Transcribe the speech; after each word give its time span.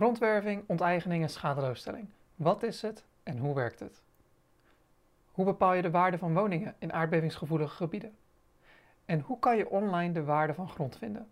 Grondwerving, 0.00 0.64
onteigening 0.66 1.22
en 1.22 1.28
schadeloosstelling. 1.28 2.08
Wat 2.34 2.62
is 2.62 2.82
het 2.82 3.04
en 3.22 3.38
hoe 3.38 3.54
werkt 3.54 3.80
het? 3.80 4.02
Hoe 5.32 5.44
bepaal 5.44 5.72
je 5.72 5.82
de 5.82 5.90
waarde 5.90 6.18
van 6.18 6.34
woningen 6.34 6.74
in 6.78 6.92
aardbevingsgevoelige 6.92 7.74
gebieden? 7.74 8.16
En 9.04 9.20
hoe 9.20 9.38
kan 9.38 9.56
je 9.56 9.70
online 9.70 10.12
de 10.12 10.24
waarde 10.24 10.54
van 10.54 10.68
grond 10.68 10.96
vinden? 10.96 11.28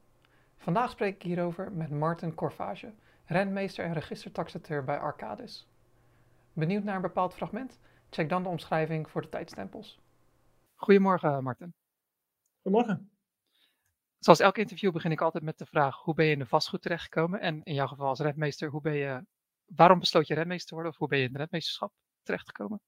Vandaag 0.57 0.91
spreek 0.91 1.15
ik 1.15 1.23
hierover 1.23 1.73
met 1.73 1.91
Martin 1.91 2.35
Corvage, 2.35 2.93
rentmeester 3.25 3.85
en 3.85 3.93
registertaxateur 3.93 4.85
bij 4.85 4.99
Arcadis. 4.99 5.69
Benieuwd 6.53 6.85
naar 6.85 6.97
een 6.97 7.03
bepaald 7.03 7.35
fragment? 7.35 7.79
Check 8.11 8.29
dan 8.29 8.43
de 8.43 8.49
omschrijving 8.49 9.11
voor 9.11 9.23
de 9.23 9.29
tijdstempels. 9.29 10.01
Goedemorgen, 10.75 11.43
Martin. 11.43 11.75
Goedemorgen. 12.63 13.11
Zoals 14.19 14.41
elk 14.41 14.59
interview 14.59 14.93
begin 14.93 15.11
ik 15.11 15.21
altijd 15.21 15.45
met 15.45 15.59
de 15.59 15.67
vraag: 15.67 16.03
hoe 16.03 16.15
ben 16.15 16.27
je 16.27 16.33
in 16.33 16.39
de 16.39 16.47
vastgoed 16.47 16.83
terechtgekomen? 16.83 17.41
En 17.41 17.63
in 17.63 17.75
jouw 17.75 17.87
geval 17.87 18.09
als 18.09 18.21
rentmeester, 18.21 18.71
hoe 18.71 18.81
ben 18.81 18.95
je, 18.95 19.25
waarom 19.65 19.99
besloot 19.99 20.27
je 20.27 20.35
rentmeester 20.35 20.69
te 20.69 20.75
worden? 20.75 20.93
Of 20.93 20.99
hoe 20.99 21.09
ben 21.09 21.19
je 21.19 21.25
in 21.25 21.31
het 21.31 21.41
rentmeesterschap 21.41 21.93
terechtgekomen? 22.23 22.81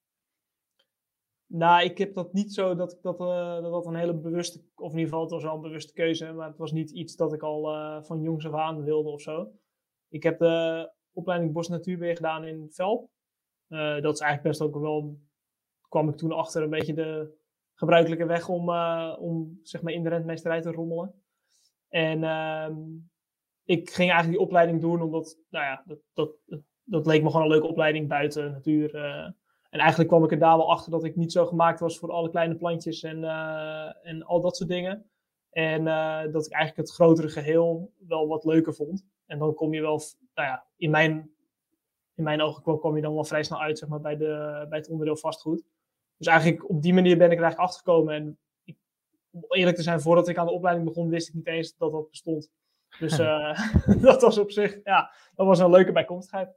Nou, 1.45 1.83
ik 1.83 1.97
heb 1.97 2.13
dat 2.13 2.33
niet 2.33 2.53
zo 2.53 2.75
dat 2.75 2.91
ik 2.91 3.01
dat, 3.01 3.19
uh, 3.19 3.61
dat, 3.61 3.85
een 3.85 3.95
hele 3.95 4.13
bewuste, 4.13 4.63
of 4.75 4.91
in 4.91 4.97
ieder 4.97 5.03
geval 5.03 5.21
het 5.21 5.31
was 5.31 5.43
een 5.43 5.61
bewuste 5.61 5.93
keuze, 5.93 6.31
maar 6.31 6.47
het 6.47 6.57
was 6.57 6.71
niet 6.71 6.91
iets 6.91 7.15
dat 7.15 7.33
ik 7.33 7.41
al 7.41 7.75
uh, 7.75 8.03
van 8.03 8.21
jongs 8.21 8.45
af 8.45 8.53
aan 8.53 8.83
wilde 8.83 9.09
of 9.09 9.21
zo. 9.21 9.51
Ik 10.09 10.23
heb 10.23 10.39
de 10.39 10.91
opleiding 11.11 11.53
Bos 11.53 11.67
Natuurbeheer 11.67 12.15
gedaan 12.15 12.45
in 12.45 12.67
Velp. 12.71 13.09
Uh, 13.69 14.01
dat 14.01 14.13
is 14.13 14.19
eigenlijk 14.19 14.41
best 14.41 14.61
ook 14.61 14.81
wel, 14.81 15.19
kwam 15.89 16.09
ik 16.09 16.15
toen 16.15 16.31
achter 16.31 16.63
een 16.63 16.69
beetje 16.69 16.93
de 16.93 17.39
gebruikelijke 17.73 18.25
weg 18.25 18.49
om, 18.49 18.69
om 19.19 19.59
zeg 19.63 19.81
maar 19.81 19.93
in 19.93 20.03
de 20.03 20.09
rentmeesterij 20.09 20.61
te 20.61 20.71
rommelen. 20.71 21.20
En 21.91 22.23
uh, 22.23 22.67
ik 23.63 23.89
ging 23.89 24.09
eigenlijk 24.09 24.37
die 24.37 24.47
opleiding 24.47 24.81
doen 24.81 25.01
omdat, 25.01 25.37
nou 25.49 25.65
ja, 25.65 25.83
dat, 25.85 25.99
dat, 26.13 26.31
dat 26.83 27.05
leek 27.05 27.23
me 27.23 27.29
gewoon 27.29 27.45
een 27.45 27.51
leuke 27.51 27.67
opleiding 27.67 28.07
buiten 28.07 28.51
natuur. 28.51 28.95
Uh, 28.95 29.29
en 29.69 29.79
eigenlijk 29.79 30.09
kwam 30.09 30.23
ik 30.23 30.31
er 30.31 30.39
daar 30.39 30.57
wel 30.57 30.71
achter 30.71 30.91
dat 30.91 31.03
ik 31.03 31.15
niet 31.15 31.31
zo 31.31 31.45
gemaakt 31.45 31.79
was 31.79 31.99
voor 31.99 32.11
alle 32.11 32.29
kleine 32.29 32.55
plantjes 32.55 33.03
en, 33.03 33.17
uh, 33.17 34.07
en 34.07 34.23
al 34.23 34.41
dat 34.41 34.57
soort 34.57 34.69
dingen. 34.69 35.09
En 35.49 35.81
uh, 35.81 36.21
dat 36.31 36.45
ik 36.45 36.51
eigenlijk 36.51 36.87
het 36.87 36.91
grotere 36.91 37.29
geheel 37.29 37.93
wel 38.07 38.27
wat 38.27 38.45
leuker 38.45 38.73
vond. 38.73 39.05
En 39.25 39.39
dan 39.39 39.53
kom 39.53 39.73
je 39.73 39.81
wel, 39.81 40.01
nou 40.33 40.47
ja, 40.47 40.65
in 40.75 40.91
mijn, 40.91 41.31
in 42.15 42.23
mijn 42.23 42.41
ogen 42.41 42.79
kom 42.79 42.95
je 42.95 43.01
dan 43.01 43.13
wel 43.13 43.23
vrij 43.23 43.43
snel 43.43 43.61
uit 43.61 43.77
zeg 43.77 43.89
maar, 43.89 44.01
bij, 44.01 44.17
de, 44.17 44.65
bij 44.69 44.77
het 44.77 44.89
onderdeel 44.89 45.17
vastgoed. 45.17 45.63
Dus 46.17 46.27
eigenlijk 46.27 46.69
op 46.69 46.81
die 46.81 46.93
manier 46.93 47.17
ben 47.17 47.31
ik 47.31 47.37
er 47.37 47.43
eigenlijk 47.43 47.69
achter 47.69 47.85
gekomen. 47.85 48.13
En 48.13 48.39
om 49.31 49.45
eerlijk 49.47 49.77
te 49.77 49.83
zijn, 49.83 50.01
voordat 50.01 50.27
ik 50.27 50.37
aan 50.37 50.45
de 50.45 50.51
opleiding 50.51 50.87
begon, 50.87 51.09
wist 51.09 51.27
ik 51.27 51.33
niet 51.33 51.47
eens 51.47 51.75
dat 51.77 51.91
dat 51.91 52.09
bestond. 52.09 52.49
Dus 52.99 53.19
uh, 53.19 53.75
dat 54.07 54.21
was 54.21 54.37
op 54.37 54.51
zich, 54.51 54.79
ja, 54.83 55.13
dat 55.35 55.47
was 55.47 55.59
een 55.59 55.69
leuke 55.69 55.91
bijkomstigheid. 55.91 56.49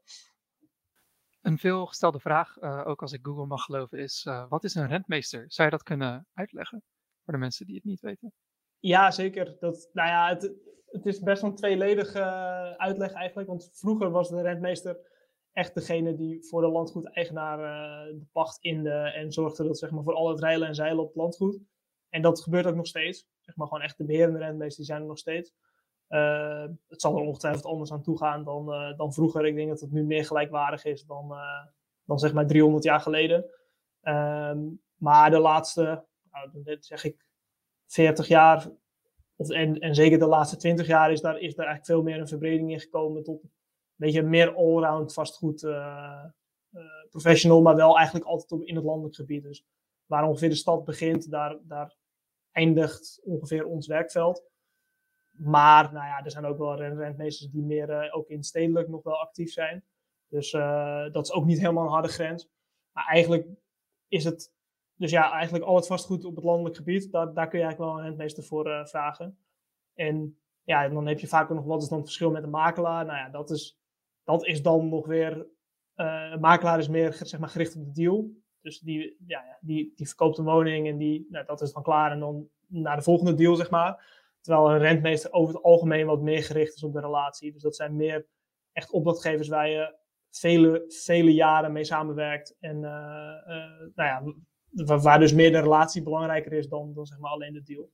Een 1.40 1.58
veelgestelde 1.58 2.20
vraag, 2.20 2.56
uh, 2.56 2.86
ook 2.86 3.02
als 3.02 3.12
ik 3.12 3.26
Google 3.26 3.46
mag 3.46 3.62
geloven, 3.62 3.98
is: 3.98 4.24
uh, 4.28 4.48
wat 4.48 4.64
is 4.64 4.74
een 4.74 4.88
rentmeester? 4.88 5.44
Zou 5.48 5.68
je 5.68 5.76
dat 5.76 5.82
kunnen 5.84 6.26
uitleggen 6.32 6.82
voor 7.24 7.32
de 7.32 7.38
mensen 7.38 7.66
die 7.66 7.74
het 7.74 7.84
niet 7.84 8.00
weten? 8.00 8.32
Ja, 8.78 9.10
zeker. 9.10 9.56
Dat, 9.60 9.90
nou 9.92 10.08
ja, 10.08 10.28
het, 10.28 10.52
het 10.86 11.06
is 11.06 11.20
best 11.20 11.42
wel 11.42 11.50
een 11.50 11.56
tweeledige 11.56 12.22
uitleg 12.76 13.12
eigenlijk. 13.12 13.48
Want 13.48 13.70
vroeger 13.72 14.10
was 14.10 14.28
de 14.28 14.42
rentmeester 14.42 14.96
echt 15.52 15.74
degene 15.74 16.14
die 16.14 16.44
voor 16.44 16.60
de 16.60 16.68
landgoedeigenaar 16.68 17.58
de 18.06 18.26
pacht 18.32 18.58
inde 18.62 18.90
en 18.90 19.32
zorgde 19.32 19.64
dat 19.64 19.78
zeg 19.78 19.90
maar, 19.90 20.02
voor 20.02 20.14
al 20.14 20.28
het 20.28 20.40
reilen 20.40 20.68
en 20.68 20.74
zeilen 20.74 21.02
op 21.02 21.06
het 21.06 21.16
landgoed. 21.16 21.60
En 22.14 22.22
dat 22.22 22.42
gebeurt 22.42 22.66
ook 22.66 22.74
nog 22.74 22.86
steeds. 22.86 23.28
Zeg 23.40 23.56
maar 23.56 23.66
gewoon 23.66 23.82
echt 23.82 23.98
de 23.98 24.04
beherende 24.04 24.38
rentmeesters 24.38 24.76
die 24.76 24.84
zijn 24.84 25.00
er 25.00 25.06
nog 25.06 25.18
steeds. 25.18 25.54
Uh, 26.08 26.66
het 26.88 27.00
zal 27.00 27.16
er 27.16 27.22
ongetwijfeld 27.22 27.64
anders 27.64 27.92
aan 27.92 28.02
toe 28.02 28.18
gaan 28.18 28.44
dan, 28.44 28.72
uh, 28.72 28.96
dan 28.96 29.12
vroeger. 29.12 29.46
Ik 29.46 29.54
denk 29.54 29.68
dat 29.68 29.80
het 29.80 29.92
nu 29.92 30.04
meer 30.04 30.24
gelijkwaardig 30.24 30.84
is 30.84 31.04
dan, 31.04 31.32
uh, 31.32 31.64
dan 32.04 32.18
zeg 32.18 32.32
maar 32.32 32.46
300 32.46 32.84
jaar 32.84 33.00
geleden. 33.00 33.44
Um, 34.02 34.80
maar 34.94 35.30
de 35.30 35.38
laatste, 35.38 36.04
nou, 36.30 36.76
zeg 36.80 37.04
ik, 37.04 37.26
40 37.86 38.28
jaar, 38.28 38.70
of, 39.36 39.50
en, 39.50 39.78
en 39.78 39.94
zeker 39.94 40.18
de 40.18 40.26
laatste 40.26 40.56
20 40.56 40.86
jaar, 40.86 41.12
is 41.12 41.20
daar, 41.20 41.38
is 41.38 41.54
daar 41.54 41.66
eigenlijk 41.66 41.86
veel 41.86 42.02
meer 42.02 42.20
een 42.20 42.28
verbreding 42.28 42.72
in 42.72 42.80
gekomen 42.80 43.22
tot 43.22 43.42
een 43.42 43.50
beetje 43.96 44.22
meer 44.22 44.54
allround 44.54 45.12
vastgoed 45.12 45.66
professional, 47.10 47.62
maar 47.62 47.76
wel 47.76 47.96
eigenlijk 47.96 48.26
altijd 48.26 48.52
op, 48.52 48.62
in 48.62 48.74
het 48.74 48.84
landelijk 48.84 49.14
gebied. 49.14 49.42
Dus 49.42 49.64
waar 50.06 50.28
ongeveer 50.28 50.48
de 50.48 50.54
stad 50.54 50.84
begint, 50.84 51.30
daar, 51.30 51.58
daar 51.62 52.02
eindigt 52.54 53.20
ongeveer 53.24 53.66
ons 53.66 53.86
werkveld. 53.86 54.44
Maar 55.30 55.92
nou 55.92 56.06
ja, 56.06 56.24
er 56.24 56.30
zijn 56.30 56.44
ook 56.44 56.58
wel 56.58 56.76
rentmeesters 56.76 57.50
die 57.50 57.62
meer 57.62 57.90
uh, 57.90 58.16
ook 58.16 58.28
in 58.28 58.42
stedelijk 58.42 58.88
nog 58.88 59.02
wel 59.02 59.20
actief 59.20 59.52
zijn. 59.52 59.84
Dus 60.28 60.52
uh, 60.52 61.12
dat 61.12 61.24
is 61.24 61.32
ook 61.32 61.44
niet 61.44 61.58
helemaal 61.58 61.84
een 61.84 61.92
harde 61.92 62.08
grens. 62.08 62.48
Maar 62.92 63.06
eigenlijk 63.06 63.46
is 64.08 64.24
het, 64.24 64.52
dus 64.94 65.10
ja, 65.10 65.32
eigenlijk 65.32 65.64
al 65.64 65.76
het 65.76 65.86
vastgoed 65.86 66.24
op 66.24 66.34
het 66.34 66.44
landelijk 66.44 66.76
gebied, 66.76 67.12
daar, 67.12 67.34
daar 67.34 67.48
kun 67.48 67.58
je 67.58 67.64
eigenlijk 67.64 67.78
wel 67.78 67.98
een 67.98 68.06
rentmeester 68.06 68.44
voor 68.44 68.66
uh, 68.66 68.84
vragen. 68.84 69.38
En 69.94 70.38
ja, 70.62 70.88
dan 70.88 71.06
heb 71.06 71.18
je 71.18 71.26
vaak 71.26 71.50
ook 71.50 71.56
nog 71.56 71.64
wat 71.64 71.82
is 71.82 71.88
dan 71.88 71.98
het 71.98 72.06
verschil 72.06 72.30
met 72.30 72.42
een 72.42 72.50
makelaar. 72.50 73.04
Nou 73.04 73.18
ja, 73.18 73.28
dat 73.28 73.50
is, 73.50 73.78
dat 74.24 74.46
is 74.46 74.62
dan 74.62 74.88
nog 74.88 75.06
weer, 75.06 75.46
een 75.94 76.40
makelaar 76.40 76.78
is 76.78 76.88
meer 76.88 77.12
zeg 77.12 77.40
maar, 77.40 77.48
gericht 77.48 77.76
op 77.76 77.84
de 77.84 77.92
deal. 77.92 78.30
Dus 78.64 78.78
die, 78.78 79.16
ja, 79.26 79.58
die, 79.60 79.92
die 79.96 80.06
verkoopt 80.06 80.38
een 80.38 80.44
woning 80.44 80.88
en 80.88 80.96
die, 80.96 81.26
nou, 81.30 81.46
dat 81.46 81.60
is 81.60 81.72
dan 81.72 81.82
klaar. 81.82 82.10
En 82.10 82.20
dan 82.20 82.48
naar 82.66 82.96
de 82.96 83.02
volgende 83.02 83.34
deal, 83.34 83.56
zeg 83.56 83.70
maar. 83.70 84.22
Terwijl 84.40 84.70
een 84.70 84.78
rentmeester 84.78 85.32
over 85.32 85.54
het 85.54 85.64
algemeen 85.64 86.06
wat 86.06 86.20
meer 86.20 86.42
gericht 86.42 86.74
is 86.74 86.82
op 86.82 86.92
de 86.92 87.00
relatie. 87.00 87.52
Dus 87.52 87.62
dat 87.62 87.76
zijn 87.76 87.96
meer 87.96 88.26
echt 88.72 88.90
opdrachtgevers 88.90 89.48
waar 89.48 89.68
je 89.68 89.96
vele, 90.30 90.84
vele 90.88 91.34
jaren 91.34 91.72
mee 91.72 91.84
samenwerkt. 91.84 92.56
En 92.60 92.76
uh, 92.76 92.82
uh, 93.46 93.88
nou 93.94 94.34
ja, 94.74 94.96
waar, 94.96 95.18
dus 95.18 95.32
meer 95.32 95.52
de 95.52 95.60
relatie 95.60 96.02
belangrijker 96.02 96.52
is 96.52 96.68
dan, 96.68 96.94
dan 96.94 97.06
zeg 97.06 97.18
maar 97.18 97.30
alleen 97.30 97.52
de 97.52 97.62
deal. 97.62 97.90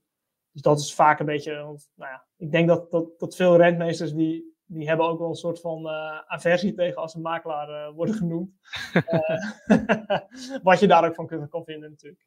Dus 0.52 0.62
dat 0.62 0.78
is 0.78 0.94
vaak 0.94 1.20
een 1.20 1.26
beetje, 1.26 1.52
nou 1.94 2.10
ja, 2.10 2.26
ik 2.36 2.52
denk 2.52 2.68
dat, 2.68 2.90
dat, 2.90 3.18
dat 3.18 3.36
veel 3.36 3.56
rentmeesters 3.56 4.12
die, 4.12 4.49
die 4.72 4.88
hebben 4.88 5.06
ook 5.06 5.18
wel 5.18 5.28
een 5.28 5.34
soort 5.34 5.60
van 5.60 5.86
uh, 5.86 6.20
aversie 6.26 6.74
tegen 6.74 7.00
als 7.00 7.14
een 7.14 7.20
makelaar 7.20 7.68
uh, 7.68 7.94
worden 7.94 8.14
genoemd. 8.14 8.50
uh, 8.94 10.18
wat 10.62 10.80
je 10.80 10.86
daar 10.86 11.04
ook 11.04 11.14
van 11.14 11.26
kunt, 11.26 11.48
kan 11.48 11.64
vinden 11.64 11.90
natuurlijk. 11.90 12.26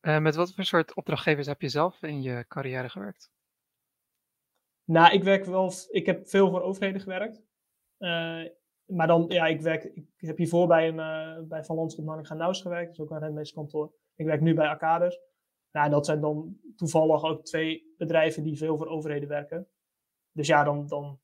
met 0.00 0.34
wat 0.34 0.54
voor 0.54 0.64
soort 0.64 0.94
opdrachtgevers 0.94 1.46
heb 1.46 1.60
je 1.60 1.68
zelf 1.68 2.02
in 2.02 2.22
je 2.22 2.44
carrière 2.48 2.88
gewerkt? 2.88 3.32
Nou, 4.84 5.14
ik 5.14 5.22
werk 5.22 5.44
wel, 5.44 5.72
ik 5.90 6.06
heb 6.06 6.28
veel 6.28 6.50
voor 6.50 6.62
overheden 6.62 7.00
gewerkt. 7.00 7.42
maar 8.84 9.06
dan, 9.06 9.24
ja, 9.28 9.46
ik 9.46 9.60
werk, 9.60 9.84
ik 9.84 10.26
heb 10.26 10.36
hiervoor 10.36 10.66
bij, 10.66 10.88
een, 10.88 11.48
bij 11.48 11.64
Van 11.64 11.76
Landschot 11.76 12.04
Nanninga 12.04 12.34
Naus 12.34 12.62
gewerkt. 12.62 12.86
Dat 12.86 12.94
is 12.94 13.00
ook 13.00 13.10
een 13.10 13.24
rentmeesterkantoor. 13.24 13.92
Ik 14.14 14.26
werk 14.26 14.40
nu 14.40 14.54
bij 14.54 14.68
Arcades. 14.68 15.20
Nou, 15.72 15.90
dat 15.90 16.06
zijn 16.06 16.20
dan 16.20 16.58
toevallig 16.76 17.24
ook 17.24 17.44
twee 17.44 17.94
bedrijven 17.98 18.42
die 18.42 18.56
veel 18.56 18.76
voor 18.76 18.86
overheden 18.86 19.28
werken 19.28 19.68
dus 20.34 20.46
ja, 20.46 20.64
dan, 20.64 20.86
dan 20.86 21.18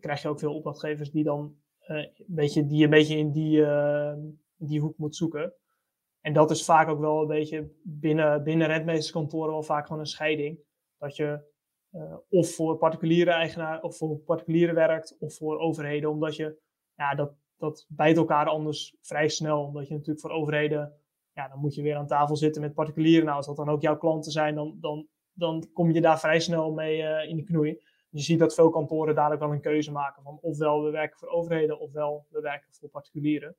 krijg 0.00 0.22
je 0.22 0.28
ook 0.28 0.38
veel 0.38 0.54
opdrachtgevers 0.54 1.10
die 1.10 1.24
dan 1.24 1.56
uh, 1.88 1.96
een 1.96 2.24
beetje, 2.26 2.66
die 2.66 2.84
een 2.84 2.90
beetje 2.90 3.16
in 3.16 3.30
die, 3.30 3.58
uh, 3.58 4.14
die 4.56 4.80
hoek 4.80 4.98
moet 4.98 5.16
zoeken. 5.16 5.54
En 6.20 6.32
dat 6.32 6.50
is 6.50 6.64
vaak 6.64 6.88
ook 6.88 7.00
wel 7.00 7.20
een 7.20 7.26
beetje 7.26 7.70
binnen, 7.82 8.42
binnen 8.44 8.66
rentmeesterskantoren 8.66 9.52
wel 9.52 9.62
vaak 9.62 9.86
gewoon 9.86 10.00
een 10.00 10.06
scheiding. 10.06 10.58
Dat 10.98 11.16
je 11.16 11.50
uh, 11.92 12.16
of 12.28 12.54
voor 12.54 12.76
particuliere 12.76 13.30
eigenaar 13.30 13.82
of 13.82 13.96
voor 13.96 14.16
particulieren 14.18 14.74
werkt 14.74 15.16
of 15.18 15.34
voor 15.34 15.58
overheden. 15.58 16.10
Omdat 16.10 16.36
je, 16.36 16.58
ja, 16.96 17.14
dat, 17.14 17.34
dat 17.56 17.86
bijt 17.88 18.16
elkaar 18.16 18.46
anders 18.46 18.96
vrij 19.00 19.28
snel. 19.28 19.64
Omdat 19.64 19.88
je 19.88 19.94
natuurlijk 19.94 20.20
voor 20.20 20.30
overheden, 20.30 20.92
ja, 21.32 21.48
dan 21.48 21.58
moet 21.58 21.74
je 21.74 21.82
weer 21.82 21.96
aan 21.96 22.06
tafel 22.06 22.36
zitten 22.36 22.62
met 22.62 22.74
particulieren. 22.74 23.24
Nou, 23.24 23.36
als 23.36 23.46
dat 23.46 23.56
dan 23.56 23.68
ook 23.68 23.82
jouw 23.82 23.96
klanten 23.96 24.32
zijn, 24.32 24.54
dan, 24.54 24.76
dan, 24.80 25.08
dan 25.32 25.70
kom 25.72 25.90
je 25.90 26.00
daar 26.00 26.20
vrij 26.20 26.40
snel 26.40 26.72
mee 26.72 27.26
in 27.28 27.36
de 27.36 27.44
knoei 27.44 27.80
je 28.12 28.20
ziet 28.20 28.38
dat 28.38 28.54
veel 28.54 28.70
kantoren 28.70 29.32
ook 29.32 29.38
wel 29.38 29.52
een 29.52 29.60
keuze 29.60 29.92
maken 29.92 30.22
van 30.22 30.38
ofwel 30.40 30.84
we 30.84 30.90
werken 30.90 31.18
voor 31.18 31.28
overheden 31.28 31.80
ofwel 31.80 32.26
we 32.28 32.40
werken 32.40 32.72
voor 32.72 32.88
particulieren. 32.88 33.56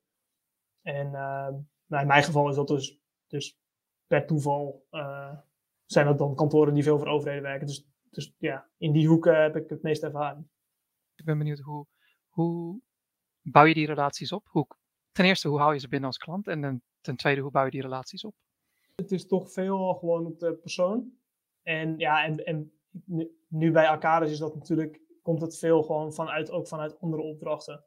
En 0.82 1.06
uh, 1.06 1.48
nou 1.86 2.02
in 2.02 2.06
mijn 2.06 2.22
geval 2.22 2.48
is 2.48 2.54
dat 2.54 2.68
dus, 2.68 3.00
dus 3.26 3.58
per 4.06 4.26
toeval 4.26 4.86
uh, 4.90 5.36
zijn 5.84 6.06
dat 6.06 6.18
dan 6.18 6.34
kantoren 6.34 6.74
die 6.74 6.82
veel 6.82 6.98
voor 6.98 7.06
overheden 7.06 7.42
werken. 7.42 7.66
Dus, 7.66 7.86
dus 8.10 8.34
ja, 8.38 8.68
in 8.76 8.92
die 8.92 9.08
hoek 9.08 9.24
heb 9.24 9.56
ik 9.56 9.68
het 9.68 9.82
meeste 9.82 10.06
ervaring. 10.06 10.48
Ik 11.14 11.24
ben 11.24 11.38
benieuwd 11.38 11.58
hoe, 11.58 11.86
hoe 12.28 12.80
bouw 13.42 13.64
je 13.64 13.74
die 13.74 13.86
relaties 13.86 14.32
op? 14.32 14.46
Hoe, 14.48 14.66
ten 15.12 15.24
eerste, 15.24 15.48
hoe 15.48 15.58
hou 15.58 15.72
je 15.72 15.80
ze 15.80 15.88
binnen 15.88 16.08
als 16.08 16.18
klant? 16.18 16.46
En 16.46 16.60
dan, 16.60 16.82
ten 17.00 17.16
tweede, 17.16 17.40
hoe 17.40 17.50
bouw 17.50 17.64
je 17.64 17.70
die 17.70 17.82
relaties 17.82 18.24
op? 18.24 18.34
Het 18.94 19.12
is 19.12 19.26
toch 19.26 19.52
veel 19.52 19.94
gewoon 19.94 20.26
op 20.26 20.38
de 20.38 20.54
persoon. 20.54 21.12
En 21.62 21.98
ja, 21.98 22.24
en, 22.24 22.44
en 22.44 22.73
nu 23.48 23.72
bij 23.72 23.88
Arcades 23.88 24.30
is 24.30 24.38
dat 24.38 24.54
natuurlijk, 24.54 25.00
komt 25.22 25.40
het 25.40 25.58
veel 25.58 25.82
gewoon 25.82 26.12
vanuit, 26.12 26.50
ook 26.50 26.68
vanuit 26.68 27.00
andere 27.00 27.22
opdrachten. 27.22 27.84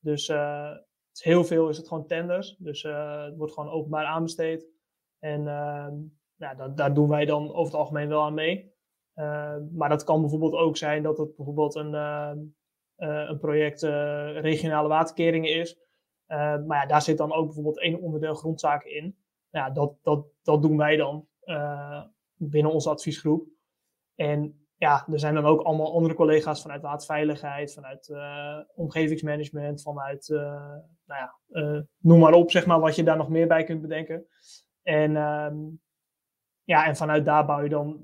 Dus 0.00 0.28
uh, 0.28 0.72
heel 1.12 1.44
veel 1.44 1.68
is 1.68 1.76
het 1.76 1.88
gewoon 1.88 2.06
tenders. 2.06 2.56
Dus 2.58 2.82
uh, 2.82 3.24
het 3.24 3.36
wordt 3.36 3.52
gewoon 3.52 3.70
openbaar 3.70 4.04
aanbesteed. 4.04 4.66
En 5.18 5.40
uh, 5.40 5.88
ja, 6.36 6.54
dat, 6.54 6.76
daar 6.76 6.94
doen 6.94 7.08
wij 7.08 7.24
dan 7.24 7.48
over 7.48 7.72
het 7.72 7.80
algemeen 7.80 8.08
wel 8.08 8.22
aan 8.22 8.34
mee. 8.34 8.72
maar 9.72 9.88
dat 9.88 10.04
kan 10.04 10.20
bijvoorbeeld 10.20 10.54
ook 10.54 10.76
zijn 10.76 11.02
dat 11.02 11.18
het 11.18 11.36
bijvoorbeeld 11.36 11.74
een, 11.74 11.92
een 12.96 13.38
project 13.38 13.82
regionale 14.42 14.88
waterkeringen 14.88 15.54
is. 15.54 15.78
maar 16.26 16.66
ja, 16.66 16.86
daar 16.86 17.02
zit 17.02 17.18
dan 17.18 17.32
ook 17.32 17.44
bijvoorbeeld 17.44 17.80
één 17.80 18.00
onderdeel 18.00 18.34
grondzaken 18.34 18.94
in. 18.94 19.16
Ja, 19.50 19.70
dat, 19.70 19.94
dat, 20.02 20.26
dat 20.42 20.62
doen 20.62 20.76
wij 20.76 20.96
dan 20.96 21.28
binnen 22.34 22.72
onze 22.72 22.90
adviesgroep. 22.90 23.48
En 24.20 24.66
ja, 24.76 25.06
er 25.12 25.18
zijn 25.18 25.34
dan 25.34 25.44
ook 25.44 25.60
allemaal 25.60 25.92
andere 25.92 26.14
collega's 26.14 26.62
vanuit 26.62 26.82
waterveiligheid, 26.82 27.72
vanuit 27.72 28.08
uh, 28.08 28.58
omgevingsmanagement, 28.74 29.82
vanuit, 29.82 30.28
uh, 30.28 30.40
nou 31.04 31.20
ja, 31.20 31.34
uh, 31.48 31.80
noem 31.98 32.18
maar 32.18 32.32
op, 32.32 32.50
zeg 32.50 32.66
maar, 32.66 32.80
wat 32.80 32.96
je 32.96 33.02
daar 33.02 33.16
nog 33.16 33.28
meer 33.28 33.46
bij 33.46 33.64
kunt 33.64 33.80
bedenken. 33.80 34.26
En, 34.82 35.16
um, 35.16 35.80
ja, 36.64 36.86
en 36.86 36.96
vanuit 36.96 37.24
daar 37.24 37.46
bouw 37.46 37.62
je 37.62 37.68
dan, 37.68 38.00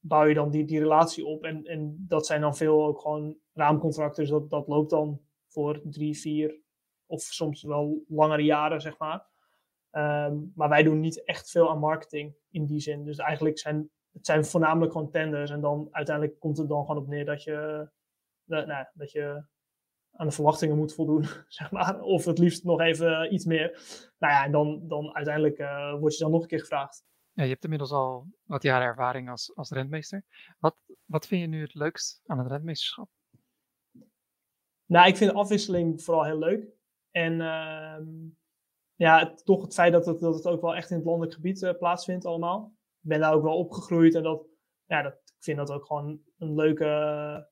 bouw 0.00 0.24
je 0.24 0.34
dan 0.34 0.50
die, 0.50 0.64
die 0.64 0.78
relatie 0.78 1.26
op. 1.26 1.44
En, 1.44 1.64
en 1.64 2.04
dat 2.08 2.26
zijn 2.26 2.40
dan 2.40 2.56
veel 2.56 2.86
ook 2.86 3.00
gewoon 3.00 3.36
raamcontracten, 3.52 4.22
dus 4.22 4.32
dat, 4.32 4.50
dat 4.50 4.68
loopt 4.68 4.90
dan 4.90 5.20
voor 5.48 5.80
drie, 5.84 6.18
vier 6.18 6.60
of 7.06 7.22
soms 7.22 7.62
wel 7.62 8.04
langere 8.08 8.44
jaren, 8.44 8.80
zeg 8.80 8.98
maar. 8.98 9.28
Um, 9.92 10.52
maar 10.54 10.68
wij 10.68 10.82
doen 10.82 11.00
niet 11.00 11.24
echt 11.24 11.50
veel 11.50 11.70
aan 11.70 11.78
marketing 11.78 12.34
in 12.50 12.66
die 12.66 12.80
zin. 12.80 13.04
Dus 13.04 13.18
eigenlijk 13.18 13.58
zijn 13.58 13.90
het 14.12 14.26
zijn 14.26 14.44
voornamelijk 14.44 14.92
gewoon 14.92 15.10
tenders. 15.10 15.50
En 15.50 15.60
dan 15.60 15.88
uiteindelijk 15.90 16.38
komt 16.38 16.58
het 16.58 16.68
dan 16.68 16.86
gewoon 16.86 17.02
op 17.02 17.08
neer 17.08 17.24
dat 17.24 17.42
je, 17.42 17.88
nou, 18.44 18.86
dat 18.94 19.10
je 19.10 19.44
aan 20.12 20.26
de 20.26 20.32
verwachtingen 20.32 20.76
moet 20.76 20.94
voldoen, 20.94 21.24
zeg 21.48 21.70
maar. 21.70 22.00
Of 22.00 22.24
het 22.24 22.38
liefst 22.38 22.64
nog 22.64 22.80
even 22.80 23.34
iets 23.34 23.44
meer. 23.44 23.68
Nou 24.18 24.32
ja, 24.32 24.44
en 24.44 24.52
dan, 24.52 24.88
dan 24.88 25.14
uiteindelijk 25.14 25.58
uh, 25.58 25.98
word 25.98 26.12
je 26.12 26.22
dan 26.22 26.30
nog 26.30 26.42
een 26.42 26.48
keer 26.48 26.60
gevraagd. 26.60 27.04
Ja, 27.32 27.42
je 27.42 27.50
hebt 27.50 27.64
inmiddels 27.64 27.92
al 27.92 28.26
wat 28.44 28.62
jaren 28.62 28.86
ervaring 28.86 29.30
als, 29.30 29.52
als 29.54 29.70
rentmeester. 29.70 30.24
Wat, 30.58 30.76
wat 31.04 31.26
vind 31.26 31.40
je 31.40 31.46
nu 31.46 31.60
het 31.60 31.74
leukst 31.74 32.20
aan 32.26 32.38
het 32.38 32.46
rentmeesterschap? 32.46 33.08
Nou, 34.86 35.08
ik 35.08 35.16
vind 35.16 35.30
de 35.30 35.36
afwisseling 35.36 36.02
vooral 36.02 36.24
heel 36.24 36.38
leuk. 36.38 36.66
En 37.10 37.32
uh, 37.32 37.96
ja, 38.94 39.34
toch 39.34 39.62
het 39.62 39.74
feit 39.74 39.92
dat 39.92 40.06
het, 40.06 40.20
dat 40.20 40.34
het 40.34 40.46
ook 40.46 40.60
wel 40.60 40.76
echt 40.76 40.90
in 40.90 40.96
het 40.96 41.04
landelijk 41.04 41.34
gebied 41.34 41.62
uh, 41.62 41.72
plaatsvindt 41.78 42.24
allemaal 42.24 42.72
ben 43.00 43.20
daar 43.20 43.34
ook 43.34 43.42
wel 43.42 43.56
opgegroeid 43.56 44.14
en 44.14 44.22
dat, 44.22 44.46
ja, 44.84 45.02
dat, 45.02 45.12
ik 45.12 45.42
vind 45.42 45.56
dat 45.58 45.70
ook 45.70 45.86
gewoon 45.86 46.20
een 46.38 46.54
leuke, 46.54 46.84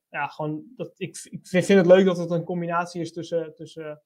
ja, 0.09 0.27
gewoon, 0.27 0.63
dat, 0.75 0.93
ik, 0.97 1.27
ik 1.29 1.47
vind 1.47 1.67
het 1.67 1.85
leuk 1.85 2.05
dat 2.05 2.17
het 2.17 2.31
een 2.31 2.43
combinatie 2.43 3.01
is 3.01 3.13
tussen, 3.13 3.55
tussen, 3.55 4.01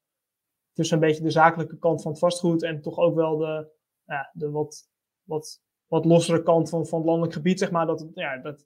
tussen 0.74 0.96
een 0.98 1.08
beetje 1.08 1.24
de 1.24 1.30
zakelijke 1.30 1.78
kant 1.78 2.02
van 2.02 2.12
het 2.12 2.20
vastgoed 2.20 2.64
en 2.64 2.82
toch 2.82 2.98
ook 2.98 3.16
wel 3.16 3.38
de, 3.38 3.72
ja, 4.06 4.30
de 4.34 4.50
wat, 4.50 4.90
wat, 5.24 5.62
wat 5.88 6.06
lossere 6.06 6.44
kant 6.44 6.70
van, 6.70 6.88
van 6.88 6.98
het 6.98 7.08
landelijk 7.08 7.34
gebied, 7.34 7.60
zeg 7.60 7.72
maar. 7.72 7.86
Dat, 7.86 8.08
ja, 8.14 8.38
dat, 8.38 8.66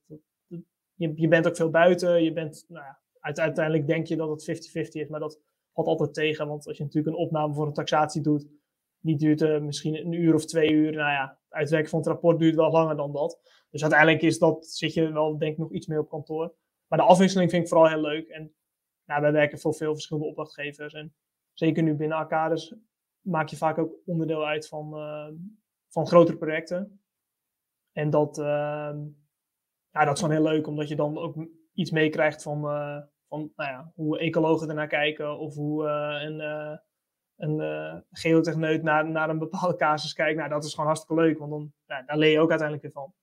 je, 0.94 1.14
je 1.16 1.28
bent 1.28 1.48
ook 1.48 1.56
veel 1.56 1.70
buiten, 1.70 2.24
je 2.24 2.34
bent, 2.34 2.66
nou 2.68 2.86
uiteindelijk 3.20 3.88
denk 3.88 4.08
je 4.08 4.16
dat 4.16 4.30
het 4.30 4.68
50-50 4.68 4.72
is, 4.72 5.08
maar 5.08 5.20
dat 5.20 5.42
valt 5.74 5.88
altijd 5.88 6.14
tegen, 6.14 6.48
want 6.48 6.68
als 6.68 6.78
je 6.78 6.84
natuurlijk 6.84 7.16
een 7.16 7.24
opname 7.24 7.54
voor 7.54 7.68
een 7.68 7.74
taxatie 7.74 8.22
doet, 8.22 8.48
die 9.00 9.18
duurt 9.18 9.42
uh, 9.42 9.60
misschien 9.60 9.96
een 9.96 10.12
uur 10.12 10.34
of 10.34 10.46
twee 10.46 10.72
uur. 10.72 10.92
Nou 10.92 11.12
ja, 11.12 11.40
het 11.44 11.54
uitwerken 11.54 11.90
van 11.90 12.00
het 12.00 12.08
rapport 12.08 12.40
duurt 12.40 12.56
wel 12.56 12.72
langer 12.72 12.96
dan 12.96 13.12
dat. 13.12 13.40
Dus 13.70 13.82
uiteindelijk 13.82 14.22
is 14.22 14.40
dat, 14.40 14.68
zit 14.68 14.94
je 14.94 15.12
wel 15.12 15.38
denk 15.38 15.52
ik 15.52 15.58
nog 15.58 15.72
iets 15.72 15.88
meer 15.88 16.00
op 16.00 16.10
kantoor. 16.10 16.56
Maar 16.88 17.00
de 17.00 17.06
afwisseling 17.06 17.50
vind 17.50 17.64
ik 17.64 17.70
vooral 17.70 17.88
heel 17.88 18.02
leuk. 18.02 18.28
En 18.28 18.56
nou, 19.06 19.22
wij 19.22 19.32
werken 19.32 19.60
voor 19.60 19.74
veel 19.74 19.94
verschillende 19.94 20.30
opdrachtgevers. 20.30 20.94
En 20.94 21.16
zeker 21.54 21.84
nu 21.84 21.96
binnen 21.96 22.18
Arcades 22.18 22.76
maak 23.22 23.48
je 23.48 23.58
vaak 23.58 23.78
ook 23.78 23.96
onderdeel 24.06 24.46
uit 24.46 24.68
van, 24.68 24.98
uh, 24.98 25.28
van 25.88 26.08
grotere 26.08 26.38
projecten. 26.38 27.02
En 27.92 28.10
dat, 28.10 28.38
uh, 28.38 28.46
ja, 29.92 30.06
dat 30.06 30.14
is 30.14 30.20
gewoon 30.20 30.36
heel 30.36 30.52
leuk, 30.52 30.68
omdat 30.68 30.88
je 30.88 30.96
dan 30.96 31.18
ook 31.18 31.48
iets 31.74 31.92
meekrijgt 31.92 32.44
van, 32.44 32.58
uh, 32.58 33.02
van 33.28 33.52
nou 33.56 33.72
ja, 33.72 33.92
hoe 33.96 34.20
ecologen 34.20 34.70
ernaar 34.70 34.88
kijken. 34.88 35.40
Of 35.40 35.56
hoe 35.56 35.88
een 35.88 36.40
een 37.38 37.60
uh, 37.60 38.00
geotechneut 38.12 38.84
naar, 38.84 39.10
naar 39.10 39.30
een 39.30 39.40
bepaalde 39.40 39.76
casus 39.86 40.14
kijkt. 40.14 40.38
Nou, 40.38 40.50
dat 40.50 40.64
is 40.64 40.72
gewoon 40.72 40.86
hartstikke 40.86 41.22
leuk, 41.22 41.38
want 41.38 41.52
dan, 41.52 41.74
nou, 41.88 42.06
daar 42.06 42.18
leer 42.18 42.32
je 42.32 42.40
ook 42.40 42.50
uiteindelijk 42.50 42.88
weer 42.88 43.04
van. 43.04 43.14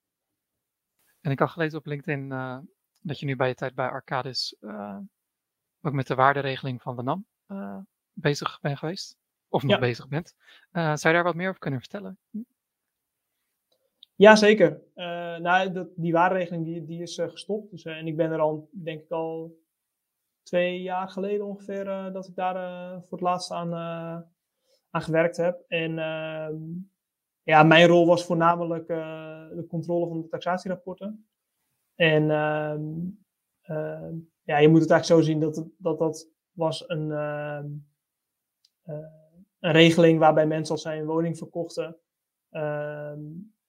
En 1.21 1.31
ik 1.31 1.39
had 1.39 1.51
gelezen 1.51 1.79
op 1.79 1.87
LinkedIn 1.87 2.31
uh, 2.31 2.59
dat 3.03 3.21
je 3.21 3.27
nu 3.27 3.37
bij 3.37 3.49
je 3.49 3.55
tijd 3.55 3.75
bij 3.75 3.89
Arcadis 3.89 4.57
uh, 4.61 4.99
ook 5.81 5.93
met 5.93 6.07
de 6.07 6.15
waarderegeling 6.15 6.83
van 6.83 6.97
de 6.97 7.03
NAM 7.03 7.27
bezig 8.13 8.61
bent 8.61 8.79
geweest. 8.79 9.17
Of 9.49 9.63
nog 9.63 9.79
bezig 9.79 10.09
bent. 10.09 10.35
zou 10.73 10.93
je 10.93 11.13
daar 11.13 11.23
wat 11.23 11.35
meer 11.35 11.49
over 11.49 11.61
kunnen 11.61 11.81
vertellen? 11.81 12.19
Hm? 12.31 12.39
Ja, 14.15 14.37
zeker. 14.37 14.81
nou, 15.41 15.73
dat, 15.73 15.89
die 15.97 16.13
waarderegeling 16.13 16.65
die, 16.65 16.85
die 16.85 17.03
is 17.03 17.15
gestopt. 17.15 17.71
Dus, 17.71 17.85
en 17.85 18.07
ik 18.07 18.17
ben 18.17 18.31
er 18.31 18.39
al, 18.39 18.69
denk 18.73 19.03
ik 19.03 19.11
al 19.11 19.64
twee 20.45 20.83
jaar 20.83 21.09
geleden 21.09 21.47
ongeveer 21.47 21.87
uh, 21.87 22.13
dat 22.13 22.29
ik 22.29 22.35
daar 22.35 22.57
uh, 22.57 23.03
voor 23.03 23.19
het 23.19 23.21
laatst 23.21 23.51
aan, 23.51 23.69
uh, 23.69 24.21
aan 24.91 25.03
gewerkt 25.03 25.37
heb. 25.37 25.65
En 25.69 25.99
ehm, 25.99 26.57
ja, 27.43 27.63
mijn 27.63 27.87
rol 27.87 28.07
was 28.07 28.25
voornamelijk 28.25 28.87
de 28.87 29.65
controle 29.69 30.09
van 30.09 30.21
de 30.21 30.29
taxatierapporten. 30.29 31.29
En 31.95 32.31
ehm, 32.31 32.83
ehm, 33.63 34.15
ja, 34.43 34.59
je 34.59 34.69
moet 34.69 34.81
het 34.81 34.91
eigenlijk 34.91 35.05
zo 35.05 35.21
zien 35.21 35.41
dat 35.41 35.67
dat, 35.79 35.99
dat 35.99 36.29
was 36.53 36.89
een, 36.89 37.11
een 37.11 37.87
regeling 39.59 40.19
waarbij 40.19 40.47
mensen 40.47 40.75
als 40.75 40.83
zij 40.83 40.99
een 40.99 41.07
woning 41.07 41.39
verkochten, 41.39 41.97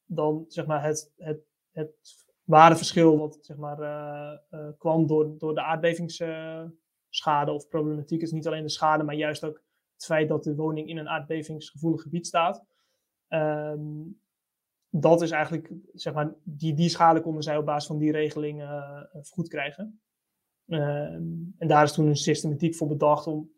dan 0.05 0.45
zeg 0.47 0.65
maar 0.65 0.83
het, 0.83 1.13
het, 1.17 1.39
het 1.71 2.24
waardeverschil 2.45 3.17
wat 3.17 3.37
zeg 3.41 3.57
maar, 3.57 3.79
uh, 3.79 4.37
uh, 4.51 4.69
kwam 4.77 5.07
door, 5.07 5.37
door 5.37 5.53
de 5.55 5.61
aardbevingsschade 5.61 7.51
of 7.51 7.67
problematiek. 7.67 8.21
is 8.21 8.31
niet 8.31 8.47
alleen 8.47 8.63
de 8.63 8.69
schade, 8.69 9.03
maar 9.03 9.15
juist 9.15 9.43
ook 9.43 9.63
het 9.93 10.05
feit 10.05 10.27
dat 10.27 10.43
de 10.43 10.55
woning 10.55 10.89
in 10.89 10.97
een 10.97 11.09
aardbevingsgevoelig 11.09 12.01
gebied 12.01 12.27
staat. 12.27 12.65
Um, 13.29 14.21
dat 14.89 15.21
is 15.21 15.31
eigenlijk, 15.31 15.71
zeg 15.93 16.13
maar, 16.13 16.33
die, 16.43 16.73
die 16.73 16.89
schade 16.89 17.21
konden 17.21 17.43
zij 17.43 17.57
op 17.57 17.65
basis 17.65 17.87
van 17.87 17.97
die 17.97 18.11
regeling 18.11 18.61
uh, 18.61 19.01
vergoed 19.11 19.47
krijgen. 19.47 20.01
Um, 20.67 21.55
en 21.57 21.67
daar 21.67 21.83
is 21.83 21.93
toen 21.93 22.07
een 22.07 22.15
systematiek 22.15 22.75
voor 22.75 22.87
bedacht 22.87 23.27
om. 23.27 23.51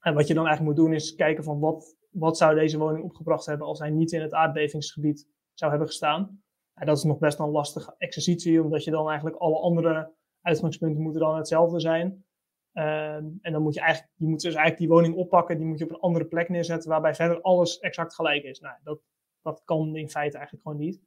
En 0.00 0.14
wat 0.14 0.26
je 0.26 0.34
dan 0.34 0.46
eigenlijk 0.46 0.76
moet 0.76 0.86
doen 0.86 0.94
is 0.94 1.14
kijken 1.14 1.44
van 1.44 1.58
wat, 1.58 1.96
wat 2.10 2.36
zou 2.36 2.54
deze 2.54 2.78
woning 2.78 3.04
opgebracht 3.04 3.46
hebben 3.46 3.66
als 3.66 3.78
hij 3.78 3.90
niet 3.90 4.12
in 4.12 4.20
het 4.20 4.32
aardbevingsgebied 4.32 5.28
zou 5.52 5.70
hebben 5.70 5.88
gestaan. 5.88 6.42
Ja, 6.74 6.84
dat 6.84 6.96
is 6.96 7.02
nog 7.02 7.18
best 7.18 7.38
een 7.38 7.50
lastige 7.50 7.94
exercitie, 7.98 8.62
omdat 8.62 8.84
je 8.84 8.90
dan 8.90 9.06
eigenlijk 9.06 9.36
alle 9.36 9.58
andere 9.58 10.12
uitgangspunten 10.40 11.02
moeten 11.02 11.20
dan 11.20 11.36
hetzelfde 11.36 11.80
zijn. 11.80 12.24
Um, 12.72 13.38
en 13.40 13.52
dan 13.52 13.62
moet 13.62 13.74
je 13.74 13.80
eigenlijk, 13.80 14.12
je 14.16 14.26
moet 14.26 14.40
dus 14.40 14.54
eigenlijk 14.54 14.78
die 14.78 14.88
woning 14.88 15.14
oppakken, 15.14 15.56
die 15.58 15.66
moet 15.66 15.78
je 15.78 15.84
op 15.84 15.90
een 15.90 16.00
andere 16.00 16.24
plek 16.24 16.48
neerzetten, 16.48 16.90
waarbij 16.90 17.14
verder 17.14 17.40
alles 17.40 17.78
exact 17.78 18.14
gelijk 18.14 18.42
is. 18.42 18.60
Nou, 18.60 18.76
dat, 18.82 19.00
dat 19.42 19.62
kan 19.64 19.96
in 19.96 20.10
feite 20.10 20.36
eigenlijk 20.36 20.66
gewoon 20.66 20.82
niet. 20.84 21.00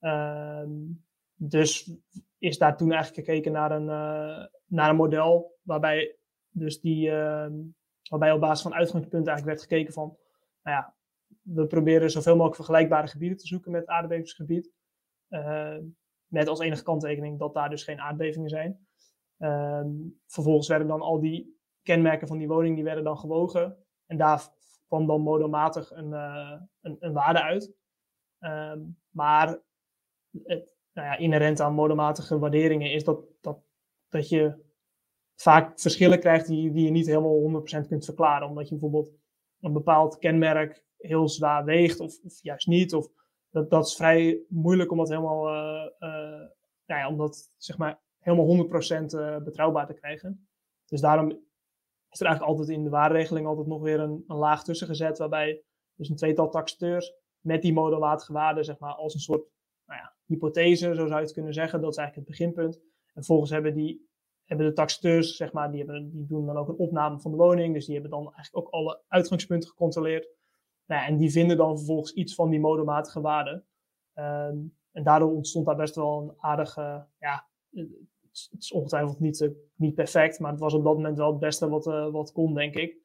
Um, 0.00 1.06
dus 1.34 1.96
is 2.38 2.58
daar 2.58 2.76
toen 2.76 2.92
eigenlijk 2.92 3.26
gekeken 3.26 3.52
naar 3.52 3.70
een, 3.70 3.82
uh, 3.82 4.46
naar 4.66 4.90
een 4.90 4.96
model 4.96 5.58
waarbij 5.62 6.16
dus 6.48 6.80
die, 6.80 7.08
uh, 7.08 7.46
waarbij 8.10 8.32
op 8.32 8.40
basis 8.40 8.62
van 8.62 8.74
uitgangspunten 8.74 9.32
eigenlijk 9.32 9.58
werd 9.58 9.68
gekeken 9.70 9.92
van, 9.92 10.16
nou 10.62 10.76
ja, 10.76 10.94
we 11.42 11.66
proberen 11.66 12.10
zoveel 12.10 12.32
mogelijk 12.32 12.56
vergelijkbare 12.56 13.06
gebieden 13.06 13.38
te 13.38 13.46
zoeken 13.46 13.70
met 13.70 13.80
het 13.80 13.90
aardbevingsgebied. 13.90 14.70
Uh, 15.30 15.76
met 16.26 16.48
als 16.48 16.60
enige 16.60 16.82
kanttekening 16.82 17.38
dat 17.38 17.54
daar 17.54 17.70
dus 17.70 17.82
geen 17.82 18.00
aardbevingen 18.00 18.48
zijn. 18.48 18.86
Uh, 19.38 19.84
vervolgens 20.26 20.68
werden 20.68 20.88
dan 20.88 21.00
al 21.00 21.20
die 21.20 21.58
kenmerken 21.82 22.28
van 22.28 22.38
die 22.38 22.48
woning 22.48 22.74
die 22.74 22.84
werden 22.84 23.04
dan 23.04 23.18
gewogen. 23.18 23.76
En 24.06 24.16
daar 24.16 24.48
kwam 24.86 25.06
dan 25.06 25.20
modelmatig 25.20 25.90
een, 25.90 26.10
uh, 26.10 26.60
een, 26.80 26.96
een, 27.00 27.12
waarde 27.12 27.42
uit. 27.42 27.72
Ehm, 28.38 28.80
maar 29.10 29.48
het, 30.42 30.76
nou 30.92 31.06
ja, 31.06 31.16
inherent 31.16 31.60
aan 31.60 31.74
modelmatige 31.74 32.38
waarderingen 32.38 32.92
is 32.92 33.04
dat, 33.04 33.24
dat, 33.40 33.58
dat 34.08 34.28
je 34.28 34.66
vaak 35.34 35.80
verschillen 35.80 36.20
krijgt 36.20 36.46
die, 36.46 36.72
die 36.72 36.84
je 36.84 36.90
niet 36.90 37.06
helemaal 37.06 37.62
100% 37.84 37.88
kunt 37.88 38.04
verklaren. 38.04 38.48
Omdat 38.48 38.68
je 38.68 38.78
bijvoorbeeld 38.78 39.12
een 39.60 39.72
bepaald 39.72 40.18
kenmerk 40.18 40.84
heel 40.96 41.28
zwaar 41.28 41.64
weegt 41.64 42.00
of, 42.00 42.18
of 42.24 42.42
juist 42.42 42.66
niet. 42.66 42.94
Of 42.94 43.08
dat, 43.50 43.70
dat 43.70 43.86
is 43.86 43.94
vrij 43.94 44.40
moeilijk 44.48 44.90
om 44.90 44.98
dat 44.98 45.08
helemaal, 45.08 45.48
uh, 45.48 45.84
uh, 45.98 46.46
nou 46.86 47.00
ja, 47.00 47.08
om 47.08 47.16
dat 47.16 47.52
zeg 47.56 47.78
maar 47.78 48.00
helemaal 48.18 48.66
100% 48.66 48.70
uh, 49.04 49.36
betrouwbaar 49.36 49.86
te 49.86 49.94
krijgen. 49.94 50.48
Dus 50.84 51.00
daarom 51.00 51.28
is 52.10 52.20
er 52.20 52.26
eigenlijk 52.26 52.58
altijd 52.58 52.76
in 52.78 52.84
de 52.84 52.90
waarderegeling 52.90 53.46
altijd 53.46 53.66
nog 53.66 53.82
weer 53.82 54.00
een, 54.00 54.24
een 54.26 54.36
laag 54.36 54.64
tussen 54.64 54.86
gezet, 54.86 55.18
waarbij 55.18 55.62
dus 55.94 56.08
een 56.08 56.16
tweetal 56.16 56.50
taxateurs 56.50 57.12
met 57.40 57.62
die 57.62 57.72
modelmatige 57.72 58.32
waarde, 58.32 58.62
zeg 58.62 58.78
maar, 58.78 58.92
als 58.92 59.14
een 59.14 59.20
soort 59.20 59.46
nou 59.86 60.00
ja, 60.00 60.14
hypothese, 60.24 60.94
zo 60.94 61.06
zou 61.06 61.08
je 61.08 61.14
het 61.14 61.32
kunnen 61.32 61.54
zeggen, 61.54 61.80
dat 61.80 61.90
is 61.90 61.96
eigenlijk 61.96 62.28
het 62.28 62.38
beginpunt. 62.38 62.76
En 62.76 63.24
vervolgens 63.24 63.50
hebben, 63.50 63.74
die, 63.74 64.08
hebben 64.44 64.66
de 64.66 64.72
taxateurs, 64.72 65.36
zeg 65.36 65.52
maar, 65.52 65.70
die, 65.70 65.78
hebben, 65.84 66.10
die 66.10 66.26
doen 66.26 66.46
dan 66.46 66.56
ook 66.56 66.68
een 66.68 66.76
opname 66.76 67.20
van 67.20 67.30
de 67.30 67.36
woning, 67.36 67.74
dus 67.74 67.84
die 67.84 67.94
hebben 67.94 68.10
dan 68.10 68.34
eigenlijk 68.34 68.66
ook 68.66 68.72
alle 68.72 69.02
uitgangspunten 69.08 69.68
gecontroleerd. 69.68 70.28
Nou 70.88 71.06
en 71.06 71.16
die 71.16 71.30
vinden 71.30 71.56
dan 71.56 71.76
vervolgens 71.76 72.12
iets 72.12 72.34
van 72.34 72.50
die 72.50 72.60
modematige 72.60 73.20
waarde. 73.20 73.64
Um, 74.14 74.76
en 74.92 75.02
daardoor 75.02 75.32
ontstond 75.34 75.66
daar 75.66 75.76
best 75.76 75.94
wel 75.94 76.22
een 76.22 76.34
aardige, 76.38 77.06
ja, 77.18 77.48
het 77.70 78.56
is 78.58 78.72
ongetwijfeld 78.72 79.20
niet, 79.20 79.50
niet 79.74 79.94
perfect, 79.94 80.38
maar 80.38 80.50
het 80.50 80.60
was 80.60 80.74
op 80.74 80.84
dat 80.84 80.94
moment 80.94 81.16
wel 81.16 81.30
het 81.30 81.38
beste 81.38 81.68
wat, 81.68 81.84
wat 82.12 82.32
kon, 82.32 82.54
denk 82.54 82.74
ik. 82.74 82.96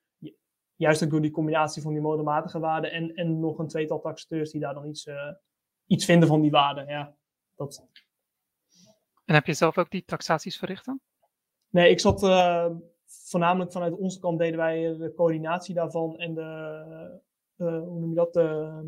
Juist 0.76 1.04
ook 1.04 1.10
door 1.10 1.22
die 1.22 1.32
combinatie 1.32 1.82
van 1.82 1.94
die 1.94 2.02
modematige 2.02 2.60
waarden 2.60 2.92
en, 2.92 3.14
en 3.16 3.40
nog 3.40 3.58
een 3.58 3.68
tweetal 3.68 4.00
taxateurs 4.00 4.52
die 4.52 4.62
daar 4.62 4.74
dan 4.74 4.88
iets, 4.88 5.10
iets 5.88 6.06
vinden 6.06 6.28
van 6.28 6.42
die 6.42 6.52
waarden. 6.52 6.88
Ja, 6.88 7.16
dat... 7.56 7.88
En 9.26 9.34
heb 9.34 9.46
je 9.46 9.54
zelf 9.54 9.78
ook 9.78 9.92
die 9.92 10.06
taxaties 10.06 10.58
verricht 10.58 10.86
dan? 10.86 11.00
Nee, 11.70 11.90
ik 11.90 12.00
zat 12.00 12.20
voornamelijk 13.06 13.72
vanuit 13.72 13.94
onze 13.94 14.20
kant 14.20 14.40
deden 14.40 14.58
wij 14.58 14.98
de 14.98 15.14
coördinatie 15.16 15.76
daarvan 15.76 16.18
en 16.18 16.34
de, 16.34 17.22
hoe 17.70 18.00
noem 18.00 18.10
je 18.10 18.16
dat, 18.16 18.36
ehm, 18.36 18.86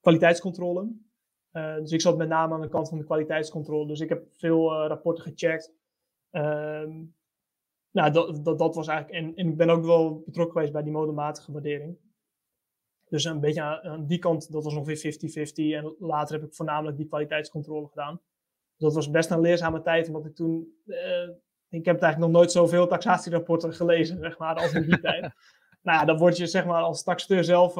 kwaliteitscontrole. 0.00 0.92
Uh, 1.52 1.76
dus 1.76 1.92
ik 1.92 2.00
zat 2.00 2.16
met 2.16 2.28
name 2.28 2.54
aan 2.54 2.60
de 2.60 2.68
kant 2.68 2.88
van 2.88 2.98
de 2.98 3.04
kwaliteitscontrole. 3.04 3.86
Dus 3.86 4.00
ik 4.00 4.08
heb 4.08 4.26
veel 4.32 4.72
uh, 4.72 4.86
rapporten 4.88 5.24
gecheckt. 5.24 5.72
Uh, 6.32 6.90
nou, 7.90 8.10
dat, 8.12 8.44
dat, 8.44 8.58
dat 8.58 8.74
was 8.74 8.86
eigenlijk. 8.88 9.18
En, 9.18 9.34
en, 9.34 9.48
ik 9.48 9.56
ben 9.56 9.70
ook 9.70 9.84
wel 9.84 10.22
betrokken 10.26 10.52
geweest 10.52 10.72
bij 10.72 10.82
die 10.82 10.92
modematige 10.92 11.52
waardering. 11.52 11.96
Dus 13.08 13.24
een 13.24 13.40
beetje 13.40 13.62
aan, 13.62 13.80
aan 13.80 14.06
die 14.06 14.18
kant, 14.18 14.52
dat 14.52 14.64
was 14.64 14.74
ongeveer 14.74 15.14
50-50. 15.14 15.54
En 15.54 15.94
later 15.98 16.34
heb 16.34 16.48
ik 16.48 16.54
voornamelijk 16.54 16.96
die 16.96 17.06
kwaliteitscontrole 17.06 17.88
gedaan. 17.88 18.20
Dus 18.76 18.86
dat 18.86 18.94
was 18.94 19.10
best 19.10 19.30
een 19.30 19.40
leerzame 19.40 19.82
tijd, 19.82 20.06
omdat 20.06 20.26
ik 20.26 20.34
toen. 20.34 20.82
Uh, 20.86 21.28
ik 21.68 21.84
heb 21.84 22.00
eigenlijk 22.00 22.18
nog 22.18 22.30
nooit 22.30 22.52
zoveel 22.52 22.86
taxatierapporten 22.86 23.74
gelezen, 23.74 24.18
zeg 24.18 24.38
maar, 24.38 24.54
als 24.54 24.72
in 24.72 24.82
die 24.82 25.00
tijd. 25.10 25.32
Nou 25.82 25.98
ja, 25.98 26.04
dan 26.04 26.18
word 26.18 26.36
je 26.36 26.46
zeg 26.46 26.64
maar 26.64 26.82
als 26.82 27.02
taxateur 27.02 27.44
zelf 27.44 27.74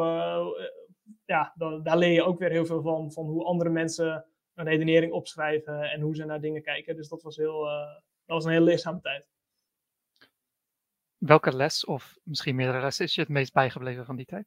ja, 1.25 1.53
dan, 1.57 1.83
daar 1.83 1.99
leer 1.99 2.13
je 2.13 2.23
ook 2.23 2.39
weer 2.39 2.51
heel 2.51 2.67
veel 2.67 2.83
van, 2.83 3.13
van 3.13 3.27
hoe 3.27 3.45
andere 3.45 3.71
mensen 3.71 4.27
een 4.55 4.65
redenering 4.65 5.13
opschrijven 5.13 5.83
en 5.83 6.01
hoe 6.01 6.15
ze 6.15 6.25
naar 6.25 6.41
dingen 6.41 6.63
kijken. 6.63 6.97
Dus 6.97 7.09
dat 7.09 7.23
was, 7.23 7.37
heel, 7.37 7.67
uh, 7.67 7.95
dat 8.25 8.37
was 8.37 8.45
een 8.45 8.51
hele 8.51 8.65
leerzame 8.65 9.01
tijd. 9.01 9.31
Welke 11.17 11.57
les, 11.57 11.85
of 11.85 12.19
misschien 12.23 12.55
meerdere 12.55 12.81
lessen, 12.81 13.05
is 13.05 13.15
je 13.15 13.21
het 13.21 13.31
meest 13.31 13.53
bijgebleven 13.53 14.05
van 14.05 14.17
die 14.17 14.27
tijd? 14.27 14.47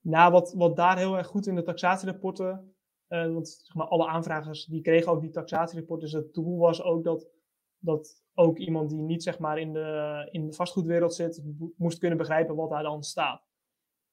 Nou, 0.00 0.32
wat, 0.32 0.52
wat 0.52 0.76
daar 0.76 0.96
heel 0.96 1.16
erg 1.16 1.26
goed 1.26 1.46
in 1.46 1.54
de 1.54 1.62
taxatierapporten, 1.62 2.74
uh, 3.08 3.32
want 3.32 3.48
zeg 3.48 3.74
maar, 3.74 3.86
alle 3.86 4.06
aanvragers 4.06 4.64
die 4.64 4.80
kregen 4.80 5.12
ook 5.12 5.20
die 5.20 5.30
taxatierapporten, 5.30 6.08
dus 6.08 6.16
het 6.16 6.34
doel 6.34 6.58
was 6.58 6.82
ook 6.82 7.04
dat, 7.04 7.28
dat 7.78 8.24
ook 8.38 8.58
iemand 8.58 8.90
die 8.90 8.98
niet 8.98 9.22
zeg 9.22 9.38
maar, 9.38 9.58
in, 9.58 9.72
de, 9.72 10.28
in 10.30 10.46
de 10.46 10.52
vastgoedwereld 10.52 11.14
zit, 11.14 11.42
moest 11.76 11.98
kunnen 11.98 12.18
begrijpen 12.18 12.56
wat 12.56 12.70
daar 12.70 12.82
dan 12.82 13.02
staat. 13.02 13.48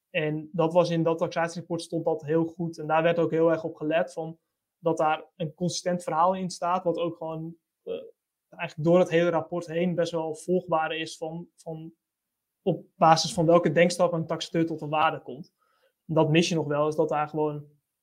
En 0.10 0.50
dat 0.51 0.74
was 0.74 0.89
in 0.89 1.03
dat 1.03 1.18
taxatierapport 1.18 1.82
stond 1.82 2.06
dat 2.06 2.25
heel 2.25 2.46
goed. 2.46 2.77
En 2.77 2.88
daar 2.88 3.03
werd 3.03 3.20
ook 3.20 3.32
heel 3.32 3.51
erg 3.51 3.63
op 3.63 3.75
gelet 3.75 4.13
van 4.13 4.38
dat 4.77 4.98
daar 4.98 5.25
een 5.36 5.53
consistent 5.53 6.03
verhaal 6.03 6.36
in 6.36 6.50
staat, 6.50 6.84
wat 6.84 6.98
ook 6.98 7.18
gewoon 7.18 7.56
uh, 7.84 7.94
eigenlijk 8.50 8.89
door 8.89 9.00
het 9.00 9.10
hele 9.10 9.30
rapport 9.30 9.68
heen 9.68 9.96
best 9.96 10.12
wel 10.12 10.36
volgbaar 10.36 10.96
is 10.96 11.18
van, 11.18 11.48
van 11.56 11.94
op 12.62 12.86
basis 12.96 13.34
van 13.34 13.46
welke 13.46 13.72
denkstap 13.72 14.13
een 14.13 14.25
taxateur 14.25 14.65
tot 14.65 14.82
een 14.82 14.89
waarde 14.89 15.22
komt. 15.22 15.53
Dat 16.06 16.30
mis 16.30 16.50
je 16.50 16.56
nog 16.56 16.68
wel, 16.68 16.88
is 16.88 16.96
dat 16.96 17.10
daar 17.10 17.27
gewoon, 17.27 17.53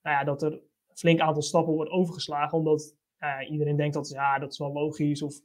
nou 0.03 0.17
ja, 0.17 0.25
dat 0.25 0.43
er 0.43 0.53
een 0.53 0.97
flink 0.97 1.21
aantal 1.21 1.43
stappen 1.43 1.75
wordt 1.75 1.91
overgeslagen, 1.91 2.59
omdat 2.59 2.97
iedereen 3.49 3.77
denkt 3.77 3.95
dat 3.95 4.09
ja, 4.09 4.39
dat 4.39 4.53
is 4.53 4.59
wel 4.59 4.73
logisch, 4.73 5.23
of, 5.23 5.41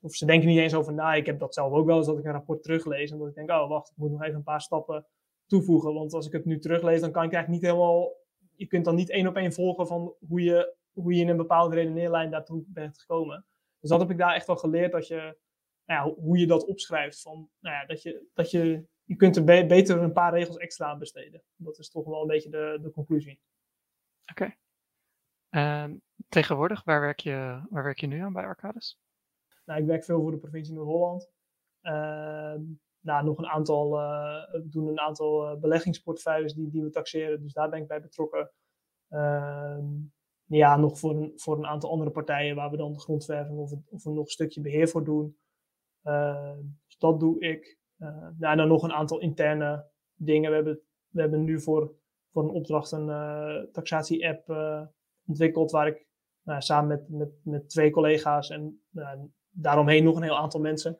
of 0.00 0.14
ze 0.14 0.26
denken 0.26 0.48
niet 0.48 0.58
eens 0.58 0.74
over 0.74 0.92
na. 0.92 1.14
Ik 1.14 1.26
heb 1.26 1.38
dat 1.38 1.54
zelf 1.54 1.72
ook 1.72 1.86
wel 1.86 1.96
eens 1.96 2.06
dat 2.06 2.18
ik 2.18 2.24
een 2.24 2.32
rapport 2.32 2.62
teruglees 2.62 3.10
en 3.10 3.18
dat 3.18 3.28
ik 3.28 3.34
denk, 3.34 3.50
oh 3.50 3.68
wacht, 3.68 3.90
ik 3.90 3.96
moet 3.96 4.10
nog 4.10 4.22
even 4.22 4.34
een 4.34 4.42
paar 4.42 4.60
stappen 4.60 5.06
toevoegen. 5.46 5.94
Want 5.94 6.12
als 6.12 6.26
ik 6.26 6.32
het 6.32 6.44
nu 6.44 6.58
teruglees, 6.58 7.00
dan 7.00 7.10
kan 7.10 7.24
ik 7.24 7.32
eigenlijk 7.32 7.62
niet 7.62 7.72
helemaal. 7.72 8.16
Je 8.54 8.66
kunt 8.66 8.84
dan 8.84 8.94
niet 8.94 9.10
één 9.10 9.26
op 9.26 9.36
één 9.36 9.52
volgen 9.52 9.86
van 9.86 10.14
hoe 10.28 10.42
je, 10.42 10.74
hoe 10.92 11.14
je 11.14 11.20
in 11.20 11.28
een 11.28 11.36
bepaalde 11.36 11.74
redeneerlijn 11.74 12.30
daartoe 12.30 12.64
bent 12.66 12.98
gekomen. 12.98 13.46
Dus 13.80 13.90
dat 13.90 14.00
heb 14.00 14.10
ik 14.10 14.18
daar 14.18 14.34
echt 14.34 14.46
wel 14.46 14.56
geleerd, 14.56 14.92
dat 14.92 15.06
je, 15.06 15.36
nou 15.84 16.08
ja, 16.08 16.14
hoe 16.22 16.38
je 16.38 16.46
dat 16.46 16.66
opschrijft. 16.66 17.20
Van, 17.20 17.50
nou 17.58 17.76
ja, 17.76 17.86
dat 17.86 18.02
je, 18.02 18.26
dat 18.34 18.50
je, 18.50 18.84
je 19.04 19.16
kunt 19.16 19.36
er 19.36 19.44
beter 19.44 19.98
een 19.98 20.12
paar 20.12 20.32
regels 20.32 20.56
extra 20.56 20.86
aan 20.86 20.98
besteden. 20.98 21.42
Dat 21.56 21.78
is 21.78 21.90
toch 21.90 22.04
wel 22.04 22.20
een 22.20 22.26
beetje 22.26 22.50
de, 22.50 22.78
de 22.82 22.90
conclusie. 22.90 23.40
Oké. 24.30 24.54
Okay. 25.50 26.00
tegenwoordig, 26.28 26.84
waar 26.84 27.00
werk, 27.00 27.20
je, 27.20 27.66
waar 27.70 27.82
werk 27.82 27.98
je 27.98 28.06
nu 28.06 28.20
aan 28.20 28.32
bij 28.32 28.44
Arcades? 28.44 28.98
Nou, 29.70 29.82
ik 29.82 29.88
werk 29.88 30.04
veel 30.04 30.20
voor 30.20 30.30
de 30.30 30.38
provincie 30.38 30.74
Noord-Holland. 30.74 31.30
Uh, 31.82 32.54
nou, 33.00 33.24
nog 33.24 33.38
een 33.38 33.46
aantal, 33.46 33.90
we 33.90 34.66
doen 34.70 34.88
een 34.88 35.00
aantal 35.00 35.52
uh, 35.52 35.60
beleggingsportefeuilles 35.60 36.54
die, 36.54 36.70
die 36.70 36.82
we 36.82 36.90
taxeren, 36.90 37.42
dus 37.42 37.52
daar 37.52 37.68
ben 37.68 37.80
ik 37.80 37.88
bij 37.88 38.00
betrokken. 38.00 38.50
Uh, 39.10 39.78
ja, 40.44 40.76
nog 40.76 40.98
voor 40.98 41.10
een, 41.10 41.32
voor 41.36 41.56
een 41.56 41.66
aantal 41.66 41.90
andere 41.90 42.10
partijen 42.10 42.56
waar 42.56 42.70
we 42.70 42.76
dan 42.76 42.92
de 42.92 43.00
grondwerving 43.00 43.58
of, 43.58 43.72
of 43.88 44.04
nog 44.04 44.24
een 44.24 44.26
stukje 44.26 44.60
beheer 44.60 44.88
voor 44.88 45.04
doen. 45.04 45.38
Ehm, 46.02 46.60
dus 46.86 46.98
dat 46.98 47.20
doe 47.20 47.40
ik. 47.40 47.78
ja, 48.38 48.50
en 48.50 48.56
dan 48.56 48.68
nog 48.68 48.82
een 48.82 48.92
aantal 48.92 49.20
interne 49.20 49.90
dingen. 50.14 50.50
We 50.50 50.56
hebben, 50.56 50.80
we 51.08 51.20
hebben 51.20 51.44
nu 51.44 51.60
voor, 51.60 51.94
voor 52.32 52.42
een 52.42 52.50
opdracht 52.50 52.92
een 52.92 53.10
eh, 53.10 53.72
taxatie-app 53.72 54.48
ontwikkeld 55.26 55.70
waar 55.70 55.86
ik 55.86 56.06
nou, 56.42 56.60
samen 56.60 56.88
met, 56.88 57.08
met, 57.08 57.44
met 57.44 57.68
twee 57.68 57.90
collega's 57.90 58.50
en 58.50 58.82
daaromheen 59.50 60.04
nog 60.04 60.16
een 60.16 60.22
heel 60.22 60.38
aantal 60.38 60.60
mensen 60.60 60.98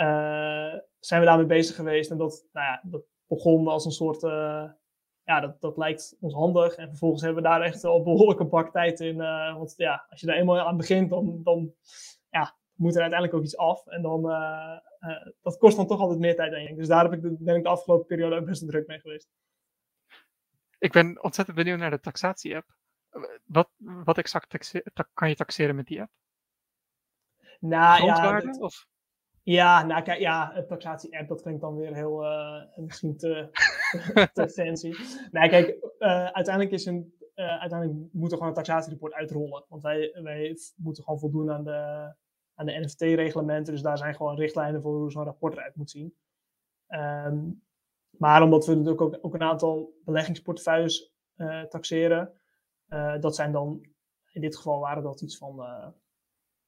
uh, 0.00 0.74
zijn 0.98 1.20
we 1.20 1.26
daarmee 1.26 1.46
bezig 1.46 1.76
geweest. 1.76 2.10
En 2.10 2.18
dat, 2.18 2.46
nou 2.52 2.66
ja, 2.66 2.80
dat 2.84 3.02
begon 3.26 3.68
als 3.68 3.84
een 3.84 3.92
soort, 3.92 4.22
uh, 4.22 4.70
ja, 5.24 5.40
dat, 5.40 5.60
dat 5.60 5.76
lijkt 5.76 6.16
ons 6.20 6.34
handig. 6.34 6.74
En 6.74 6.88
vervolgens 6.88 7.22
hebben 7.22 7.42
we 7.42 7.48
daar 7.48 7.60
echt 7.60 7.84
al 7.84 8.02
behoorlijke 8.02 8.44
bak 8.44 8.72
tijd 8.72 9.00
in. 9.00 9.16
Uh, 9.16 9.56
want 9.56 9.74
ja, 9.76 10.06
als 10.10 10.20
je 10.20 10.26
daar 10.26 10.36
eenmaal 10.36 10.60
aan 10.60 10.76
begint, 10.76 11.10
dan, 11.10 11.40
dan 11.42 11.74
ja, 12.30 12.56
moet 12.74 12.94
er 12.94 13.00
uiteindelijk 13.00 13.38
ook 13.38 13.44
iets 13.44 13.56
af. 13.56 13.86
En 13.86 14.02
dan, 14.02 14.22
dat 15.42 15.58
kost 15.58 15.76
dan 15.76 15.86
toch 15.86 16.00
altijd 16.00 16.20
meer 16.20 16.36
tijd, 16.36 16.50
denk 16.50 16.68
ik. 16.68 16.76
Dus 16.76 16.88
daar 16.88 17.02
heb 17.02 17.12
ik 17.12 17.22
de, 17.22 17.36
ben 17.38 17.56
ik 17.56 17.62
de 17.62 17.68
afgelopen 17.68 18.06
periode 18.06 18.36
ook 18.36 18.44
best 18.44 18.68
druk 18.68 18.86
mee 18.86 19.00
geweest. 19.00 19.28
Ik 20.78 20.92
ben 20.92 21.22
ontzettend 21.22 21.56
benieuwd 21.56 21.78
naar 21.78 21.90
de 21.90 22.00
taxatie-app. 22.00 22.66
Wat, 23.44 23.70
wat 23.78 24.18
exact 24.18 24.72
kan 25.14 25.28
je 25.28 25.34
taxeren 25.34 25.76
met 25.76 25.86
die 25.86 26.00
app? 26.00 26.10
Nou, 27.64 28.04
ja, 28.04 28.40
dat, 28.40 28.60
of? 28.60 28.86
Ja, 29.42 29.84
nou 29.86 30.02
kijk, 30.02 30.18
ja, 30.18 30.56
een 30.56 30.66
taxatie-app, 30.66 31.28
dat 31.28 31.42
klinkt 31.42 31.60
dan 31.60 31.76
weer 31.76 31.94
heel, 31.94 32.24
uh, 32.24 32.62
misschien 32.76 33.16
te, 33.16 33.48
te 34.32 34.48
fancy. 34.48 34.94
Nee, 35.30 35.48
kijk, 35.48 35.68
uh, 35.98 36.24
uiteindelijk, 36.24 36.74
is 36.74 36.86
een, 36.86 37.14
uh, 37.34 37.60
uiteindelijk 37.60 38.12
moet 38.12 38.30
er 38.30 38.36
gewoon 38.36 38.48
een 38.48 38.62
taxatierapport 38.62 39.12
uitrollen. 39.12 39.64
Want 39.68 39.82
wij, 39.82 40.18
wij 40.22 40.56
moeten 40.76 41.04
gewoon 41.04 41.18
voldoen 41.18 41.50
aan 41.50 41.64
de, 41.64 42.12
aan 42.54 42.66
de 42.66 42.80
NFT-reglementen. 42.80 43.72
Dus 43.72 43.82
daar 43.82 43.98
zijn 43.98 44.14
gewoon 44.14 44.36
richtlijnen 44.36 44.82
voor 44.82 44.96
hoe 44.96 45.10
zo'n 45.10 45.24
rapport 45.24 45.52
eruit 45.52 45.76
moet 45.76 45.90
zien. 45.90 46.14
Um, 46.88 47.62
maar 48.10 48.42
omdat 48.42 48.66
we 48.66 48.74
natuurlijk 48.74 49.00
ook, 49.00 49.18
ook 49.20 49.34
een 49.34 49.42
aantal 49.42 49.94
beleggingsportefeuilles 50.04 51.14
taxeren, 51.68 52.32
dat 53.20 53.34
zijn 53.34 53.52
dan, 53.52 53.86
in 54.32 54.40
dit 54.40 54.56
geval 54.56 54.80
waren 54.80 55.02
dat 55.02 55.20
iets 55.20 55.36
van 55.36 55.56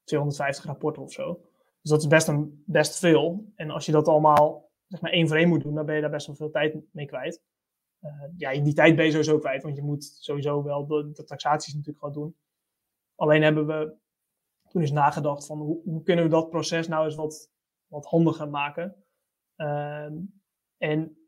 250 0.06 0.64
rapporten 0.64 1.02
of 1.02 1.12
zo. 1.12 1.40
Dus 1.80 1.90
dat 1.90 2.00
is 2.00 2.06
best, 2.06 2.28
een, 2.28 2.62
best 2.66 2.98
veel. 2.98 3.52
En 3.54 3.70
als 3.70 3.86
je 3.86 3.92
dat 3.92 4.08
allemaal 4.08 4.70
zeg 4.86 5.00
maar 5.00 5.10
één 5.10 5.28
voor 5.28 5.36
één 5.36 5.48
moet 5.48 5.62
doen, 5.62 5.75
dan 5.75 5.86
ben 5.86 5.94
je 5.94 6.00
daar 6.00 6.10
best 6.10 6.26
wel 6.26 6.36
veel 6.36 6.50
tijd 6.50 6.76
mee 6.90 7.06
kwijt. 7.06 7.42
Uh, 8.00 8.22
ja, 8.36 8.62
die 8.62 8.75
tijd 8.75 8.96
ben 8.96 9.04
je 9.04 9.10
sowieso 9.10 9.38
kwijt, 9.38 9.62
want 9.62 9.76
je 9.76 9.82
moet 9.82 10.04
sowieso 10.04 10.62
wel 10.62 10.86
de, 10.86 11.25
taxaties 11.25 11.75
natuurlijk 11.75 11.98
gewoon 11.98 12.14
doen. 12.14 12.36
Alleen 13.14 13.42
hebben 13.42 13.66
we 13.66 13.94
toen 14.68 14.80
eens 14.80 14.90
nagedacht 14.90 15.46
van 15.46 15.58
hoe, 15.58 15.80
hoe 15.84 16.02
kunnen 16.02 16.25
we 16.25 16.30
dat 16.30 16.50
proces 16.50 16.88
nou 16.88 17.04
eens 17.04 17.14
wat, 17.14 17.50
wat 17.86 18.06
handiger 18.06 18.48
maken. 18.48 19.04
Uh, 19.56 20.10
en 20.76 21.18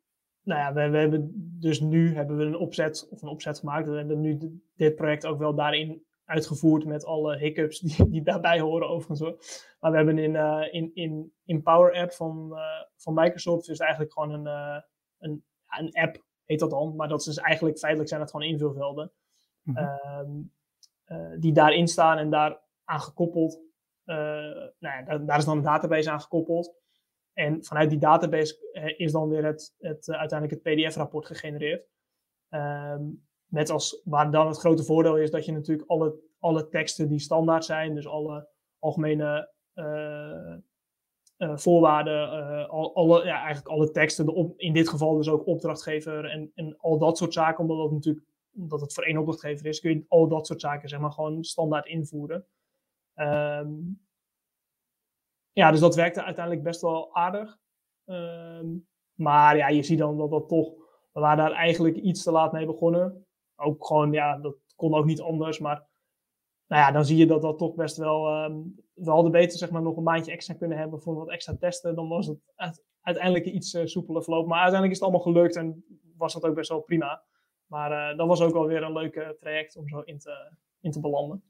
nou 0.42 0.60
ja, 0.60 0.72
we, 0.72 0.88
we, 0.88 0.98
hebben 0.98 1.32
dus 1.60 1.80
nu 1.80 2.14
hebben 2.14 2.36
we 2.36 2.44
een 2.44 2.56
opzet 2.56 3.08
of 3.10 3.22
een 3.22 3.28
opzet 3.28 3.58
gemaakt. 3.58 3.88
We 3.88 3.96
hebben 3.96 4.20
nu 4.20 4.60
dit 4.76 4.94
project 4.94 5.26
ook 5.26 5.38
wel 5.38 5.54
daarin 5.54 6.06
uitgevoerd 6.28 6.84
met 6.84 7.04
alle 7.04 7.36
hiccups 7.36 7.78
die, 7.80 8.08
die 8.08 8.22
daarbij 8.22 8.60
horen 8.60 8.88
overigens. 8.88 9.20
Hoor. 9.20 9.38
Maar 9.80 9.90
we 9.90 9.96
hebben 9.96 10.18
in, 10.18 10.34
uh, 10.34 10.66
in, 10.70 10.90
in, 10.94 11.32
in 11.44 11.62
Power 11.62 11.94
App 11.94 12.12
van, 12.12 12.48
uh, 12.52 12.82
van 12.96 13.14
Microsoft 13.14 13.66
dus 13.66 13.78
eigenlijk 13.78 14.12
gewoon 14.12 14.30
een, 14.32 14.46
uh, 14.46 14.80
een, 15.18 15.44
een 15.68 15.92
app, 15.92 16.24
heet 16.44 16.58
dat 16.58 16.70
dan. 16.70 16.96
Maar 16.96 17.08
dat 17.08 17.18
is 17.18 17.24
dus 17.24 17.36
eigenlijk, 17.36 17.78
feitelijk 17.78 18.08
zijn 18.08 18.20
het 18.20 18.30
gewoon 18.30 18.46
invulvelden. 18.46 19.12
Mm 19.62 19.76
-hmm. 19.76 20.52
die 21.40 21.52
daarin 21.52 21.88
staan 21.88 22.18
en 22.18 22.30
daar 22.30 22.60
aan 22.84 23.00
gekoppeld. 23.00 23.60
nou 24.04 24.72
ja, 24.78 25.02
daar, 25.02 25.26
daar, 25.26 25.38
is 25.38 25.44
dan 25.44 25.56
een 25.56 25.62
database 25.62 26.10
aan 26.10 26.20
gekoppeld. 26.20 26.74
En 27.32 27.64
vanuit 27.64 27.90
die 27.90 27.98
database 27.98 28.94
is 28.96 29.12
dan 29.12 29.28
weer 29.28 29.44
het, 29.44 29.74
het, 29.78 30.08
uiteindelijk 30.08 30.64
het 30.64 30.74
PDF-rapport 30.74 31.26
gegenereerd. 31.26 31.86
Um, 32.50 33.27
met 33.48 33.70
als, 33.70 34.00
waar 34.04 34.30
dan 34.30 34.46
het 34.46 34.58
grote 34.58 34.84
voordeel 34.84 35.16
is 35.16 35.30
dat 35.30 35.44
je 35.44 35.52
natuurlijk 35.52 35.88
alle, 35.88 36.14
alle 36.38 36.68
teksten 36.68 37.08
die 37.08 37.18
standaard 37.18 37.64
zijn, 37.64 37.94
dus 37.94 38.06
alle 38.06 38.48
algemene 38.78 39.50
uh, 39.74 40.54
uh, 41.38 41.56
voorwaarden, 41.56 42.38
uh, 42.38 42.68
al, 42.68 42.94
alle, 42.94 43.22
eigenlijk 43.22 43.68
alle 43.68 43.90
teksten, 43.90 44.26
de 44.26 44.32
op, 44.32 44.58
in 44.58 44.72
dit 44.72 44.88
geval 44.88 45.16
dus 45.16 45.28
ook 45.28 45.46
opdrachtgever 45.46 46.24
en, 46.24 46.52
en 46.54 46.76
al 46.78 46.98
dat 46.98 47.18
soort 47.18 47.32
zaken, 47.32 47.60
omdat 47.60 47.78
dat 47.78 47.90
natuurlijk 47.90 48.26
omdat 48.58 48.80
het 48.80 48.94
voor 48.94 49.04
één 49.04 49.18
opdrachtgever 49.18 49.66
is, 49.66 49.80
kun 49.80 49.90
je 49.90 50.04
al 50.08 50.28
dat 50.28 50.46
soort 50.46 50.60
zaken 50.60 50.88
zeg 50.88 51.00
maar 51.00 51.12
gewoon 51.12 51.44
standaard 51.44 51.86
invoeren. 51.86 52.46
Ehm, 53.14 53.72
ja, 55.52 55.70
dus 55.70 55.80
dat 55.80 55.94
werkte 55.94 56.24
uiteindelijk 56.24 56.64
best 56.64 56.80
wel 56.80 57.14
aardig. 57.14 57.58
Ehm, 58.04 58.66
maar 59.14 59.56
ja, 59.56 59.68
je 59.68 59.82
ziet 59.82 59.98
dan 59.98 60.18
dat 60.18 60.30
dat 60.30 60.48
toch, 60.48 60.74
we 61.12 61.20
waren 61.20 61.36
daar 61.36 61.52
eigenlijk 61.52 61.96
iets 61.96 62.22
te 62.22 62.30
laat 62.30 62.52
mee 62.52 62.66
begonnen. 62.66 63.26
Ook 63.60 63.86
gewoon, 63.86 64.12
ja, 64.12 64.38
dat 64.38 64.56
kon 64.76 64.94
ook 64.94 65.04
niet 65.04 65.20
anders, 65.20 65.58
maar 65.58 65.86
nou 66.66 66.82
ja, 66.82 66.92
dan 66.92 67.04
zie 67.04 67.16
je 67.16 67.26
dat 67.26 67.42
dat 67.42 67.58
toch 67.58 67.74
best 67.74 67.96
wel, 67.96 68.44
um, 68.44 68.74
we 68.94 69.10
hadden 69.10 69.32
beter 69.32 69.58
zeg 69.58 69.70
maar 69.70 69.82
nog 69.82 69.96
een 69.96 70.02
maandje 70.02 70.32
extra 70.32 70.54
kunnen 70.54 70.78
hebben 70.78 71.00
voor 71.00 71.14
wat 71.14 71.30
extra 71.30 71.56
testen. 71.56 71.94
Dan 71.94 72.08
was 72.08 72.26
het 72.26 72.38
uiteindelijk 73.00 73.44
iets 73.44 73.74
uh, 73.74 73.86
soepeler 73.86 74.22
verloop. 74.22 74.46
Maar 74.46 74.60
uiteindelijk 74.60 74.92
is 74.92 74.98
het 74.98 75.08
allemaal 75.08 75.32
gelukt 75.32 75.56
en 75.56 75.84
was 76.16 76.32
dat 76.32 76.44
ook 76.44 76.54
best 76.54 76.68
wel 76.68 76.80
prima. 76.80 77.22
Maar 77.66 78.12
uh, 78.12 78.18
dat 78.18 78.26
was 78.26 78.40
ook 78.40 78.52
wel 78.52 78.66
weer 78.66 78.82
een 78.82 78.92
leuk 78.92 79.36
traject 79.40 79.76
om 79.76 79.88
zo 79.88 80.00
in 80.00 80.18
te, 80.18 80.52
in 80.80 80.90
te 80.90 81.00
belanden. 81.00 81.42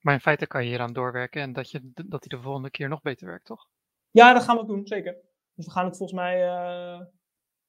Maar 0.00 0.14
in 0.14 0.20
feite 0.20 0.46
kan 0.46 0.64
je 0.64 0.68
hier 0.68 0.80
aan 0.80 0.92
doorwerken 0.92 1.42
en 1.42 1.52
dat, 1.52 1.70
je, 1.70 1.90
dat 1.94 2.24
hij 2.24 2.38
de 2.38 2.44
volgende 2.44 2.70
keer 2.70 2.88
nog 2.88 3.02
beter 3.02 3.26
werkt, 3.26 3.44
toch? 3.44 3.68
Ja, 4.10 4.32
dat 4.32 4.42
gaan 4.42 4.56
we 4.56 4.66
doen, 4.66 4.86
zeker. 4.86 5.16
Dus 5.54 5.66
we 5.66 5.70
gaan 5.70 5.84
het 5.84 5.96
volgens 5.96 6.18
mij, 6.18 6.46
uh, 6.46 7.00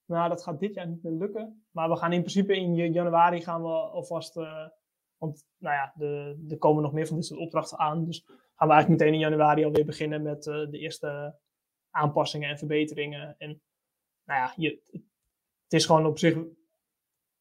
nou 0.05 0.29
dat 0.29 0.43
gaat 0.43 0.59
dit 0.59 0.74
jaar 0.74 0.88
niet 0.88 1.03
meer 1.03 1.13
lukken. 1.13 1.65
Maar 1.71 1.89
we 1.89 1.95
gaan 1.95 2.13
in 2.13 2.19
principe 2.19 2.55
in 2.55 2.75
januari 2.75 3.41
gaan 3.41 3.62
we 3.62 3.69
alvast, 3.69 4.38
uh, 4.38 4.67
want 5.17 5.45
nou 5.57 5.75
ja, 5.75 5.93
de, 5.95 6.45
er 6.50 6.57
komen 6.57 6.83
nog 6.83 6.93
meer 6.93 7.07
van 7.07 7.15
dit 7.15 7.25
soort 7.25 7.39
opdrachten 7.39 7.79
aan. 7.79 8.05
Dus 8.05 8.24
gaan 8.55 8.67
we 8.67 8.74
eigenlijk 8.74 8.89
meteen 8.89 9.13
in 9.13 9.19
januari 9.19 9.65
alweer 9.65 9.85
beginnen 9.85 10.21
met 10.21 10.45
uh, 10.45 10.69
de 10.69 10.79
eerste 10.79 11.39
aanpassingen 11.89 12.50
en 12.50 12.57
verbeteringen. 12.57 13.35
En 13.38 13.62
nou 14.25 14.39
ja, 14.39 14.53
je, 14.55 14.81
het 15.63 15.74
is 15.74 15.85
gewoon 15.85 16.05
op 16.05 16.17
zich, 16.17 16.38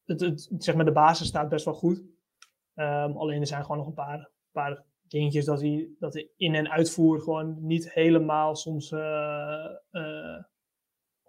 het, 0.04 0.21
het, 0.21 0.49
zeg 0.59 0.75
maar 0.75 0.85
de 0.85 0.92
basis 0.92 1.26
staat 1.26 1.49
best 1.49 1.64
wel 1.64 1.75
goed. 1.75 1.99
Um, 2.75 3.16
alleen 3.16 3.40
er 3.40 3.47
zijn 3.47 3.62
gewoon 3.62 3.76
nog 3.76 3.87
een 3.87 3.94
paar 3.94 4.33
paar 4.54 4.85
dingetjes 5.09 5.44
dat 5.44 5.61
hij, 5.61 5.88
dat 5.99 6.14
hij 6.14 6.28
in- 6.37 6.54
en 6.54 6.71
uitvoer 6.71 7.21
gewoon 7.21 7.66
niet 7.66 7.92
helemaal 7.92 8.56
soms 8.56 8.90
uh, 8.90 9.66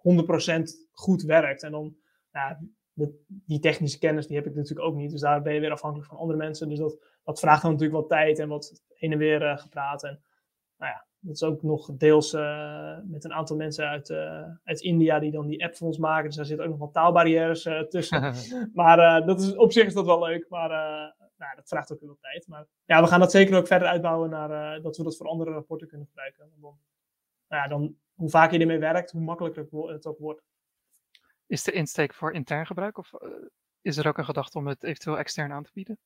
100% 0.06 0.62
goed 0.92 1.22
werkt. 1.22 1.62
En 1.62 1.70
dan, 1.70 1.96
nou, 2.32 2.56
de, 2.92 3.24
die 3.26 3.60
technische 3.60 3.98
kennis 3.98 4.26
die 4.26 4.36
heb 4.36 4.46
ik 4.46 4.54
natuurlijk 4.54 4.88
ook 4.88 4.94
niet. 4.94 5.10
Dus 5.10 5.20
daar 5.20 5.42
ben 5.42 5.54
je 5.54 5.60
weer 5.60 5.72
afhankelijk 5.72 6.08
van 6.08 6.18
andere 6.18 6.38
mensen. 6.38 6.68
Dus 6.68 6.78
dat, 6.78 6.98
dat 7.24 7.40
vraagt 7.40 7.62
dan 7.62 7.70
natuurlijk 7.70 8.00
wat 8.00 8.08
tijd 8.08 8.38
en 8.38 8.48
wat 8.48 8.82
heen 8.94 9.12
en 9.12 9.18
weer 9.18 9.42
uh, 9.42 9.58
gepraat. 9.58 10.04
En 10.04 10.22
nou 10.76 10.92
ja, 10.92 11.06
dat 11.18 11.34
is 11.34 11.42
ook 11.42 11.62
nog 11.62 11.96
deels 11.96 12.34
uh, 12.34 12.98
met 13.04 13.24
een 13.24 13.32
aantal 13.32 13.56
mensen 13.56 13.88
uit, 13.88 14.08
uh, 14.08 14.42
uit 14.64 14.80
India 14.80 15.18
die 15.18 15.30
dan 15.30 15.46
die 15.46 15.64
app 15.64 15.76
voor 15.76 15.86
ons 15.86 15.98
maken. 15.98 16.26
Dus 16.26 16.36
daar 16.36 16.44
zitten 16.44 16.64
ook 16.64 16.70
nog 16.70 16.80
wat 16.80 16.92
taalbarrières 16.92 17.68
tussen. 17.88 18.34
maar 18.74 19.26
dat 19.26 19.40
is, 19.40 19.56
op 19.56 19.72
zich 19.72 19.86
is 19.86 19.94
dat 19.94 20.06
wel 20.06 20.24
leuk. 20.24 20.46
Maar 20.48 20.68
nou, 21.36 21.56
dat 21.56 21.68
vraagt 21.68 21.92
ook 21.92 22.00
heel 22.00 22.08
veel 22.08 22.30
tijd. 22.30 22.48
Maar 22.48 22.66
ja, 22.84 23.02
we 23.02 23.08
gaan 23.08 23.20
dat 23.20 23.30
zeker 23.30 23.56
ook 23.56 23.66
verder 23.66 23.88
uitbouwen 23.88 24.30
naar 24.30 24.82
dat 24.82 24.96
we 24.96 25.02
dat 25.02 25.16
voor 25.16 25.28
andere 25.28 25.50
rapporten 25.50 25.88
kunnen 25.88 26.06
gebruiken. 26.06 26.50
Dan, 26.60 26.78
nou 27.48 27.62
ja, 27.62 27.68
dan, 27.68 27.96
hoe 28.16 28.30
vaker 28.30 28.54
je 28.54 28.60
ermee 28.60 28.78
werkt, 28.78 29.10
hoe 29.10 29.22
makkelijker 29.22 29.68
het 29.88 30.06
ook 30.06 30.18
wordt. 30.18 30.42
Is 31.46 31.62
de 31.62 31.72
insteek 31.72 32.14
voor 32.14 32.32
intern 32.32 32.66
gebruik 32.66 32.98
of 32.98 33.10
is 33.82 33.96
er 33.96 34.06
ook 34.06 34.18
een 34.18 34.24
gedachte 34.24 34.58
om 34.58 34.66
het 34.66 34.82
eventueel 34.82 35.18
extern 35.18 35.52
aan 35.52 35.62
te 35.62 35.70
bieden? 35.74 35.98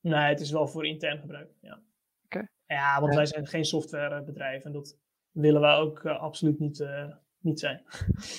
Nee, 0.00 0.28
het 0.28 0.40
is 0.40 0.50
wel 0.50 0.68
voor 0.68 0.86
intern 0.86 1.18
gebruik. 1.18 1.50
Ja. 1.60 1.82
Okay. 2.24 2.48
Ja, 2.66 3.00
want 3.00 3.14
wij 3.14 3.26
zijn 3.26 3.46
geen 3.46 3.64
softwarebedrijf 3.64 4.64
en 4.64 4.72
dat 4.72 4.98
willen 5.30 5.60
wij 5.60 5.74
ook 5.74 6.04
uh, 6.04 6.20
absoluut 6.20 6.58
niet, 6.58 6.78
uh, 6.78 7.14
niet 7.38 7.60
zijn. 7.60 7.82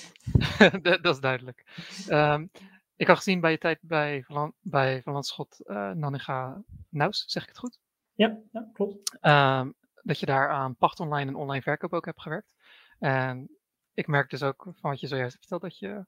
dat, 0.82 1.04
dat, 1.04 1.16
is 1.16 1.22
duidelijk. 1.22 1.66
Um, 2.10 2.52
ik 2.96 3.08
had 3.08 3.18
gezien 3.18 3.40
bij 3.40 3.52
je 3.52 3.58
tijd 3.58 3.80
bij 3.82 4.24
Van, 4.24 4.54
bij 4.60 5.02
Van 5.02 5.14
Landschot 5.14 5.62
uh, 5.66 5.92
Nanninga 5.92 6.64
Naus, 6.90 7.24
zeg 7.28 7.44
ik 7.44 7.50
het 7.50 7.58
goed? 7.58 7.80
Ja, 8.14 8.40
ja 8.52 8.70
klopt. 8.74 9.18
Um, 9.22 9.76
dat 10.04 10.20
je 10.20 10.26
daar 10.26 10.50
aan 10.50 10.76
pacht 10.76 11.00
online 11.00 11.30
en 11.30 11.36
online 11.36 11.62
verkoop 11.62 11.94
ook 11.94 12.06
hebt 12.06 12.22
gewerkt. 12.22 12.56
En 13.00 13.58
ik 13.94 14.08
merk 14.08 14.30
dus 14.30 14.44
ook 14.44 14.64
van 14.64 14.90
wat 14.92 15.00
je 15.00 15.08
zojuist 15.08 15.34
hebt 15.34 15.48
verteld, 15.48 15.72
dat 15.72 15.80
je 15.80 16.06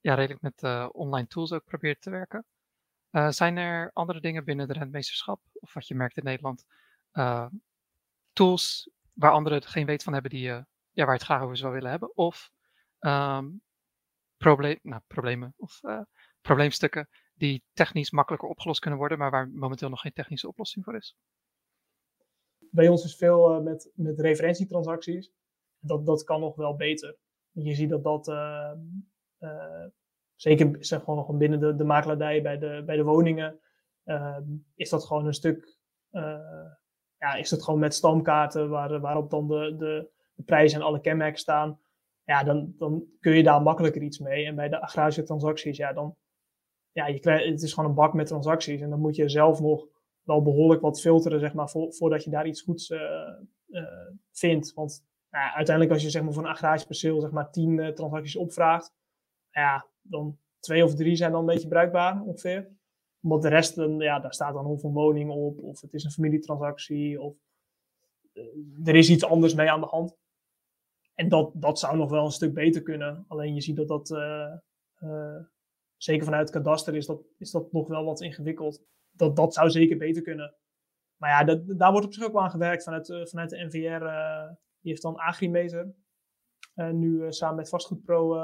ja, 0.00 0.14
redelijk 0.14 0.42
met 0.42 0.90
online 0.92 1.26
tools 1.26 1.52
ook 1.52 1.64
probeert 1.64 2.02
te 2.02 2.10
werken. 2.10 2.44
zijn 3.28 3.56
er 3.56 3.90
andere 3.92 4.20
dingen 4.20 4.44
binnen 4.44 4.66
de 4.66 4.72
rentmeesterschap, 4.72 5.40
of 5.52 5.74
wat 5.74 5.88
je 5.88 5.94
merkt 5.94 6.16
in 6.16 6.24
Nederland, 6.24 6.64
uh, 7.12 7.46
tools 8.32 8.90
waar 9.12 9.30
anderen 9.30 9.62
geen 9.62 9.86
weet 9.86 10.02
van 10.02 10.12
hebben 10.12 10.30
die, 10.30 10.42
ja, 10.42 10.64
waar 10.92 11.14
het 11.14 11.22
graag 11.22 11.42
over 11.42 11.56
zou 11.56 11.72
willen 11.72 11.90
hebben. 11.90 12.16
Of 12.16 12.50
probleem, 14.36 14.78
nou, 14.82 15.02
problemen 15.06 15.54
of 15.56 15.80
probleemstukken 16.40 17.08
die 17.34 17.64
technisch 17.72 18.10
makkelijker 18.10 18.48
opgelost 18.48 18.80
kunnen 18.80 18.98
worden, 18.98 19.18
maar 19.18 19.30
waar 19.30 19.48
momenteel 19.48 19.88
nog 19.88 20.00
geen 20.00 20.12
technische 20.12 20.48
oplossing 20.48 20.84
voor 20.84 20.96
is. 20.96 21.16
Bij 22.58 22.88
ons 22.88 23.04
is 23.04 23.16
veel 23.16 23.62
met, 23.62 23.90
met 23.94 24.20
referentietransacties. 24.20 25.32
Dat, 25.86 26.06
dat 26.06 26.24
kan 26.24 26.40
nog 26.40 26.56
wel 26.56 26.76
beter. 26.76 27.16
Je 27.50 27.74
ziet 27.74 27.90
dat 27.90 28.02
dat 28.02 28.24
zeker 30.34 30.76
zeg 30.80 31.00
gewoon 31.00 31.16
nog 31.16 31.36
binnen 31.36 31.60
de, 31.60 31.76
de 31.76 31.84
makelaardij 31.84 32.42
bij 32.42 32.58
de, 32.58 32.82
bij 32.86 32.96
de 32.96 33.04
woningen 33.04 33.60
is 34.74 34.90
dat 34.90 35.04
gewoon 35.04 35.26
een 35.26 35.34
stuk 35.34 35.78
ja, 37.18 37.34
is 37.34 37.50
het 37.50 37.62
gewoon 37.62 37.80
met 37.80 37.94
stamkaarten 37.94 38.68
waar, 38.68 39.00
waarop 39.00 39.30
dan 39.30 39.48
de, 39.48 39.74
de, 39.78 40.10
de 40.34 40.42
prijzen 40.42 40.80
en 40.80 40.86
alle 40.86 41.00
kenmerken 41.00 41.38
staan. 41.38 41.80
Ja, 42.24 42.44
dan, 42.44 42.74
dan 42.78 43.04
kun 43.20 43.36
je 43.36 43.42
daar 43.42 43.62
makkelijker 43.62 44.02
iets 44.02 44.18
mee. 44.18 44.46
En 44.46 44.54
bij 44.54 44.68
de 44.68 44.80
agrarische 44.80 45.22
transacties, 45.22 45.76
ja, 45.76 45.92
dan, 45.92 46.16
ja, 46.92 47.06
je 47.06 47.30
het 47.30 47.62
is 47.62 47.72
gewoon 47.72 47.88
een 47.88 47.96
bak 47.96 48.14
met 48.14 48.26
transacties. 48.26 48.80
En 48.80 48.90
dan 48.90 49.00
moet 49.00 49.16
je 49.16 49.28
zelf 49.28 49.60
nog 49.60 49.86
wel 50.22 50.42
behoorlijk 50.42 50.80
wat 50.80 51.00
filteren, 51.00 51.40
zeg 51.40 51.54
maar, 51.54 51.70
voordat 51.70 52.24
je 52.24 52.30
daar 52.30 52.46
iets 52.46 52.62
goeds 52.62 52.92
vindt. 54.30 54.74
Want 54.74 55.04
nou 55.34 55.54
uiteindelijk 55.54 55.94
als 55.94 56.02
je 56.02 56.10
zeg 56.10 56.22
maar, 56.22 56.32
voor 56.32 56.42
een 56.42 56.50
agrarisch 56.50 56.84
perceel 56.84 57.20
zeg 57.20 57.30
maar, 57.30 57.50
tien 57.50 57.78
uh, 57.78 57.88
transacties 57.88 58.36
opvraagt, 58.36 58.92
ja, 59.50 59.86
dan 60.02 60.38
twee 60.60 60.84
of 60.84 60.94
drie 60.94 61.16
zijn 61.16 61.30
dan 61.32 61.40
een 61.40 61.46
beetje 61.54 61.68
bruikbaar 61.68 62.22
ongeveer 62.22 62.72
omdat 63.24 63.42
de 63.42 63.48
rest, 63.48 63.76
ja, 63.98 64.20
daar 64.20 64.34
staat 64.34 64.54
dan 64.54 64.66
een 64.66 64.92
woning 64.92 65.30
op, 65.30 65.62
of 65.62 65.80
het 65.80 65.94
is 65.94 66.04
een 66.04 66.10
familietransactie, 66.10 67.20
of 67.20 67.36
uh, 68.32 68.88
er 68.88 68.94
is 68.94 69.10
iets 69.10 69.24
anders 69.24 69.54
mee 69.54 69.70
aan 69.70 69.80
de 69.80 69.86
hand. 69.86 70.16
En 71.14 71.28
dat, 71.28 71.50
dat 71.54 71.78
zou 71.78 71.96
nog 71.96 72.10
wel 72.10 72.24
een 72.24 72.30
stuk 72.30 72.54
beter 72.54 72.82
kunnen. 72.82 73.24
Alleen 73.28 73.54
je 73.54 73.60
ziet 73.60 73.76
dat 73.76 73.88
dat, 73.88 74.10
uh, 74.10 75.36
zeker 75.96 76.24
vanuit 76.24 76.48
het 76.48 76.56
kadaster, 76.56 76.96
is 76.96 77.06
dat, 77.06 77.22
is 77.38 77.50
dat 77.50 77.72
nog 77.72 77.88
wel 77.88 78.04
wat 78.04 78.20
ingewikkeld. 78.20 78.82
Dat, 79.10 79.36
dat 79.36 79.54
zou 79.54 79.70
zeker 79.70 79.96
beter 79.96 80.22
kunnen. 80.22 80.54
Maar 81.16 81.30
ja, 81.30 81.44
dat, 81.44 81.78
daar 81.78 81.90
wordt 81.90 82.06
op 82.06 82.12
zich 82.12 82.24
ook 82.24 82.32
wel 82.32 82.42
aan 82.42 82.50
gewerkt 82.50 82.82
vanuit, 82.82 83.06
vanuit 83.06 83.50
de 83.50 83.64
NVR. 83.64 84.04
Die 84.84 84.92
heeft 84.92 85.02
dan 85.02 85.16
Agrimeter. 85.16 85.94
nu 86.74 87.32
samen 87.32 87.56
met 87.56 87.68
Vastgoedpro, 87.68 88.34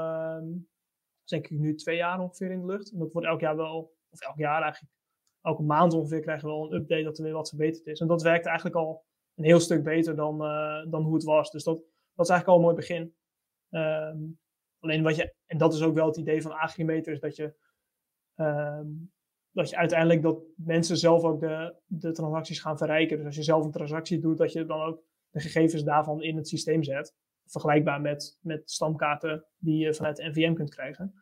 denk 1.23 1.47
ik 1.47 1.59
nu 1.59 1.75
twee 1.75 1.95
jaar 1.95 2.19
ongeveer 2.19 2.51
in 2.51 2.59
de 2.59 2.65
lucht. 2.65 2.91
En 2.91 2.99
dat 2.99 3.11
wordt 3.11 3.27
elk 3.27 3.39
jaar 3.39 3.55
wel 3.55 3.95
of 4.09 4.21
elk 4.21 4.37
jaar 4.37 4.61
eigenlijk, 4.61 4.93
elke 5.41 5.63
maand 5.63 5.93
ongeveer 5.93 6.19
krijgen 6.19 6.47
we 6.47 6.53
wel 6.53 6.65
een 6.65 6.81
update 6.81 7.03
dat 7.03 7.17
er 7.17 7.23
weer 7.23 7.33
wat 7.33 7.49
verbeterd 7.49 7.85
is. 7.85 7.99
En 7.99 8.07
dat 8.07 8.21
werkt 8.21 8.45
eigenlijk 8.45 8.75
al 8.75 9.05
een 9.35 9.43
heel 9.43 9.59
stuk 9.59 9.83
beter 9.83 10.15
dan, 10.15 10.43
uh, 10.43 10.91
dan 10.91 11.03
hoe 11.03 11.13
het 11.13 11.23
was. 11.23 11.51
Dus 11.51 11.63
dat, 11.63 11.77
dat 12.13 12.25
is 12.25 12.31
eigenlijk 12.31 12.47
al 12.47 12.55
een 12.55 12.61
mooi 12.61 12.75
begin. 12.75 13.15
Um, 13.69 14.39
alleen 14.79 15.03
wat 15.03 15.15
je, 15.15 15.35
en 15.45 15.57
dat 15.57 15.73
is 15.73 15.81
ook 15.81 15.95
wel 15.95 16.05
het 16.05 16.17
idee 16.17 16.41
van 16.41 16.51
Agrimeter, 16.51 17.13
is 17.13 17.19
dat 17.19 17.35
je, 17.35 17.55
um, 18.35 19.11
dat 19.51 19.69
je 19.69 19.77
uiteindelijk 19.77 20.21
dat 20.21 20.43
mensen 20.55 20.97
zelf 20.97 21.23
ook 21.23 21.39
de, 21.39 21.75
de 21.85 22.11
transacties 22.11 22.59
gaan 22.59 22.77
verrijken. 22.77 23.17
Dus 23.17 23.25
als 23.25 23.35
je 23.35 23.43
zelf 23.43 23.65
een 23.65 23.71
transactie 23.71 24.19
doet, 24.19 24.37
dat 24.37 24.51
je 24.51 24.65
dan 24.65 24.81
ook 24.81 25.03
de 25.31 25.39
gegevens 25.39 25.83
daarvan 25.83 26.21
in 26.21 26.35
het 26.35 26.47
systeem 26.47 26.83
zet. 26.83 27.15
Vergelijkbaar 27.45 28.01
met, 28.01 28.37
met 28.41 28.71
stamkaarten 28.71 29.45
die 29.57 29.77
je 29.77 29.93
vanuit 29.93 30.15
de 30.15 30.29
NVM 30.29 30.53
kunt 30.53 30.69
krijgen. 30.69 31.13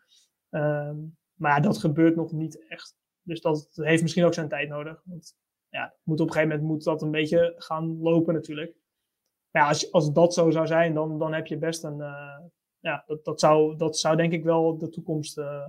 Um, 0.50 1.18
maar 1.34 1.62
dat 1.62 1.78
gebeurt 1.78 2.16
nog 2.16 2.32
niet 2.32 2.68
echt. 2.68 2.96
Dus 3.22 3.42
dat 3.42 3.70
heeft 3.74 4.02
misschien 4.02 4.26
ook 4.26 4.34
zijn 4.34 4.50
tijd 4.50 4.70
nodig. 4.70 5.02
Want 5.06 5.38
ja, 5.70 5.96
moet 6.04 6.20
op 6.20 6.28
een 6.28 6.34
gegeven 6.34 6.56
moment 6.56 6.74
moet 6.74 6.84
dat 6.84 7.02
een 7.02 7.12
beetje 7.12 7.54
gaan 7.58 8.00
lopen 8.02 8.34
natuurlijk. 8.34 8.76
Maar 9.52 9.62
ja, 9.62 9.68
als, 9.68 9.92
als 9.92 10.14
dat 10.14 10.34
zo 10.34 10.50
zou 10.50 10.68
zijn, 10.68 10.94
dan, 10.94 11.20
dan 11.20 11.34
heb 11.34 11.48
je 11.48 11.58
best 11.58 11.84
een... 11.84 11.98
Uh, 12.00 12.40
ja, 12.80 13.04
dat, 13.08 13.26
dat, 13.26 13.40
zou, 13.40 13.78
dat 13.78 13.98
zou 13.98 14.16
denk 14.16 14.34
ik 14.34 14.44
wel 14.44 14.78
de 14.78 14.90
toekomst... 14.90 15.38
Uh, 15.38 15.68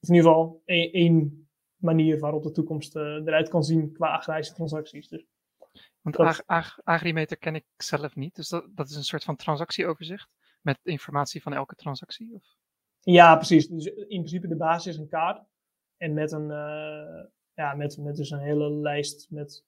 of 0.00 0.08
in 0.08 0.14
ieder 0.14 0.30
geval 0.30 0.62
één 0.64 1.48
manier 1.76 2.18
waarop 2.18 2.42
de 2.42 2.50
toekomst 2.50 2.96
uh, 2.96 3.02
eruit 3.02 3.48
kan 3.48 3.64
zien 3.64 3.92
qua 3.92 4.12
agrarische 4.12 4.54
transacties. 4.54 5.08
Dus, 5.08 5.26
Want 6.12 6.46
ag, 6.46 6.78
Agrimeter 6.84 7.36
ken 7.36 7.54
ik 7.54 7.64
zelf 7.76 8.14
niet. 8.14 8.34
Dus 8.34 8.48
dat, 8.48 8.66
dat 8.74 8.88
is 8.88 8.96
een 8.96 9.04
soort 9.04 9.24
van 9.24 9.36
transactieoverzicht 9.36 10.28
met 10.60 10.78
informatie 10.82 11.42
van 11.42 11.52
elke 11.52 11.74
transactie? 11.74 12.34
Of? 12.34 12.44
Ja, 13.00 13.36
precies. 13.36 13.68
Dus 13.68 13.84
in 13.86 14.06
principe 14.06 14.48
de 14.48 14.56
basis 14.56 14.92
is 14.92 14.98
een 14.98 15.08
kaart. 15.08 15.44
En 15.96 16.14
met 16.14 16.32
een, 16.32 16.50
uh, 16.50 17.24
ja, 17.54 17.74
met, 17.74 17.98
met 17.98 18.16
dus 18.16 18.30
een 18.30 18.40
hele 18.40 18.70
lijst 18.70 19.26
met 19.30 19.64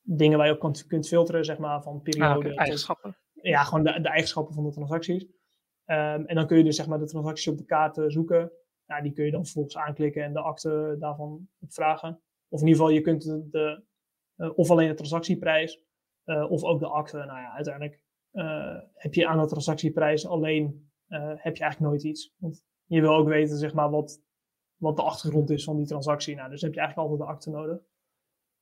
dingen 0.00 0.38
waar 0.38 0.46
je 0.46 0.52
op 0.52 0.60
kunt, 0.60 0.86
kunt 0.86 1.08
filteren, 1.08 1.44
zeg 1.44 1.58
maar, 1.58 1.82
van 1.82 2.02
periode. 2.02 2.32
Ah, 2.32 2.36
okay. 2.36 2.54
eigenschappen. 2.54 3.16
ja, 3.32 3.64
gewoon 3.64 3.84
de, 3.84 4.00
de, 4.00 4.08
eigenschappen 4.08 4.54
van 4.54 4.64
de 4.64 4.70
transacties. 4.70 5.22
Um, 5.22 6.26
en 6.26 6.34
dan 6.34 6.46
kun 6.46 6.56
je 6.56 6.64
dus 6.64 6.76
zeg 6.76 6.86
maar 6.86 6.98
de 6.98 7.06
transacties 7.06 7.48
op 7.48 7.58
de 7.58 7.64
kaart 7.64 7.96
uh, 7.96 8.04
zoeken. 8.08 8.52
Nou, 8.86 9.02
die 9.02 9.12
kun 9.12 9.24
je 9.24 9.30
dan 9.30 9.44
vervolgens 9.44 9.76
aanklikken 9.76 10.24
en 10.24 10.32
de 10.32 10.40
akte 10.40 10.96
daarvan 10.98 11.48
opvragen. 11.58 12.20
Of 12.48 12.60
in 12.60 12.66
ieder 12.66 12.80
geval, 12.80 12.96
je 12.96 13.00
kunt 13.00 13.22
de, 13.22 13.48
de 13.50 13.82
of 14.54 14.70
alleen 14.70 14.88
de 14.88 14.94
transactieprijs, 14.94 15.82
of 16.24 16.62
ook 16.62 16.80
de 16.80 16.88
akte. 16.88 17.16
Nou 17.16 17.40
ja, 17.40 17.52
uiteindelijk 17.52 18.02
heb 18.94 19.14
je 19.14 19.26
aan 19.26 19.40
de 19.40 19.46
transactieprijs 19.46 20.26
alleen 20.26 20.90
heb 21.36 21.56
je 21.56 21.62
eigenlijk 21.62 21.80
nooit 21.80 22.02
iets. 22.02 22.34
Want 22.38 22.64
je 22.84 23.00
wil 23.00 23.14
ook 23.14 23.28
weten 23.28 23.56
zeg 23.56 23.74
maar, 23.74 23.90
wat, 23.90 24.22
wat 24.76 24.96
de 24.96 25.02
achtergrond 25.02 25.50
is 25.50 25.64
van 25.64 25.76
die 25.76 25.86
transactie. 25.86 26.34
Nou, 26.34 26.50
dus 26.50 26.60
heb 26.60 26.74
je 26.74 26.80
eigenlijk 26.80 27.10
altijd 27.10 27.28
de 27.28 27.34
akte 27.34 27.50
nodig. 27.50 27.82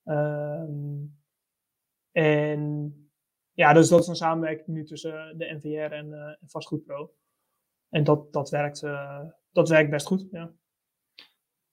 Ehm, 0.05 1.07
en 2.11 2.93
ja, 3.53 3.73
dus 3.73 3.89
dat 3.89 4.01
is 4.01 4.07
een 4.07 4.17
samenwerking 4.17 4.77
nu 4.77 4.85
tussen 4.85 5.39
de 5.39 5.55
NVR 5.55 5.93
en, 5.93 6.07
uh, 6.07 6.33
Vastgoedpro. 6.41 7.15
En 7.89 8.05
dat, 8.05 8.33
dat, 8.33 8.51
werkt, 8.51 8.81
dat 9.51 9.69
werkt 9.69 9.91
best 9.91 10.07
goed, 10.07 10.27
ja. 10.31 10.53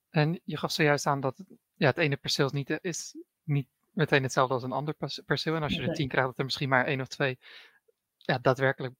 En 0.09 0.41
je 0.43 0.57
gaf 0.57 0.71
zojuist 0.71 1.05
aan 1.05 1.19
dat 1.19 1.43
ja, 1.73 1.87
het 1.87 1.97
ene 1.97 2.17
perceel 2.17 2.49
niet, 2.53 2.69
eh, 2.69 2.77
is 2.81 3.17
niet 3.43 3.67
meteen 3.95 4.23
hetzelfde 4.23 4.53
als 4.53 4.63
een 4.63 4.71
ander 4.71 4.95
perceel. 5.25 5.55
En 5.55 5.63
als 5.63 5.73
je 5.73 5.81
er 5.81 5.93
tien 5.93 6.07
krijgt, 6.07 6.27
dat 6.27 6.37
er 6.37 6.43
misschien 6.43 6.69
maar 6.69 6.85
één 6.85 7.01
of 7.01 7.07
twee 7.07 7.39
ja, 8.17 8.37
daadwerkelijk 8.37 8.93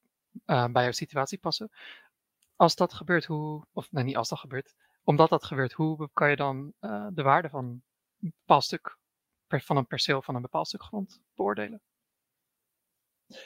uh, 0.46 0.68
bij 0.68 0.84
jouw 0.84 0.92
situatie 0.92 1.38
passen. 1.38 1.72
Als 2.56 2.76
dat 2.76 2.94
gebeurt, 2.94 3.26
hoe, 3.26 3.66
of 3.72 3.92
nee, 3.92 4.04
niet 4.04 4.18
als 4.18 4.30
dat 4.30 4.40
gebeurt, 4.40 4.76
omdat 5.04 5.30
dat 5.30 5.44
gebeurt, 5.44 5.74
hoe 5.74 6.10
kan 6.14 6.30
je 6.30 6.36
dan 6.36 6.74
uh, 6.82 7.08
de 7.14 7.24
waarde 7.24 7.50
van 7.50 7.66
een 7.66 7.84
bepaald 8.38 8.64
stuk, 8.64 8.98
van 9.48 9.78
een 9.78 9.88
perceel 9.88 10.22
van 10.22 10.36
een 10.36 10.42
bepaald 10.42 10.68
stuk 10.68 10.84
grond 10.84 11.22
beoordelen? 11.36 11.82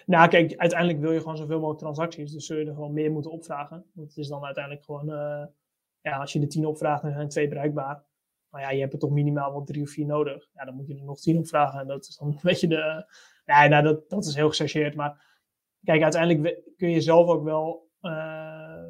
Nou, 0.06 0.30
kijk, 0.30 0.56
uiteindelijk 0.56 1.00
wil 1.00 1.12
je 1.12 1.20
gewoon 1.20 1.38
zoveel 1.38 1.60
mogelijk 1.60 1.80
transacties. 1.80 2.32
Dus 2.32 2.46
zul 2.46 2.58
je 2.58 2.66
er 2.66 2.74
gewoon 2.74 2.94
meer 2.94 3.12
moeten 3.12 3.32
opvragen. 3.32 3.86
Want 3.94 4.08
het 4.08 4.18
is 4.18 4.28
dan 4.28 4.46
uiteindelijk 4.46 4.86
gewoon, 4.86 5.10
uh, 5.10 5.46
ja, 6.02 6.18
als 6.18 6.34
je 6.34 6.40
de 6.40 6.48
tien 6.48 6.66
opvraagt, 6.66 7.02
dan 7.02 7.12
zijn 7.12 7.30
twee 7.30 7.48
bruikbaar. 7.48 8.04
Maar 8.50 8.62
ja, 8.62 8.70
je 8.70 8.80
hebt 8.80 8.94
er 8.94 9.00
toch 9.00 9.12
minimaal 9.12 9.52
wel 9.52 9.64
drie 9.64 9.82
of 9.82 9.90
vier 9.90 10.06
nodig. 10.06 10.50
Ja, 10.54 10.66
dan 10.66 10.76
moet 10.76 10.88
je 10.88 10.96
er 10.96 11.04
nog 11.04 11.20
tien 11.20 11.38
opvragen. 11.38 11.80
En 11.80 11.88
dat 11.88 12.06
is 12.08 12.18
dan 12.18 12.28
een 12.28 12.40
beetje 12.52 12.68
de. 12.68 13.06
Ja, 13.46 13.68
nou, 13.68 13.84
dat, 13.84 14.10
dat 14.10 14.26
is 14.26 14.36
heel 14.36 14.50
gechargeerd. 14.50 14.96
Maar 14.96 15.38
kijk, 15.84 16.02
uiteindelijk 16.02 16.62
kun 16.78 16.90
je 16.90 17.02
zelf 17.02 17.28
ook 17.28 17.44
wel. 17.44 17.88
Uh, 18.02 18.90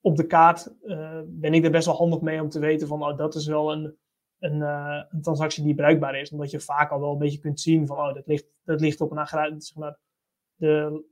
op 0.00 0.16
de 0.16 0.26
kaart 0.26 0.74
uh, 0.82 1.20
ben 1.26 1.54
ik 1.54 1.64
er 1.64 1.70
best 1.70 1.86
wel 1.86 1.94
handig 1.94 2.20
mee 2.20 2.42
om 2.42 2.48
te 2.48 2.58
weten 2.58 2.88
van, 2.88 3.02
oh, 3.02 3.16
dat 3.16 3.34
is 3.34 3.46
wel 3.46 3.72
een, 3.72 3.96
een, 4.38 4.60
een 4.60 5.22
transactie 5.22 5.64
die 5.64 5.74
bruikbaar 5.74 6.20
is. 6.20 6.30
Omdat 6.30 6.50
je 6.50 6.60
vaak 6.60 6.90
al 6.90 7.00
wel 7.00 7.12
een 7.12 7.18
beetje 7.18 7.38
kunt 7.38 7.60
zien 7.60 7.86
van, 7.86 7.98
oh, 7.98 8.14
dat 8.14 8.26
ligt, 8.26 8.46
dat 8.64 8.80
ligt 8.80 9.00
op 9.00 9.10
een 9.10 9.26
zeg 9.60 9.74
maar, 9.74 9.98
de, 10.54 11.04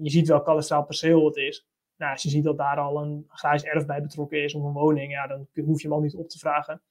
je 0.00 0.10
ziet 0.10 0.28
wel 0.28 0.42
kadastraal 0.42 0.84
perceel 0.84 1.24
het 1.24 1.36
is. 1.36 1.66
Nou, 1.96 2.12
als 2.12 2.22
je 2.22 2.28
ziet 2.28 2.44
dat 2.44 2.58
daar 2.58 2.78
al 2.78 3.02
een 3.02 3.24
agrarisch 3.28 3.64
erf 3.64 3.86
bij 3.86 4.02
betrokken 4.02 4.42
is 4.42 4.54
of 4.54 4.62
een 4.62 4.72
woning, 4.72 5.12
ja, 5.12 5.26
dan 5.26 5.48
hoef 5.64 5.80
je 5.80 5.88
hem 5.88 5.96
al 5.96 6.02
niet 6.02 6.16
op 6.16 6.28
te 6.28 6.38
vragen. 6.38 6.82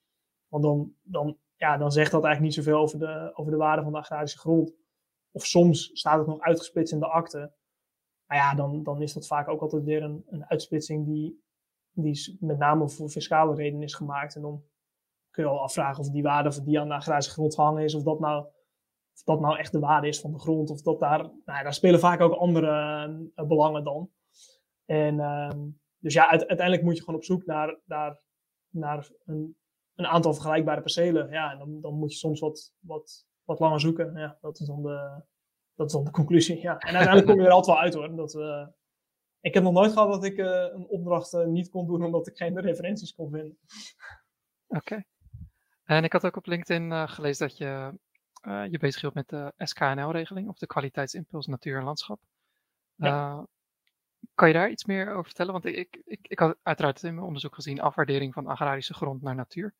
Want 0.55 0.67
dan, 0.67 0.93
dan, 1.03 1.37
ja, 1.55 1.77
dan 1.77 1.91
zegt 1.91 2.11
dat 2.11 2.23
eigenlijk 2.23 2.55
niet 2.55 2.65
zoveel 2.65 2.81
over 2.81 2.99
de, 2.99 3.31
over 3.33 3.51
de 3.51 3.57
waarde 3.57 3.83
van 3.83 3.91
de 3.91 3.97
agrarische 3.97 4.37
grond. 4.37 4.73
Of 5.31 5.45
soms 5.45 5.89
staat 5.93 6.17
het 6.17 6.27
nog 6.27 6.39
uitgesplitst 6.39 6.93
in 6.93 6.99
de 6.99 7.07
akte. 7.07 7.53
Maar 8.25 8.37
ja, 8.37 8.55
dan, 8.55 8.83
dan 8.83 9.01
is 9.01 9.13
dat 9.13 9.27
vaak 9.27 9.47
ook 9.47 9.61
altijd 9.61 9.83
weer 9.83 10.03
een, 10.03 10.23
een 10.27 10.45
uitsplitsing 10.45 11.05
die, 11.05 11.43
die 11.91 12.37
met 12.39 12.57
name 12.57 12.89
voor 12.89 13.09
fiscale 13.09 13.55
redenen 13.55 13.83
is 13.83 13.93
gemaakt. 13.93 14.35
En 14.35 14.41
dan 14.41 14.63
kun 15.31 15.43
je 15.43 15.49
al 15.49 15.61
afvragen 15.61 15.99
of 15.99 16.09
die 16.09 16.23
waarde 16.23 16.63
die 16.63 16.79
aan 16.79 16.87
de 16.87 16.93
agrarische 16.93 17.31
grond 17.31 17.55
hangen 17.55 17.83
is, 17.83 17.95
of 17.95 18.03
dat 18.03 18.19
nou 18.19 18.45
of 19.13 19.23
dat 19.23 19.39
nou 19.39 19.57
echt 19.57 19.71
de 19.71 19.79
waarde 19.79 20.07
is 20.07 20.19
van 20.19 20.31
de 20.31 20.39
grond. 20.39 20.69
Of 20.69 20.81
dat 20.81 20.99
daar, 20.99 21.19
nou, 21.19 21.63
daar 21.63 21.73
spelen 21.73 21.99
vaak 21.99 22.21
ook 22.21 22.33
andere 22.33 23.07
uh, 23.35 23.47
belangen 23.47 23.83
dan. 23.83 24.11
En 24.85 25.15
uh, 25.15 25.51
dus 25.97 26.13
ja, 26.13 26.29
uiteindelijk 26.29 26.83
moet 26.83 26.95
je 26.95 27.03
gewoon 27.03 27.19
op 27.19 27.25
zoek 27.25 27.45
naar, 27.45 27.79
naar, 27.85 28.21
naar 28.69 29.09
een, 29.25 29.57
een 29.95 30.05
aantal 30.05 30.33
vergelijkbare 30.33 30.81
percelen. 30.81 31.29
Ja, 31.29 31.51
en 31.51 31.57
dan, 31.57 31.81
dan 31.81 31.93
moet 31.93 32.11
je 32.11 32.17
soms 32.17 32.39
wat, 32.39 32.73
wat, 32.79 33.27
wat 33.43 33.59
langer 33.59 33.79
zoeken. 33.79 34.13
Ja, 34.13 34.37
dat 34.41 34.59
is 34.59 34.67
dan 34.67 34.83
de, 34.83 35.21
dat 35.75 35.87
is 35.87 35.93
dan 35.93 36.03
de 36.03 36.11
conclusie. 36.11 36.61
Ja. 36.61 36.77
En 36.77 36.95
uiteindelijk 36.95 37.27
kom 37.27 37.39
je 37.39 37.45
er 37.45 37.53
altijd 37.53 37.75
wel 37.75 37.83
uit 37.83 37.93
hoor. 37.93 38.15
Dat, 38.15 38.33
uh, 38.33 38.67
ik 39.39 39.53
heb 39.53 39.63
nog 39.63 39.73
nooit 39.73 39.91
gehad 39.91 40.11
dat 40.11 40.23
ik 40.23 40.37
uh, 40.37 40.45
een 40.45 40.87
opdracht 40.87 41.33
uh, 41.33 41.45
niet 41.45 41.69
kon 41.69 41.87
doen 41.87 42.03
omdat 42.03 42.27
ik 42.27 42.37
geen 42.37 42.59
referenties 42.59 43.15
kon 43.15 43.31
vinden. 43.31 43.57
Oké. 44.67 45.03
En 45.83 46.03
ik 46.03 46.13
had 46.13 46.25
ook 46.25 46.37
op 46.37 46.45
LinkedIn 46.45 47.07
gelezen 47.07 47.47
dat 47.47 47.57
je 47.57 47.99
je 48.69 48.77
bezig 48.79 49.01
hield 49.01 49.13
met 49.13 49.29
de 49.29 49.53
SKNL-regeling, 49.57 50.49
of 50.49 50.57
de 50.57 50.67
kwaliteitsimpuls 50.67 51.45
natuur 51.45 51.77
en 51.77 51.83
landschap. 51.83 52.19
Uh, 52.97 53.43
kan 54.35 54.47
je 54.47 54.53
daar 54.53 54.69
iets 54.69 54.85
meer 54.85 55.11
over 55.11 55.25
vertellen? 55.25 55.51
Want 55.51 55.65
ik, 55.65 56.01
ik, 56.05 56.19
ik 56.21 56.39
had 56.39 56.57
uiteraard 56.61 57.03
in 57.03 57.13
mijn 57.13 57.25
onderzoek 57.25 57.55
gezien 57.55 57.81
afwaardering 57.81 58.33
van 58.33 58.47
agrarische 58.47 58.93
grond 58.93 59.21
naar 59.21 59.35
natuur. 59.35 59.73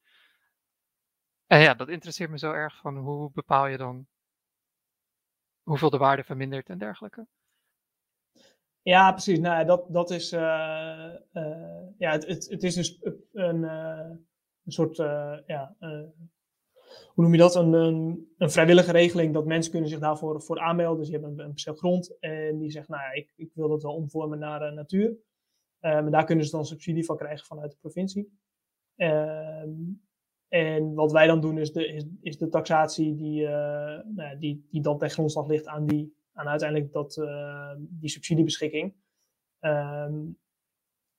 En 1.47 1.59
ja, 1.59 1.73
dat 1.73 1.89
interesseert 1.89 2.29
me 2.29 2.37
zo 2.37 2.51
erg 2.51 2.77
van 2.77 2.97
hoe 2.97 3.31
bepaal 3.33 3.67
je 3.67 3.77
dan 3.77 4.07
hoeveel 5.63 5.89
de 5.89 5.97
waarde 5.97 6.23
vermindert 6.23 6.69
en 6.69 6.77
dergelijke. 6.77 7.27
Ja, 8.81 9.11
precies. 9.11 9.39
Nou, 9.39 9.65
dat, 9.65 9.93
dat 9.93 10.11
is, 10.11 10.33
uh, 10.33 10.39
ja, 11.97 12.11
het, 12.11 12.27
het, 12.27 12.63
is 12.63 12.75
dus 12.75 12.99
een, 13.31 13.63
een 13.63 14.71
soort 14.71 14.97
ja, 15.45 15.75
hoe 17.13 17.23
noem 17.23 17.31
je 17.31 17.39
dat, 17.39 17.55
een, 17.55 17.73
een, 18.37 18.51
vrijwillige 18.51 18.91
regeling 18.91 19.33
dat 19.33 19.45
mensen 19.45 19.71
kunnen 19.71 19.89
zich 19.89 19.99
daarvoor 19.99 20.41
voor 20.41 20.59
aanmelden. 20.59 20.99
Dus 20.99 21.07
je 21.07 21.13
hebt 21.13 21.25
een, 21.25 21.39
een 21.39 21.51
perceel 21.51 21.75
grond 21.75 22.19
en 22.19 22.57
die 22.57 22.71
zegt, 22.71 22.87
nou 22.87 23.01
ja, 23.01 23.11
ik, 23.11 23.33
ik 23.35 23.51
wil 23.53 23.69
dat 23.69 23.83
wel 23.83 23.95
omvormen 23.95 24.39
naar 24.39 24.73
natuur. 24.73 25.17
Um, 25.81 26.11
daar 26.11 26.25
kunnen 26.25 26.45
ze 26.45 26.51
dan 26.51 26.65
subsidie 26.65 27.05
van 27.05 27.17
krijgen 27.17 27.45
vanuit 27.45 27.71
de 27.71 27.77
provincie. 27.77 28.39
Um, 28.95 30.04
en 30.55 30.93
wat 30.93 31.11
wij 31.11 31.27
dan 31.27 31.41
doen 31.41 31.57
is 31.57 31.71
de, 31.71 31.87
is, 31.87 32.05
is 32.21 32.37
de 32.37 32.49
taxatie 32.49 33.15
die, 33.15 33.41
uh, 33.41 33.99
die, 34.39 34.67
die 34.69 34.81
dan 34.81 34.97
ten 34.97 35.09
grondslag 35.09 35.47
ligt 35.47 35.67
aan, 35.67 35.85
die, 35.85 36.15
aan 36.33 36.47
uiteindelijk 36.47 36.91
dat, 36.91 37.17
uh, 37.17 37.73
die 37.77 38.09
subsidiebeschikking. 38.09 38.95
Um, 39.59 40.39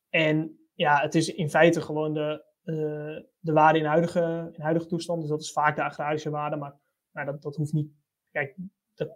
en 0.08 0.58
ja, 0.74 1.00
het 1.00 1.14
is 1.14 1.34
in 1.34 1.50
feite 1.50 1.80
gewoon 1.80 2.14
de, 2.14 2.44
uh, 2.64 3.18
de 3.38 3.52
waarde 3.52 3.78
in 3.78 3.84
huidige, 3.84 4.50
in 4.52 4.62
huidige 4.62 4.86
toestand. 4.86 5.20
Dus 5.20 5.30
dat 5.30 5.40
is 5.40 5.52
vaak 5.52 5.76
de 5.76 5.84
agrarische 5.84 6.30
waarde. 6.30 6.56
Maar 6.56 6.74
dat, 7.12 7.42
dat 7.42 7.56
hoeft 7.56 7.72
niet. 7.72 7.90
Kijk, 8.30 8.56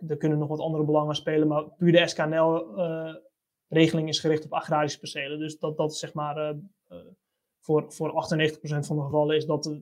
er 0.07 0.17
kunnen 0.17 0.39
nog 0.39 0.49
wat 0.49 0.61
andere 0.61 0.85
belangen 0.85 1.15
spelen. 1.15 1.49
Maar 1.49 1.71
puur 1.71 1.93
de 1.93 2.09
SKNL-regeling 2.09 4.09
is 4.09 4.21
gericht 4.21 4.45
op 4.45 4.53
agrarische 4.53 4.99
percelen. 4.99 5.39
Dus 5.39 5.59
dat, 5.59 5.77
dat 5.77 5.93
is 5.93 5.99
zeg 5.99 6.15
maar. 6.15 6.57
Voor, 7.63 7.93
voor 7.93 8.09
98% 8.09 8.13
van 8.63 8.97
de 8.97 9.03
gevallen 9.03 9.37
is 9.37 9.47
dat, 9.47 9.81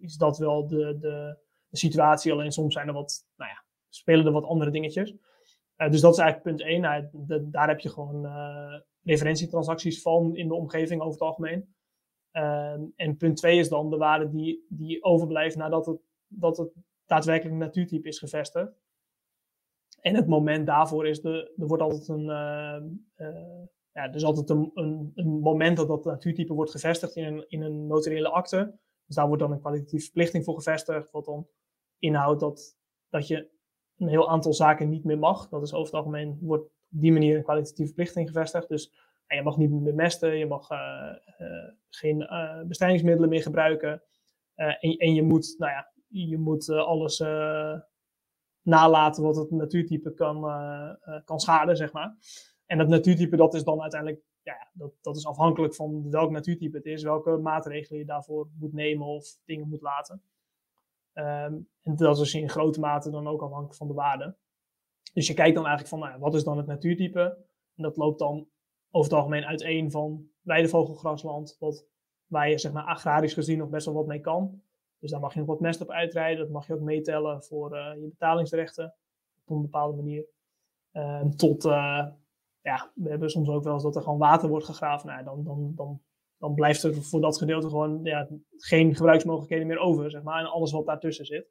is 0.00 0.16
dat 0.16 0.38
wel 0.38 0.66
de, 0.66 0.98
de, 1.00 1.44
situatie. 1.70 2.32
Alleen 2.32 2.52
soms 2.52 2.74
zijn 2.74 2.88
er 2.88 2.94
wat. 2.94 3.26
Nou 3.36 3.50
ja, 3.50 3.64
spelen 3.88 4.26
er 4.26 4.32
wat 4.32 4.44
andere 4.44 4.70
dingetjes. 4.70 5.14
dus 5.76 6.00
dat 6.00 6.12
is 6.12 6.18
eigenlijk 6.18 6.42
punt 6.42 6.60
1. 6.60 6.80
Nou, 6.80 7.08
daar 7.50 7.68
heb 7.68 7.80
je 7.80 7.88
gewoon 7.88 8.26
referentietransacties 9.02 10.02
van 10.02 10.36
in 10.36 10.48
de 10.48 10.54
omgeving 10.54 11.00
over 11.00 11.12
het 11.12 11.28
algemeen. 11.28 11.74
Ehm, 12.30 12.80
en 12.96 13.16
punt 13.16 13.36
twee 13.36 13.58
is 13.58 13.68
dan 13.68 13.90
de 13.90 13.96
waarde 13.96 14.30
die, 14.30 14.66
die 14.68 15.04
overblijft 15.04 15.56
nadat 15.56 15.86
het, 15.86 16.00
dat 16.26 16.56
het 16.56 16.72
daadwerkelijk 17.06 17.56
natuurtype 17.56 18.08
is 18.08 18.18
gevestigd. 18.18 18.72
En 20.00 20.14
het 20.14 20.26
moment 20.26 20.66
daarvoor 20.66 21.06
is, 21.06 21.20
de, 21.20 21.52
er 21.56 21.66
wordt 21.66 21.82
altijd 21.82 22.08
een, 22.08 22.24
uh, 22.24 22.76
uh, 23.16 23.64
ja, 23.92 24.08
dus 24.08 24.24
altijd 24.24 24.50
een, 24.50 24.70
een, 24.74 25.12
een, 25.14 25.28
moment 25.28 25.76
dat 25.76 25.88
dat 25.88 26.04
natuurtype 26.04 26.52
wordt 26.52 26.70
gevestigd 26.70 27.16
in 27.16 27.24
een, 27.24 27.44
in 27.48 27.62
een 27.62 27.86
notariële 27.86 28.30
akte. 28.30 28.78
Dus 29.06 29.16
daar 29.16 29.26
wordt 29.26 29.42
dan 29.42 29.52
een 29.52 29.60
kwalitatieve 29.60 30.04
verplichting 30.04 30.44
voor 30.44 30.54
gevestigd, 30.54 31.10
wat 31.10 31.24
dan 31.24 31.46
inhoudt 31.98 32.40
dat, 32.40 32.76
dat 33.08 33.26
je 33.26 33.48
een 33.96 34.08
heel 34.08 34.28
aantal 34.28 34.52
zaken 34.52 34.88
niet 34.88 35.04
meer 35.04 35.18
mag. 35.18 35.48
Dat 35.48 35.62
is 35.62 35.72
over 35.72 35.86
het 35.86 35.94
algemeen, 35.94 36.38
wordt 36.40 36.64
op 36.64 36.70
die 36.88 37.12
manier 37.12 37.36
een 37.36 37.42
kwalitatieve 37.42 37.86
verplichting 37.86 38.26
gevestigd. 38.28 38.68
Dus 38.68 38.92
je 39.26 39.42
mag 39.42 39.56
niet 39.56 39.70
meer 39.70 39.82
bemesten, 39.82 40.36
je 40.36 40.46
mag 40.46 40.70
uh, 40.70 41.12
geen 41.88 42.20
uh, 42.20 42.62
bestrijdingsmiddelen 42.62 43.28
meer 43.28 43.42
gebruiken. 43.42 44.02
En, 44.54 44.78
en, 44.78 45.14
je 45.14 45.22
moet, 45.22 45.54
nou 45.58 45.72
ja, 45.72 45.92
je 46.08 46.38
moet 46.38 46.68
alles 46.68 47.18
nalaten 48.62 49.22
wat 49.22 49.36
het 49.36 49.50
natuurtype 49.50 50.14
kan, 50.14 50.40
kan 51.24 51.40
schaden, 51.40 51.76
zeg 51.76 51.92
maar. 51.92 52.16
En 52.66 52.78
dat 52.78 52.88
natuurtype, 52.88 53.36
dat 53.36 53.54
is 53.54 53.64
dan 53.64 53.80
uiteindelijk, 53.80 54.22
ja, 54.46 54.68
dat, 54.72 54.92
dat 55.00 55.16
is 55.16 55.26
afhankelijk 55.26 55.74
van 55.74 56.10
welk 56.10 56.30
natuurtype 56.30 56.76
het 56.76 56.86
is, 56.86 57.02
welke 57.02 57.36
maatregelen 57.36 57.98
je 57.98 58.06
daarvoor 58.06 58.48
moet 58.58 58.72
nemen 58.72 59.06
of 59.06 59.38
dingen 59.44 59.68
moet 59.68 59.80
laten. 59.82 60.22
Um, 61.14 61.68
en 61.82 61.96
dat 61.96 62.20
is 62.20 62.34
in 62.34 62.48
grote 62.48 62.80
mate 62.80 63.10
dan 63.10 63.26
ook 63.26 63.42
afhankelijk 63.42 63.76
van 63.76 63.86
de 63.86 63.94
waarde. 63.94 64.36
Dus 65.12 65.26
je 65.26 65.34
kijkt 65.34 65.54
dan 65.54 65.66
eigenlijk 65.66 65.94
van, 65.94 66.08
nou 66.08 66.20
wat 66.20 66.34
is 66.34 66.44
dan 66.44 66.56
het 66.56 66.66
natuurtype? 66.66 67.36
En 67.74 67.82
dat 67.82 67.96
loopt 67.96 68.18
dan 68.18 68.48
over 68.90 69.10
het 69.10 69.18
algemeen 69.18 69.44
uiteen 69.44 69.90
van 69.90 70.28
weidevogelgrasland, 70.42 71.56
wat, 71.58 71.86
waar 72.26 72.50
je 72.50 72.58
zeg 72.58 72.72
maar 72.72 72.84
agrarisch 72.84 73.34
gezien 73.34 73.58
nog 73.58 73.68
best 73.68 73.86
wel 73.86 73.94
wat 73.94 74.06
mee 74.06 74.20
kan. 74.20 74.62
Dus 74.98 75.10
daar 75.10 75.20
mag 75.20 75.32
je 75.32 75.38
nog 75.38 75.48
wat 75.48 75.60
mest 75.60 75.80
op 75.80 75.90
uitrijden, 75.90 76.38
dat 76.44 76.52
mag 76.52 76.66
je 76.66 76.74
ook 76.74 76.80
meetellen 76.80 77.42
voor 77.42 77.76
uh, 77.76 77.94
je 77.94 78.08
betalingsrechten 78.08 78.94
op 79.44 79.56
een 79.56 79.62
bepaalde 79.62 79.96
manier. 79.96 80.26
Uh, 80.92 81.24
tot, 81.24 81.64
uh, 81.64 82.06
ja, 82.66 82.90
we 82.94 83.08
hebben 83.08 83.30
soms 83.30 83.48
ook 83.48 83.64
wel 83.64 83.72
eens 83.72 83.82
dat 83.82 83.96
er 83.96 84.02
gewoon 84.02 84.18
water 84.18 84.48
wordt 84.48 84.64
gegraven. 84.64 85.08
Nou, 85.08 85.24
dan, 85.24 85.44
dan, 85.44 85.72
dan, 85.74 86.02
dan 86.38 86.54
blijft 86.54 86.82
er 86.82 87.02
voor 87.02 87.20
dat 87.20 87.38
gedeelte 87.38 87.68
gewoon 87.68 88.00
ja, 88.02 88.28
geen 88.56 88.94
gebruiksmogelijkheden 88.94 89.66
meer 89.66 89.78
over, 89.78 90.10
zeg 90.10 90.22
maar, 90.22 90.40
en 90.40 90.50
alles 90.50 90.72
wat 90.72 90.86
daartussen 90.86 91.26
zit. 91.26 91.50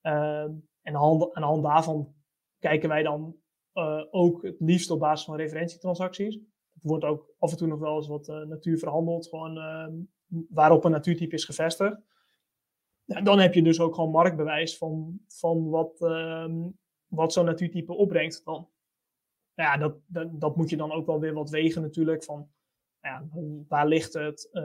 Ehm, 0.00 0.50
en 0.82 0.96
aan 0.96 1.18
de, 1.18 1.30
hand, 1.32 1.62
daarvan 1.62 2.14
kijken 2.58 2.88
wij 2.88 3.02
dan 3.02 3.36
ook 4.10 4.42
het 4.42 4.56
liefst 4.58 4.90
op 4.90 4.98
basis 4.98 5.26
van 5.26 5.36
referentietransacties. 5.36 6.36
Er 6.36 6.88
wordt 6.88 7.04
ook 7.04 7.34
af 7.38 7.50
en 7.50 7.56
toe 7.56 7.68
nog 7.68 7.78
wel 7.78 7.96
eens 7.96 8.08
wat 8.08 8.26
natuur 8.26 8.78
verhandeld, 8.78 9.28
gewoon 9.28 10.08
waarop 10.48 10.84
een 10.84 10.90
natuurtype 10.90 11.34
is 11.34 11.44
gevestigd. 11.44 11.96
dan 13.04 13.38
heb 13.38 13.54
je 13.54 13.62
dus 13.62 13.80
ook 13.80 13.94
gewoon 13.94 14.10
marktbewijs 14.10 14.78
van, 14.78 15.20
van 15.26 15.68
wat, 15.68 16.00
ehm, 16.00 16.68
wat 17.06 17.32
zo'n 17.32 17.44
natuurtype 17.44 17.92
opbrengt 17.92 18.44
dan. 18.44 18.71
Ja, 19.54 19.76
dat, 19.76 19.96
dat, 20.06 20.40
dat, 20.40 20.56
moet 20.56 20.70
je 20.70 20.76
dan 20.76 20.92
ook 20.92 21.06
wel 21.06 21.20
weer 21.20 21.32
wat 21.32 21.50
wegen 21.50 21.82
natuurlijk. 21.82 22.24
Van, 22.24 22.48
ja, 23.00 23.24
waar 23.68 23.86
ligt 23.86 24.12
het? 24.12 24.48
Uh, 24.52 24.62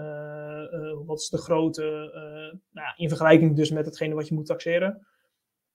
uh, 0.72 0.98
wat 1.06 1.20
is 1.20 1.30
de 1.30 1.38
grootte? 1.38 2.12
Uh, 2.16 2.60
nou 2.72 2.94
in 2.96 3.10
vergelijking 3.10 3.56
dus 3.56 3.72
met 3.72 3.86
hetgene 3.86 4.16
wat 4.16 4.28
je 4.28 4.34
moet 4.34 4.46
taxeren. 4.46 5.08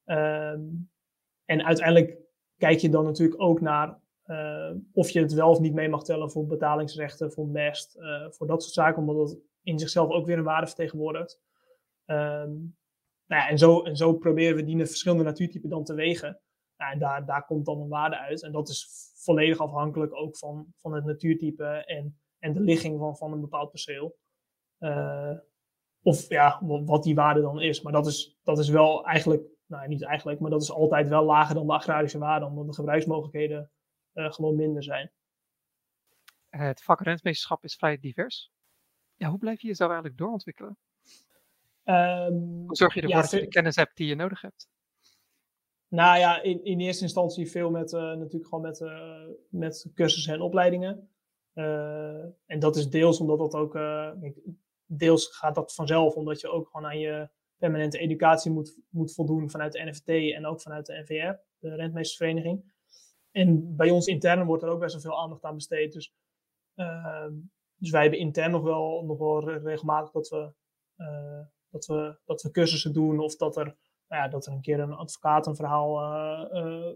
Ehm, 0.05 0.61
en 1.45 1.65
uiteindelijk 1.65 2.19
kijk 2.57 2.79
je 2.79 2.89
dan 2.89 3.05
natuurlijk 3.05 3.41
ook 3.41 3.61
naar 3.61 4.01
of 4.93 5.11
je 5.11 5.21
het 5.21 5.33
wel 5.33 5.51
of 5.51 5.61
niet 5.61 5.75
mee 5.75 5.89
mag 5.89 6.05
tellen 6.05 6.31
voor 6.31 6.47
betalingsrechten, 6.47 7.33
voor 7.33 7.47
mest, 7.47 7.99
voor 8.29 8.47
dat 8.47 8.63
soort 8.63 8.75
zaken, 8.75 9.01
omdat 9.01 9.17
dat 9.17 9.39
in 9.63 9.79
zichzelf 9.79 10.11
ook 10.11 10.27
weer 10.27 10.39
een 10.39 10.45
waarde 10.45 10.67
vertegenwoordigt. 10.67 11.41
Um, 12.07 12.77
nou 13.27 13.43
ja, 13.43 13.49
en, 13.49 13.59
zo, 13.59 13.83
en 13.83 13.97
zo 13.97 14.13
proberen 14.13 14.57
we 14.57 14.65
die 14.65 14.77
verschillende 14.77 15.25
natuurtypen 15.25 15.71
dan 15.71 15.85
te 15.85 15.95
wegen. 15.95 16.41
Nou, 16.83 16.95
en 16.95 17.01
daar, 17.01 17.27
daar 17.27 17.45
komt 17.45 17.67
dan 17.67 17.81
een 17.81 17.89
waarde 17.89 18.19
uit. 18.19 18.43
En 18.43 18.53
dat 18.53 18.69
is 18.69 19.11
volledig 19.15 19.59
afhankelijk 19.59 20.15
ook 20.15 20.37
van, 20.37 20.73
van 20.77 20.95
het 20.95 21.05
natuurtype 21.05 21.65
en, 21.65 22.21
en 22.39 22.53
de 22.53 22.61
ligging 22.61 22.99
van, 22.99 23.17
van 23.17 23.33
een 23.33 23.41
bepaald 23.41 23.71
perceel. 23.71 24.19
Uh, 24.79 25.39
of 26.03 26.29
ja, 26.29 26.59
wat 26.63 27.03
die 27.03 27.15
waarde 27.15 27.41
dan 27.41 27.61
is. 27.61 27.83
Maar 27.83 27.93
dat 27.93 28.07
is, 28.07 28.39
dat 28.43 28.59
is 28.59 28.69
wel 28.69 29.07
eigenlijk, 29.07 29.43
nou 29.67 29.89
niet 29.89 30.05
eigenlijk, 30.05 30.41
maar 30.41 30.51
dat 30.51 30.63
is 30.63 30.73
altijd 30.73 31.09
wel 31.09 31.25
lager 31.25 31.55
dan 31.55 31.67
de 31.67 31.73
agrarische 31.73 32.19
waarde, 32.19 32.47
omdat 32.47 32.67
de 32.67 32.75
gebruiksmogelijkheden 32.75 33.71
uh, 34.15 34.33
gewoon 34.33 34.57
minder 34.57 34.83
zijn. 34.83 35.13
Het 36.49 36.83
vak 36.83 37.01
rentmeesterschap 37.01 37.65
is 37.65 37.75
vrij 37.75 37.99
divers. 37.99 38.53
Ja, 39.15 39.29
hoe 39.29 39.39
blijf 39.39 39.61
je 39.61 39.67
jezelf 39.67 39.91
eigenlijk 39.91 40.21
doorontwikkelen? 40.21 40.79
Um, 41.85 42.65
hoe 42.67 42.77
zorg 42.77 42.95
je 42.95 43.01
ervoor 43.01 43.21
dat 43.21 43.31
je 43.31 43.41
de 43.41 43.49
kennis 43.49 43.77
hebt 43.77 43.97
die 43.97 44.07
je 44.07 44.15
nodig 44.15 44.41
hebt? 44.41 44.71
Nou 45.93 46.19
ja, 46.19 46.43
in, 46.43 46.65
in 46.65 46.81
eerste 46.81 47.03
instantie 47.03 47.51
veel 47.51 47.71
met, 47.71 47.93
uh, 47.93 48.01
natuurlijk 48.01 48.45
gewoon 48.45 48.61
met, 48.61 48.81
uh, 48.81 49.25
met 49.49 49.91
cursussen 49.95 50.35
en 50.35 50.41
opleidingen. 50.41 51.11
Uh, 51.55 52.25
en 52.47 52.59
dat 52.59 52.77
is 52.77 52.91
deels 52.91 53.21
omdat 53.21 53.39
dat 53.39 53.55
ook, 53.55 53.79
deels 54.87 55.27
gaat 55.27 55.55
dat 55.55 55.75
vanzelf, 55.75 56.15
omdat 56.15 56.41
je 56.41 56.49
ook 56.49 56.69
gewoon 56.71 56.87
aan 56.87 56.99
je 56.99 57.29
permanente 57.57 57.99
educatie 57.99 58.51
moet, 58.51 58.79
moet 58.89 59.15
voldoen 59.15 59.51
vanuit 59.51 59.73
de 59.73 59.85
NFT 59.85 60.09
en 60.09 60.47
ook 60.47 60.61
vanuit 60.61 60.87
de 60.87 61.01
NVR, 61.01 61.41
de 61.59 61.75
Rentmeestersvereniging. 61.75 62.73
En 63.31 63.77
bij 63.77 63.91
ons 63.91 64.07
intern 64.07 64.47
wordt 64.47 64.63
er 64.63 64.69
ook 64.69 64.81
best 64.81 64.93
wel 64.93 65.03
veel 65.03 65.21
aandacht 65.23 65.45
aan 65.45 65.55
besteed. 65.55 65.93
Dus, 65.93 66.15
ehm, 66.75 67.33
dus 67.77 67.91
wij 67.91 68.03
hebben 68.03 68.19
intern 68.19 68.51
nog 68.51 68.63
wel, 68.63 69.05
nog 69.05 69.19
wel 69.19 69.51
regelmatig 69.51 70.11
dat 70.11 70.29
we, 70.29 70.53
dat, 71.71 71.87
we, 71.87 72.19
dat 72.25 72.43
we 72.43 72.51
cursussen 72.51 72.93
doen 72.93 73.19
of 73.19 73.37
dat 73.37 73.57
er 73.57 73.77
nou 74.13 74.25
ja, 74.25 74.31
dat 74.31 74.47
er 74.47 74.53
een 74.53 74.61
keer 74.61 74.81
een 74.81 74.93
advocaat 74.93 75.47
een 75.47 75.57
verhaal 75.57 76.01
eh, 76.01 76.59
eh, 76.59 76.95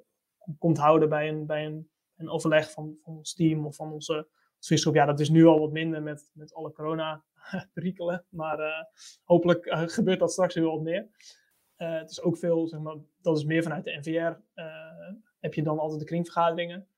komt 0.59 0.79
houden 0.79 1.09
bij 1.09 1.29
een, 1.29 1.47
bij 1.47 1.67
een, 1.67 1.91
een 2.17 2.29
overleg 2.29 2.71
van, 2.71 2.97
van 3.03 3.17
ons 3.17 3.35
team 3.35 3.67
of 3.67 3.77
van 3.77 3.93
onze 3.93 4.29
adviesgroep. 4.59 4.95
Ja, 4.95 5.05
dat 5.05 5.21
is 5.21 5.29
nu 5.29 5.45
al 5.45 5.61
wat 5.61 5.73
minder 5.73 6.03
met, 6.03 6.31
met 6.33 6.55
alle 6.55 6.73
corona-perikelen. 6.73 8.25
Maar 8.41 8.61
uh, 8.61 8.83
hopelijk 9.25 9.69
gebeurt 9.91 10.19
dat 10.19 10.33
straks 10.33 10.55
weer 10.55 10.65
wat 10.65 10.83
meer. 10.83 11.09
het 11.75 12.11
is 12.11 12.23
ook 12.23 12.39
veel, 12.39 12.69
zeg 12.69 12.81
maar, 12.81 12.97
dat 13.21 13.37
is 13.37 13.45
meer 13.45 13.63
vanuit 13.63 13.85
de 13.85 13.99
NVR. 13.99 14.61
heb 15.39 15.55
je 15.55 15.63
dan 15.63 15.79
altijd 15.79 16.01
de 16.01 16.07
kringvergaderingen. 16.07 16.89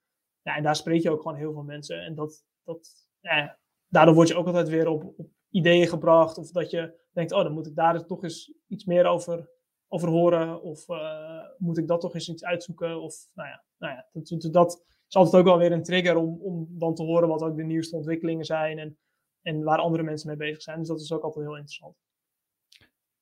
Ja, 0.43 0.57
en 0.57 0.63
daar 0.63 0.77
spreek 0.77 1.03
je 1.03 1.11
ook 1.11 1.23
gewoon 1.23 1.37
heel 1.37 1.53
veel 1.53 1.63
mensen. 1.63 2.01
En 2.01 2.15
dat, 2.15 2.45
dat, 2.65 3.09
ja, 3.21 3.59
daardoor 3.89 4.15
word 4.15 4.29
je 4.29 4.37
ook 4.37 4.47
altijd 4.47 4.69
weer 4.69 4.89
op, 4.89 5.05
op 5.17 5.31
ideeën 5.51 5.89
gebracht. 5.89 6.39
Of 6.39 6.51
dat 6.51 6.71
je 6.71 7.01
denkt, 7.13 7.33
oh, 7.33 7.43
dan 7.43 7.53
moet 7.53 7.67
ik 7.67 7.75
daar 7.75 8.07
toch 8.07 8.23
eens 8.23 8.53
iets 8.67 8.85
meer 8.85 9.07
over 9.07 9.57
over 9.89 10.09
horen? 10.09 10.63
Of 10.63 10.89
uh, 10.89 11.45
moet 11.59 11.79
ik 11.79 11.87
dat 11.87 12.01
toch 12.01 12.15
eens 12.15 12.29
iets 12.29 12.45
uitzoeken? 12.45 13.01
Of 13.01 13.29
nou 13.35 13.49
ja, 13.49 13.65
nou 13.79 13.95
ja 13.95 14.07
dat, 14.13 14.53
dat, 14.53 14.85
is 15.09 15.15
altijd 15.15 15.37
ook 15.37 15.49
wel 15.49 15.59
weer 15.59 15.73
een 15.73 15.83
trigger 15.83 16.17
om, 16.17 16.39
om 16.41 16.67
dan 16.79 16.95
te 16.95 17.03
horen 17.03 17.29
wat 17.29 17.43
ook 17.43 17.57
de 17.57 17.65
nieuwste 17.65 17.97
ontwikkelingen 17.97 18.45
zijn 18.45 18.79
en, 18.79 18.99
en 19.43 19.63
waar 19.63 19.79
andere 19.79 20.03
mensen 20.03 20.29
mee 20.29 20.37
bezig 20.37 20.63
zijn. 20.63 20.79
Dus 20.79 20.89
dat 20.89 21.01
is 21.01 21.13
ook 21.13 21.23
altijd 21.23 21.45
heel 21.45 21.57
interessant. 21.57 21.97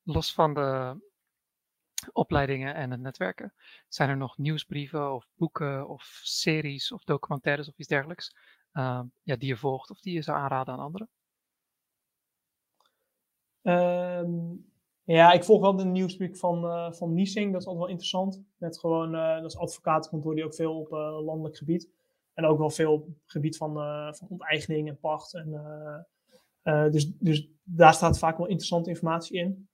Los 0.03 0.33
van 0.33 0.53
de 0.53 0.99
opleidingen 2.11 2.75
en 2.75 2.91
het 2.91 2.99
netwerken, 2.99 3.53
zijn 3.87 4.09
er 4.09 4.17
nog 4.17 4.37
nieuwsbrieven 4.37 5.13
of 5.13 5.27
boeken 5.33 5.87
of 5.87 6.19
series 6.23 6.91
of 6.91 7.03
documentaires 7.03 7.67
of 7.67 7.77
iets 7.77 7.87
dergelijks 7.87 8.35
uh, 8.73 9.01
ja, 9.23 9.35
die 9.35 9.47
je 9.47 9.57
volgt 9.57 9.89
of 9.89 9.99
die 9.99 10.13
je 10.13 10.21
zou 10.21 10.37
aanraden 10.37 10.73
aan 10.73 10.79
anderen? 10.79 11.09
Um, 13.61 14.71
ja, 15.15 15.31
ik 15.31 15.43
volg 15.43 15.61
wel 15.61 15.75
de 15.75 15.85
nieuwsbrief 15.85 16.39
van, 16.39 16.65
uh, 16.65 16.91
van 16.91 17.13
Niesing. 17.13 17.51
Dat 17.51 17.61
is 17.61 17.67
altijd 17.67 17.83
wel 17.83 17.93
interessant. 17.93 18.43
Met 18.57 18.79
gewoon, 18.79 19.15
uh, 19.15 19.41
dat 19.41 19.51
is 19.51 19.57
advocatenkantoor 19.57 20.35
die 20.35 20.45
ook 20.45 20.55
veel 20.55 20.79
op 20.79 20.91
uh, 20.91 21.25
landelijk 21.25 21.57
gebied. 21.57 21.89
En 22.33 22.45
ook 22.45 22.57
wel 22.57 22.69
veel 22.69 22.93
op 22.93 23.07
gebied 23.25 23.57
van, 23.57 23.73
van 24.15 24.27
onteigening 24.29 24.87
en 24.87 24.99
pacht. 24.99 25.33
En, 25.33 26.07
dus, 26.91 27.11
dus 27.19 27.49
daar 27.63 27.93
staat 27.93 28.19
vaak 28.19 28.37
wel 28.37 28.47
interessante 28.47 28.89
informatie 28.89 29.39
in. 29.39 29.67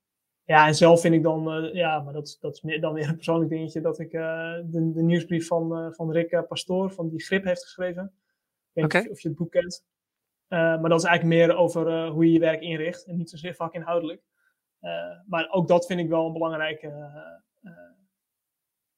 Ja, 0.44 0.68
en 0.68 0.76
zelf 0.76 1.02
vind 1.02 1.14
ik 1.14 1.24
dan, 1.24 1.70
ja, 1.74 2.00
maar 2.00 2.14
dat, 2.14 2.38
dat 2.40 2.54
is 2.54 2.62
meer, 2.62 2.82
dan 2.82 2.94
weer 2.94 3.08
een 3.08 3.16
persoonlijk 3.16 3.50
dingetje, 3.50 3.82
dat 3.82 4.00
ik 4.00 4.12
de, 4.12 4.92
de 4.94 5.02
nieuwsbrief 5.02 5.48
van, 5.48 5.94
van 5.94 6.12
Rick 6.12 6.46
Pastoor, 6.48 6.92
van 6.92 7.10
die 7.10 7.24
Grip 7.24 7.44
heeft 7.44 7.64
geschreven. 7.64 8.14
Ik 8.74 8.92
weet 8.92 9.04
niet 9.04 9.12
of 9.12 9.22
je 9.22 9.28
het 9.28 9.38
boek 9.38 9.52
kent. 9.52 9.86
maar 10.48 10.90
dat 10.90 11.00
is 11.00 11.08
eigenlijk 11.08 11.38
meer 11.40 11.56
over 11.56 12.08
hoe 12.08 12.26
je 12.26 12.32
je 12.32 12.40
werk 12.40 12.62
inricht 12.62 13.06
en 13.06 13.18
niet 13.18 13.30
zozeer 13.30 13.56
vakinhoudelijk. 13.56 14.22
Eh, 14.84 15.20
maar 15.26 15.50
ook 15.50 15.68
dat 15.68 15.86
vind 15.86 16.00
ik 16.00 16.10
wel 16.10 16.26
een 16.26 16.34
belangrijk 16.34 16.82
eh, 16.82 17.16
eh, 17.62 17.92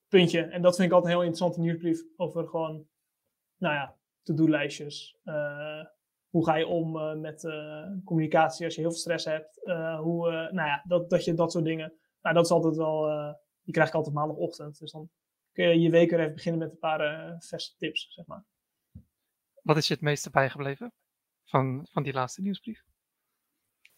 puntje. 0.07 0.41
En 0.41 0.61
dat 0.61 0.75
vind 0.75 0.87
ik 0.87 0.93
altijd 0.93 1.13
een 1.13 1.19
heel 1.19 1.29
interessante 1.29 1.59
nieuwsbrief 1.59 2.03
over 2.15 2.47
gewoon, 2.47 2.87
nou 3.57 3.73
ja, 3.73 3.95
to-do-lijstjes. 4.23 5.19
hoe 6.29 6.45
ga 6.45 6.55
je 6.55 6.67
om 6.67 7.19
met 7.21 7.41
communicatie 8.03 8.65
als 8.65 8.75
je 8.75 8.81
heel 8.81 8.89
veel 8.89 8.99
stress 8.99 9.25
hebt? 9.25 9.59
hoe, 9.99 10.29
nou 10.51 10.67
ja, 10.67 10.83
dat, 10.87 11.09
dat 11.09 11.25
je 11.25 11.33
dat 11.33 11.51
soort 11.51 11.65
dingen. 11.65 11.93
Nou, 12.21 12.35
dat 12.35 12.45
is 12.45 12.51
altijd 12.51 12.75
wel, 12.75 13.05
die 13.61 13.73
krijg 13.73 13.89
ik 13.89 13.95
altijd 13.95 14.15
maandagochtend. 14.15 14.79
Dus 14.79 14.91
dan 14.91 15.09
kun 15.51 15.67
je 15.67 15.79
je 15.79 15.89
week 15.89 16.09
weer 16.09 16.19
even 16.19 16.33
beginnen 16.33 16.61
met 16.61 16.71
een 16.71 16.79
paar 16.79 17.35
verse 17.39 17.75
tips, 17.77 18.13
zeg 18.13 18.25
maar. 18.25 18.45
Wat 19.61 19.77
is 19.77 19.87
je 19.87 19.93
het 19.93 20.03
meeste 20.03 20.29
bijgebleven 20.29 20.93
van, 21.43 21.87
van 21.91 22.03
die 22.03 22.13
laatste 22.13 22.41
nieuwsbrief? 22.41 22.83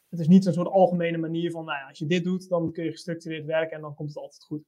Het 0.09 0.19
is 0.19 0.27
niet 0.27 0.45
een 0.45 0.53
soort 0.53 0.67
algemene 0.67 1.17
manier 1.17 1.51
van, 1.51 1.65
nou 1.65 1.77
ja, 1.77 1.87
als 1.87 1.99
je 1.99 2.05
dit 2.05 2.23
doet, 2.23 2.49
dan 2.49 2.71
kun 2.71 2.83
je 2.83 2.91
gestructureerd 2.91 3.45
werken 3.45 3.75
en 3.75 3.81
dan 3.81 3.95
komt 3.95 4.09
het 4.09 4.17
altijd 4.17 4.43
goed. 4.43 4.63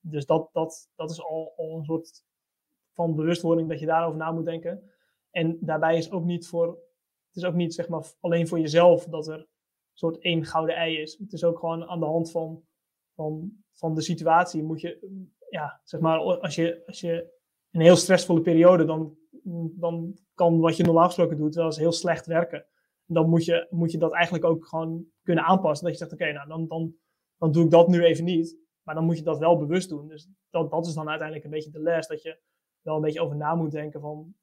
Dus 0.00 0.26
dat, 0.26 0.48
dat, 0.52 0.90
dat 0.94 1.10
is 1.10 1.22
al, 1.22 1.52
al 1.56 1.76
een 1.76 1.84
soort 1.84 2.24
van 2.92 3.14
bewustwording 3.14 3.68
dat 3.68 3.80
je 3.80 3.86
daarover 3.86 4.18
na 4.18 4.32
moet 4.32 4.44
denken. 4.44 4.90
En 5.30 5.58
daarbij 5.60 5.96
is 5.96 6.10
ook 6.10 6.24
niet 6.24 6.48
voor, 6.48 6.66
het 7.26 7.36
is 7.36 7.44
ook 7.44 7.54
niet 7.54 7.74
zeg 7.74 7.88
maar 7.88 8.12
alleen 8.20 8.48
voor 8.48 8.60
jezelf 8.60 9.04
dat 9.04 9.28
er 9.28 9.38
een 9.38 9.46
soort 9.92 10.18
één 10.18 10.44
gouden 10.44 10.76
ei 10.76 10.96
is. 10.96 11.18
Het 11.18 11.32
is 11.32 11.44
ook 11.44 11.58
gewoon 11.58 11.84
aan 11.84 12.00
de 12.00 12.06
hand 12.06 12.30
van, 12.30 12.62
van, 13.14 13.52
van 13.72 13.94
de 13.94 14.02
situatie 14.02 14.62
moet 14.62 14.80
je, 14.80 15.24
ja, 15.50 15.80
zeg 15.84 16.00
maar, 16.00 16.18
als 16.18 16.54
je, 16.54 16.82
als 16.86 17.00
je 17.00 17.34
een 17.70 17.80
heel 17.80 17.96
stressvolle 17.96 18.40
periode, 18.40 18.84
dan, 18.84 19.16
dan 19.78 20.18
kan 20.34 20.60
wat 20.60 20.76
je 20.76 20.84
normaal 20.84 21.06
gesproken 21.06 21.36
doet 21.36 21.54
wel 21.54 21.64
eens 21.64 21.76
heel 21.76 21.92
slecht 21.92 22.26
werken 22.26 22.66
dan 23.06 23.28
moet 23.28 23.44
je, 23.44 23.66
moet 23.70 23.92
je 23.92 23.98
dat 23.98 24.12
eigenlijk 24.12 24.44
ook 24.44 24.66
gewoon 24.66 25.06
kunnen 25.22 25.44
aanpassen. 25.44 25.86
Dat 25.86 25.98
je 25.98 26.04
zegt, 26.04 26.12
oké, 26.12 26.32
nou 26.32 26.48
dan, 26.48 26.66
dan, 26.66 26.94
dan 27.38 27.52
doe 27.52 27.64
ik 27.64 27.70
dat 27.70 27.88
nu 27.88 28.04
even 28.04 28.24
niet. 28.24 28.58
Maar 28.82 28.94
dan 28.94 29.04
moet 29.04 29.18
je 29.18 29.24
dat 29.24 29.38
wel 29.38 29.58
bewust 29.58 29.88
doen. 29.88 30.08
Dus 30.08 30.28
dat, 30.50 30.70
dat 30.70 30.86
is 30.86 30.94
dan 30.94 31.08
uiteindelijk 31.08 31.46
een 31.46 31.52
beetje 31.52 31.70
de 31.70 31.80
les. 31.80 32.06
Dat 32.06 32.22
je 32.22 32.40
wel 32.80 32.96
een 32.96 33.02
beetje 33.02 33.20
over 33.20 33.36
na 33.36 33.54
moet 33.54 33.70
denken 33.70 34.00
van 34.00 34.34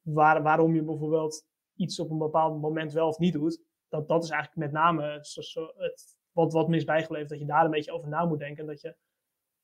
waar, 0.00 0.42
waarom 0.42 0.74
je 0.74 0.82
bijvoorbeeld 0.82 1.46
iets 1.74 2.00
op 2.00 2.10
een 2.10 2.18
bepaald 2.18 2.60
moment 2.60 2.92
wel 2.92 3.08
of 3.08 3.18
niet 3.18 3.32
doet. 3.32 3.62
Dat, 3.88 4.08
dat 4.08 4.24
is 4.24 4.30
eigenlijk 4.30 4.60
met 4.60 4.72
name 4.72 5.02
het, 5.02 6.16
wat, 6.32 6.52
wat 6.52 6.68
mis 6.68 6.84
bijgeleverd. 6.84 7.30
Dat 7.30 7.38
je 7.38 7.46
daar 7.46 7.64
een 7.64 7.70
beetje 7.70 7.92
over 7.92 8.08
na 8.08 8.24
moet 8.24 8.38
denken. 8.38 8.66
Dat 8.66 8.80
je, 8.80 8.96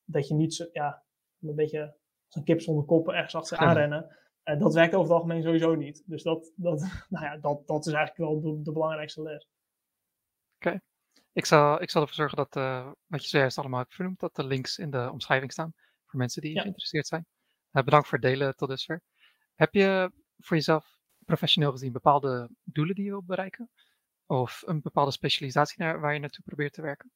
dat 0.04 0.28
je 0.28 0.34
niet 0.34 0.54
zo, 0.54 0.66
ja, 0.72 1.02
een 1.40 1.54
beetje 1.54 1.96
als 2.26 2.36
een 2.36 2.44
kip 2.44 2.60
zonder 2.60 2.84
kop 2.84 3.08
ergens 3.08 3.34
achter 3.34 3.58
aanrennen. 3.58 4.16
Uh, 4.48 4.58
dat 4.58 4.74
werkt 4.74 4.94
over 4.94 5.06
het 5.08 5.16
algemeen 5.16 5.42
sowieso 5.42 5.74
niet. 5.74 6.02
Dus 6.06 6.22
dat, 6.22 6.52
dat, 6.56 6.80
nou 7.08 7.24
ja, 7.24 7.36
dat, 7.36 7.66
dat 7.66 7.86
is 7.86 7.92
eigenlijk 7.92 8.30
wel 8.30 8.40
de, 8.40 8.62
de 8.62 8.72
belangrijkste 8.72 9.22
les. 9.22 9.48
Oké. 10.56 10.80
Ik, 11.32 11.44
zal, 11.44 11.82
ik 11.82 11.90
zal 11.90 12.00
ervoor 12.00 12.16
zorgen 12.16 12.36
dat 12.36 12.56
uh, 12.56 12.90
wat 13.06 13.22
je 13.22 13.28
zojuist 13.28 13.58
allemaal 13.58 13.80
hebt 13.80 13.94
vernoemd, 13.94 14.20
dat 14.20 14.36
de 14.36 14.44
links 14.44 14.78
in 14.78 14.90
de 14.90 15.10
omschrijving 15.12 15.52
staan 15.52 15.72
voor 16.06 16.18
mensen 16.18 16.42
die 16.42 16.60
geïnteresseerd 16.60 17.06
zijn. 17.06 17.26
Uh, 17.72 17.82
bedankt 17.82 18.08
voor 18.08 18.18
het 18.18 18.26
delen 18.26 18.56
tot 18.56 18.68
dusver. 18.68 19.02
Heb 19.54 19.74
je 19.74 20.12
voor 20.38 20.56
jezelf 20.56 20.98
professioneel 21.24 21.70
gezien 21.70 21.92
bepaalde 21.92 22.50
doelen 22.64 22.94
die 22.94 23.04
je 23.04 23.10
wilt 23.10 23.26
bereiken? 23.26 23.70
Of 24.26 24.62
een 24.66 24.80
bepaalde 24.80 25.10
specialisatie 25.10 25.82
naar, 25.82 26.00
waar 26.00 26.14
je 26.14 26.20
naartoe 26.20 26.44
probeert 26.44 26.72
te 26.72 26.82
werken? 26.82 27.10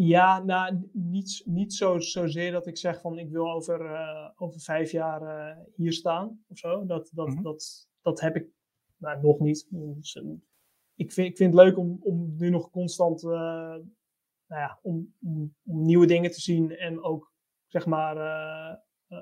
Ja, 0.00 0.42
nou, 0.42 0.88
niet, 0.92 1.42
niet 1.44 1.74
zo, 1.74 1.98
zozeer 1.98 2.52
dat 2.52 2.66
ik 2.66 2.76
zeg 2.76 3.00
van 3.00 3.18
ik 3.18 3.30
wil 3.30 3.52
over, 3.52 3.80
over 4.36 4.60
vijf 4.60 4.90
jaar 4.90 5.56
hier 5.74 5.92
staan 5.92 6.44
of 6.48 6.58
zo. 6.58 6.86
Dat, 6.86 7.10
dat, 7.14 7.28
mhm. 7.28 7.42
dat, 7.42 7.88
dat 8.02 8.20
heb 8.20 8.36
ik 8.36 8.50
nou, 8.96 9.22
nog 9.22 9.38
niet. 9.38 9.66
Dus, 9.70 10.14
ik, 10.94 11.12
vind, 11.12 11.28
ik 11.28 11.36
vind 11.36 11.54
het 11.54 11.64
leuk 11.64 11.78
om, 11.78 11.98
om 12.00 12.34
nu 12.36 12.50
nog 12.50 12.70
constant 12.70 13.22
nou 13.22 13.84
ja, 14.46 14.78
om, 14.82 15.14
om, 15.22 15.54
nieuwe 15.62 16.06
dingen 16.06 16.30
te 16.30 16.40
zien 16.40 16.76
en 16.76 17.02
ook, 17.02 17.32
zeg 17.66 17.86
maar, 17.86 18.16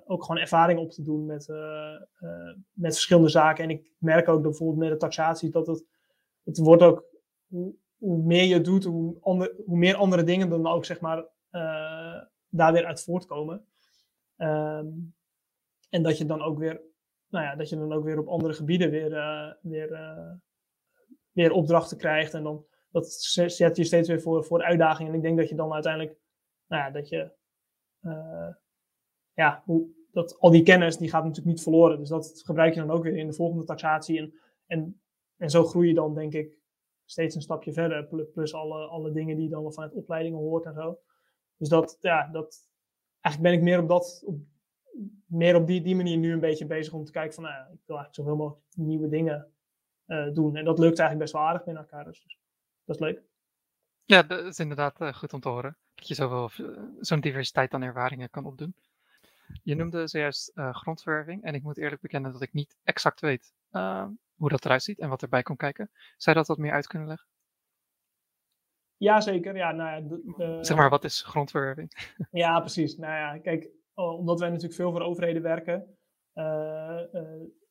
ook 0.05 0.25
gewoon 0.25 0.41
ervaring 0.41 0.79
op 0.79 0.91
te 0.91 1.03
doen 1.03 1.27
met, 1.27 1.47
met 2.73 2.93
verschillende 2.93 3.29
zaken. 3.29 3.65
En 3.65 3.71
ik 3.71 3.93
merk 3.99 4.29
ook 4.29 4.43
bijvoorbeeld 4.43 4.79
met 4.79 4.91
de 4.91 4.97
taxatie 4.97 5.51
dat 5.51 5.67
het, 5.67 5.85
het 6.43 6.59
wordt 6.59 6.83
ook, 6.83 7.05
hoe, 7.97 8.23
meer 8.23 8.45
je 8.45 8.61
doet, 8.61 8.85
hoe, 8.85 9.19
hoe 9.67 9.77
meer 9.77 9.95
andere 9.95 10.23
dingen 10.23 10.49
dan 10.49 10.67
ook, 10.67 10.85
zeg 10.85 11.01
maar, 11.01 11.27
daar 12.49 12.73
weer 12.73 12.85
uit 12.85 13.03
voortkomen. 13.03 13.67
Um, 14.37 15.15
en 15.89 16.03
dat 16.03 16.19
je 16.19 16.25
dan 16.25 16.43
ook 16.43 16.59
weer, 16.59 16.81
nou 17.29 17.45
ja, 17.45 17.57
dat 17.57 17.69
je 17.69 17.77
dan 17.77 17.93
ook 17.93 18.05
weer 18.05 18.19
op 18.19 18.29
andere 18.29 18.55
gebieden 18.55 18.91
weer, 18.91 19.11
weer, 19.63 19.91
weer 21.33 21.53
opdrachten 21.53 21.97
krijgt 21.97 22.35
en 22.35 22.43
dan 22.43 22.67
dat 22.97 23.13
zet 23.13 23.77
je 23.77 23.85
steeds 23.85 24.09
weer 24.09 24.21
voor, 24.21 24.45
voor 24.45 24.63
uitdagingen. 24.63 25.13
En 25.13 25.17
ik 25.17 25.25
denk 25.25 25.39
dat 25.39 25.49
je 25.49 25.55
dan 25.55 25.73
uiteindelijk, 25.73 26.19
nou 26.67 26.83
ja, 26.83 26.91
dat 26.91 27.09
je, 27.09 27.31
uh, 28.03 28.55
ja, 29.33 29.63
hoe, 29.65 29.89
dat 30.11 30.39
al 30.39 30.51
die 30.51 30.63
kennis, 30.63 30.97
die 30.97 31.11
gaat 31.11 31.25
natuurlijk 31.25 31.57
niet 31.57 31.63
verloren. 31.63 31.99
Dus 31.99 32.09
dat 32.09 32.43
gebruik 32.45 32.75
je 32.75 32.81
dan 32.81 32.91
ook 32.91 33.03
weer 33.03 33.17
in 33.17 33.27
de 33.27 33.33
volgende 33.33 33.65
taxatie. 33.65 34.19
En, 34.19 34.35
en, 34.67 35.01
en 35.37 35.51
zo 35.51 35.65
groei 35.65 35.89
je 35.89 35.95
dan, 35.95 36.15
denk 36.15 36.33
ik, 36.33 36.59
steeds 37.07 37.35
een 37.35 37.43
stapje 37.43 37.73
verder. 37.73 38.27
Plus 38.33 38.55
alle, 38.55 38.87
alle 38.87 39.13
dingen 39.13 39.37
die 39.37 39.49
dan 39.49 39.73
vanuit 39.73 39.93
opleidingen 39.93 40.39
hoort 40.39 40.65
en 40.65 40.75
zo. 40.75 41.01
Dus 41.57 41.69
dat, 41.69 41.99
ja, 42.01 42.29
dat, 42.33 42.71
eigenlijk 43.21 43.55
ben 43.55 43.63
ik 43.63 43.69
meer 43.69 43.83
op 43.83 43.89
dat, 43.89 44.23
op, 44.27 44.39
meer 45.27 45.55
op 45.57 45.67
die, 45.67 45.83
die 45.83 45.97
manier 45.97 46.17
nu 46.17 46.33
een 46.33 46.41
beetje 46.41 46.67
bezig 46.67 46.93
om 46.93 47.05
te 47.05 47.13
kijken 47.13 47.35
van, 47.35 47.43
nou, 47.43 47.55
ik 47.55 47.83
wil 47.87 47.97
eigenlijk 47.97 48.15
zoveel 48.15 48.37
mogelijk 48.37 48.65
nieuwe 48.77 49.09
dingen 49.09 49.53
uh, 50.07 50.33
doen. 50.33 50.57
En 50.57 50.65
dat 50.65 50.79
lukt 50.79 50.99
eigenlijk 50.99 51.19
best 51.19 51.33
wel 51.33 51.43
aardig 51.43 51.65
met 51.65 51.77
elkaar. 51.77 52.05
Dus 52.05 52.39
dat 52.85 52.95
is 52.95 53.03
leuk. 53.03 53.23
Ja, 54.05 54.23
dat 54.23 54.45
is 54.45 54.59
inderdaad 54.59 55.01
uh, 55.01 55.13
goed 55.13 55.33
om 55.33 55.41
te 55.41 55.49
horen. 55.49 55.77
Dat 55.95 56.09
je 56.09 56.15
zoveel, 56.15 56.67
uh, 56.67 56.79
zo'n 57.01 57.21
diversiteit 57.21 57.75
aan 57.75 57.83
ervaringen 57.83 58.31
kan 58.31 58.45
opdoen. 58.45 58.75
Je 59.63 59.75
noemde 59.75 60.09
zojuist 60.09 60.53
uh, 60.55 60.75
grondverwerving. 60.75 61.43
En 61.43 61.55
ik 61.55 61.63
moet 61.63 61.79
eerlijk 61.79 62.01
bekennen 62.01 62.33
dat 62.33 62.43
ik 62.43 62.53
niet 62.53 62.77
exact 62.83 63.21
weet 63.21 63.55
hoe 64.37 64.49
dat 64.49 64.65
eruit 64.65 64.83
ziet 64.83 64.99
en 64.99 65.09
wat 65.09 65.23
erbij 65.23 65.43
komt 65.43 65.59
kijken. 65.59 65.91
Zou 66.17 66.37
je 66.37 66.43
dat 66.43 66.47
wat 66.47 66.59
meer 66.59 66.73
uit 66.73 66.87
kunnen 66.87 67.09
leggen? 67.09 67.29
Jazeker. 68.97 69.57
Ja, 69.57 69.73
nou 69.73 70.19
ja, 70.37 70.63
zeg 70.63 70.77
maar, 70.77 70.91
wat 70.91 71.05
is 71.05 71.23
grondverwerving? 71.23 72.15
ja, 72.31 72.61
precies. 72.61 72.97
Nou 72.97 73.13
ja, 73.13 73.39
kijk, 73.39 73.71
omdat 73.95 74.41
wij 74.41 74.49
natuurlijk 74.49 74.75
veel 74.75 74.91
voor 74.91 75.01
overheden 75.01 75.43
werken, 75.43 75.97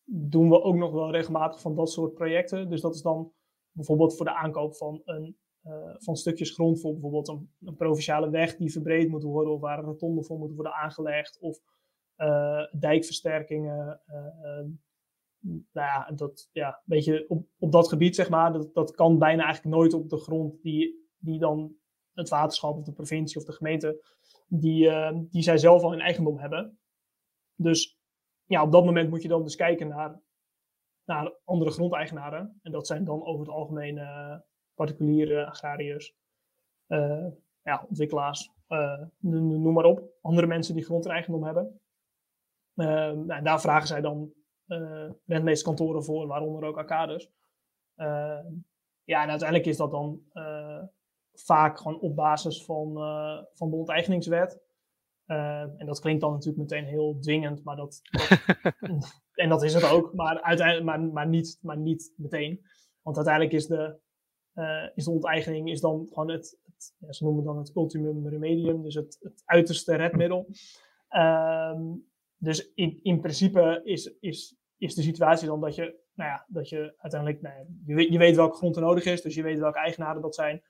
doen 0.06 0.50
we 0.50 0.62
ook 0.62 0.76
nog 0.76 0.92
wel 0.92 1.12
regelmatig 1.12 1.62
van 1.62 1.76
dat 1.76 1.92
soort 1.92 2.14
projecten. 2.14 2.70
Dus 2.70 2.82
dat 2.82 2.96
is 2.96 3.02
dan 3.02 3.34
bijvoorbeeld 3.72 4.16
voor 4.16 4.26
de 4.26 4.36
aankoop 4.36 4.76
van, 4.76 5.02
een, 5.06 5.38
uh, 5.64 5.96
van 5.98 6.16
stukjes 6.16 6.52
grond 6.52 6.82
voor 6.82 6.92
bijvoorbeeld 6.92 7.28
een, 7.28 7.50
een, 7.62 7.76
provinciale 7.76 8.30
weg 8.30 8.56
die 8.56 8.72
verbreed 8.72 9.10
moet 9.10 9.24
worden 9.24 9.54
of 9.54 9.60
waar 9.62 9.78
een 9.78 9.86
rotonde 9.86 10.24
voor 10.24 10.38
moet 10.38 10.54
worden 10.54 10.74
aangelegd 10.74 11.40
of 11.40 11.60
dijkversterkingen. 12.72 14.02
Nou 15.48 15.88
ja, 15.88 16.12
dat, 16.16 16.50
ja, 16.52 16.82
beetje 16.86 17.26
op, 17.28 17.48
op 17.60 17.72
dat 17.72 17.90
gebied 17.90 18.16
zeg 18.16 18.30
maar, 18.30 18.54
dat, 18.54 18.74
dat 18.74 18.92
kan 18.92 19.20
bijna 19.20 19.44
eigenlijk 19.44 19.76
nooit 19.76 19.94
op 19.94 20.10
de 20.10 20.18
grond 20.18 20.62
die, 20.62 21.08
die 21.18 21.40
dan 21.40 21.76
het 22.14 22.30
waterschap 22.30 22.78
of 22.78 22.86
de 22.86 22.94
provincie 22.94 23.38
of 23.38 23.46
de 23.46 23.52
gemeente, 23.52 24.06
die, 24.48 24.90
die 25.30 25.42
zij 25.42 25.58
zelf 25.58 25.82
al 25.82 25.94
in 25.94 26.00
eigendom 26.00 26.38
hebben. 26.40 26.80
Dus 27.56 28.00
ja, 28.46 28.64
op 28.64 28.72
dat 28.72 28.86
moment 28.86 29.10
moet 29.10 29.22
je 29.22 29.28
dan 29.28 29.44
dus 29.44 29.56
kijken 29.56 29.88
naar 29.88 30.22
naar 31.06 31.34
andere 31.44 31.72
grondeigenaren. 31.72 32.60
En 32.62 32.72
dat 32.72 32.88
zijn 32.88 33.04
dan 33.04 33.26
over 33.26 33.46
het 33.46 33.56
algemeen 33.56 33.98
uh, 33.98 34.36
particuliere 34.74 35.46
agrariërs, 35.46 36.16
uh, 36.88 37.28
ja, 37.62 37.86
ontwikkelaars, 37.90 38.52
noem 39.20 39.74
maar 39.74 39.86
op. 39.86 40.10
Andere 40.22 40.48
mensen 40.48 40.76
die 40.76 40.84
grond 40.84 41.06
in 41.06 41.12
eigendom 41.12 41.44
hebben. 41.44 41.80
Ehm, 42.76 43.26
nou, 43.26 43.44
daar 43.44 43.62
vragen 43.62 43.88
zij 43.88 44.02
dan 44.02 44.34
rentmeesterkantoren 45.26 46.04
voor, 46.04 46.28
waaronder 46.28 46.64
ook 46.64 46.78
arcades. 46.78 47.32
Ehm, 47.96 48.54
ja, 49.04 49.24
en 49.24 49.30
uiteindelijk 49.30 49.70
is 49.70 49.78
dat 49.78 49.92
dan 49.92 50.22
vaak 51.34 51.78
gewoon 51.78 52.00
op 52.00 52.16
basis 52.16 52.66
van, 52.66 52.94
van 53.54 53.70
de 53.70 53.76
onteigeningswet. 53.76 54.64
Uh, 55.28 55.62
en 55.62 55.86
dat 55.86 56.00
klinkt 56.00 56.22
dan 56.22 56.32
natuurlijk 56.32 56.58
meteen 56.58 56.86
heel 56.86 57.18
dwingend, 57.20 57.64
maar 57.64 57.76
dat, 57.76 58.02
en 59.34 59.50
dat 59.50 59.64
is 59.64 59.74
het 59.74 59.92
ook, 59.92 60.14
maar, 60.14 60.42
uiteindelijk, 60.42 60.86
maar, 60.86 61.02
maar, 61.02 61.28
niet, 61.28 61.60
maar 61.62 61.78
niet 61.78 62.14
meteen. 62.18 62.66
Want 63.02 63.16
uiteindelijk 63.16 63.56
is 63.56 63.68
de, 63.68 63.98
uh, 64.54 64.88
is 64.96 65.04
de 65.04 65.12
onteigening 65.12 65.70
is 65.70 65.82
dan 65.82 66.08
gewoon 66.08 66.30
het, 66.30 66.60
het 66.66 66.96
ja, 66.98 67.12
ze 67.12 67.24
noemen 67.24 67.44
dan 67.44 67.58
het 67.58 67.76
ultimum 67.76 68.28
remedium, 68.28 68.84
dus 68.84 68.96
het, 68.96 69.18
het 69.22 69.42
uiterste 69.46 69.96
redmiddel. 69.96 70.48
Um, 71.10 72.08
dus 72.38 72.74
in, 72.74 73.00
in 73.04 73.20
principe 73.20 73.82
is, 73.84 74.16
is, 74.20 74.56
is 74.78 74.96
de 74.96 75.02
situatie 75.02 75.48
dan 75.48 75.62
dat 75.62 75.76
je, 75.76 76.04
nou 76.14 76.30
ja, 76.30 76.46
dat 76.48 76.70
je 76.70 76.94
uiteindelijk, 76.98 77.42
nou 77.42 77.56
je, 77.86 77.96
weet, 77.96 78.12
je 78.12 78.18
weet 78.18 78.36
welke 78.36 78.58
grond 78.58 78.76
er 78.76 78.82
nodig 78.82 79.06
is, 79.06 79.22
dus 79.22 79.36
je 79.36 79.44
weet 79.44 79.60
welke 79.60 79.80
eigenaren 79.80 80.22
dat 80.22 80.36
zijn. 80.36 80.64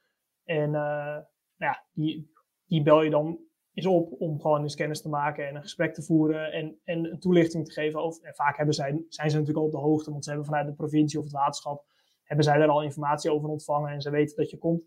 En 0.43 0.67
uh, 0.67 1.17
nou 1.55 1.73
ja, 1.73 1.85
die, 1.91 2.31
die 2.65 2.83
bel 2.83 3.01
je 3.01 3.09
dan 3.09 3.39
is 3.73 3.85
op 3.85 4.21
om 4.21 4.41
gewoon 4.41 4.61
eens 4.61 4.75
kennis 4.75 5.01
te 5.01 5.09
maken 5.09 5.47
en 5.47 5.55
een 5.55 5.61
gesprek 5.61 5.93
te 5.93 6.03
voeren 6.03 6.51
en, 6.51 6.79
en 6.83 7.05
een 7.11 7.19
toelichting 7.19 7.65
te 7.65 7.71
geven. 7.71 7.99
En 7.99 8.35
vaak 8.35 8.57
hebben 8.57 8.75
zij, 8.75 9.05
zijn 9.07 9.29
ze 9.29 9.37
natuurlijk 9.37 9.57
al 9.57 9.65
op 9.65 9.71
de 9.71 9.87
hoogte, 9.87 10.11
want 10.11 10.23
ze 10.23 10.29
hebben 10.29 10.47
vanuit 10.47 10.67
de 10.67 10.73
provincie 10.73 11.19
of 11.19 11.25
het 11.25 11.33
waterschap, 11.33 11.85
hebben 12.23 12.45
zij 12.45 12.57
daar 12.57 12.67
al 12.67 12.83
informatie 12.83 13.31
over 13.31 13.49
ontvangen 13.49 13.91
en 13.91 14.01
ze 14.01 14.09
weten 14.09 14.35
dat 14.35 14.49
je 14.49 14.57
komt. 14.57 14.83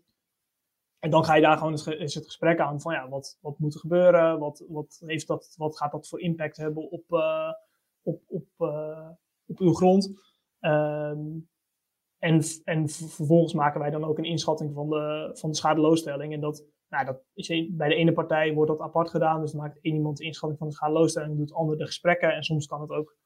En 0.99 1.09
dan 1.09 1.25
ga 1.25 1.35
je 1.35 1.41
daar 1.41 1.57
gewoon 1.57 1.71
eens, 1.71 2.15
het 2.15 2.25
gesprek 2.25 2.59
aan 2.59 2.81
van 2.81 2.93
ja, 2.93 3.09
wat, 3.09 3.37
wat 3.41 3.59
moet 3.59 3.73
er 3.73 3.79
gebeuren? 3.79 4.39
Wat, 4.39 4.65
wat, 4.67 5.01
heeft 5.05 5.27
dat, 5.27 5.53
wat 5.57 5.77
gaat 5.77 5.91
dat 5.91 6.07
voor 6.07 6.21
impact 6.21 6.57
hebben 6.57 6.91
op, 6.91 7.03
uh, 7.09 7.53
op, 8.01 8.21
op, 8.27 8.47
uh, 8.57 9.09
op 9.45 9.59
uw 9.59 9.73
grond? 9.73 10.13
Um, 10.59 11.49
en, 12.17 12.41
en 12.63 12.89
vervolgens 12.89 13.53
maken 13.53 13.79
wij 13.79 13.89
dan 13.89 14.03
ook 14.03 14.17
een 14.17 14.23
inschatting 14.23 14.73
van 14.73 14.89
de, 14.89 15.29
van 15.33 15.49
de 15.49 15.55
schadeloosstelling. 15.55 16.33
En 16.33 16.39
dat, 16.39 16.65
nou, 16.89 17.05
dat 17.05 17.21
is, 17.33 17.47
bij 17.69 17.89
de 17.89 17.95
ene 17.95 18.13
partij 18.13 18.53
wordt 18.53 18.71
dat 18.71 18.79
apart 18.79 19.09
gedaan. 19.09 19.41
Dus 19.41 19.51
dan 19.51 19.61
maakt 19.61 19.79
één 19.81 19.95
iemand 19.95 20.17
de 20.17 20.23
inschatting 20.25 20.59
van 20.59 20.67
de 20.67 20.73
schadeloosstelling, 20.73 21.37
doet 21.37 21.47
de 21.47 21.53
ander 21.53 21.77
de 21.77 21.85
gesprekken. 21.85 22.33
En 22.33 22.43
soms 22.43 22.67
kan 22.67 22.81
het 22.81 22.89
ook 22.89 23.17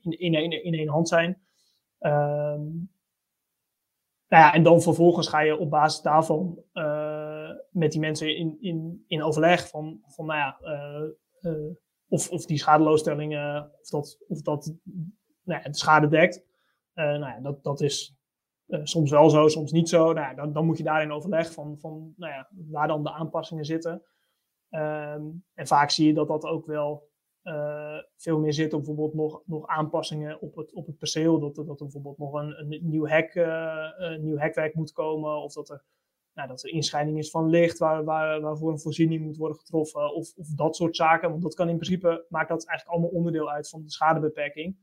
in, 0.00 0.18
in, 0.18 0.34
in, 0.34 0.64
in 0.64 0.74
één 0.74 0.88
hand 0.88 1.08
zijn. 1.08 1.42
Um, 1.98 2.94
nou 4.28 4.42
ja, 4.42 4.54
en 4.54 4.62
dan 4.62 4.82
vervolgens 4.82 5.28
ga 5.28 5.40
je 5.40 5.58
op 5.58 5.70
basis 5.70 6.02
daarvan 6.02 6.62
uh, 6.72 7.50
met 7.70 7.92
die 7.92 8.00
mensen 8.00 8.36
in, 8.36 8.56
in, 8.60 9.04
in 9.06 9.22
overleg 9.22 9.68
van, 9.68 10.00
van 10.06 10.26
nou 10.26 10.38
ja, 10.38 10.58
uh, 11.42 11.72
of, 12.08 12.30
of 12.30 12.46
die 12.46 12.58
schadeloosstelling, 12.58 13.32
of 13.80 13.88
dat, 13.88 14.18
of 14.28 14.42
dat 14.42 14.74
nou 15.42 15.62
ja, 15.62 15.68
de 15.68 15.76
schade 15.76 16.08
dekt. 16.08 16.44
nou 16.94 17.20
ja, 17.20 17.40
dat, 17.40 17.62
dat 17.62 17.80
is 17.80 18.16
soms 18.68 19.10
wel 19.10 19.30
zo, 19.30 19.48
soms 19.48 19.72
niet 19.72 19.88
zo. 19.88 20.12
Nou 20.12 20.26
ja, 20.26 20.34
dan, 20.34 20.52
dan, 20.52 20.66
moet 20.66 20.78
je 20.78 20.84
daarin 20.84 21.12
overleg 21.12 21.52
van, 21.52 21.78
van 21.78 22.14
nou 22.16 22.32
ja, 22.32 22.48
waar 22.70 22.88
dan 22.88 23.02
de 23.02 23.12
aanpassingen 23.12 23.64
zitten. 23.64 24.02
Um, 24.70 25.44
en 25.54 25.66
vaak 25.66 25.90
zie 25.90 26.06
je 26.06 26.14
dat 26.14 26.28
dat 26.28 26.44
ook 26.44 26.66
wel 26.66 27.05
uh, 27.46 27.98
veel 28.16 28.38
meer 28.38 28.52
zit 28.52 28.72
op 28.72 28.84
bijvoorbeeld 28.84 29.14
nog, 29.14 29.42
nog 29.44 29.66
aanpassingen 29.66 30.40
op 30.40 30.56
het, 30.56 30.72
op 30.72 30.86
het 30.86 30.98
perceel. 30.98 31.38
Dat, 31.40 31.54
dat 31.54 31.68
er 31.68 31.76
bijvoorbeeld 31.76 32.18
nog 32.18 32.32
een, 32.32 32.60
een 32.60 32.88
nieuw, 32.88 33.06
hek, 33.06 33.34
uh, 33.34 33.92
een 33.96 34.22
nieuw 34.22 34.36
hekwerk 34.36 34.74
moet 34.74 34.92
komen. 34.92 35.42
Of 35.42 35.52
dat 35.52 35.70
er, 35.70 35.84
nou, 36.34 36.48
dat 36.48 36.62
er 36.62 36.70
inscheiding 36.70 37.18
is 37.18 37.30
van 37.30 37.48
licht 37.48 37.78
waar, 37.78 38.04
waar, 38.04 38.40
waarvoor 38.40 38.70
een 38.70 38.80
voorziening 38.80 39.22
moet 39.24 39.36
worden 39.36 39.58
getroffen. 39.58 40.14
Of, 40.14 40.32
of 40.36 40.48
dat 40.48 40.76
soort 40.76 40.96
zaken. 40.96 41.30
Want 41.30 41.42
dat 41.42 41.54
kan 41.54 41.68
in 41.68 41.78
principe, 41.78 42.26
maakt 42.28 42.48
dat 42.48 42.66
eigenlijk 42.66 42.98
allemaal 42.98 43.18
onderdeel 43.18 43.50
uit 43.50 43.68
van 43.68 43.82
de 43.82 43.90
schadebeperking. 43.90 44.76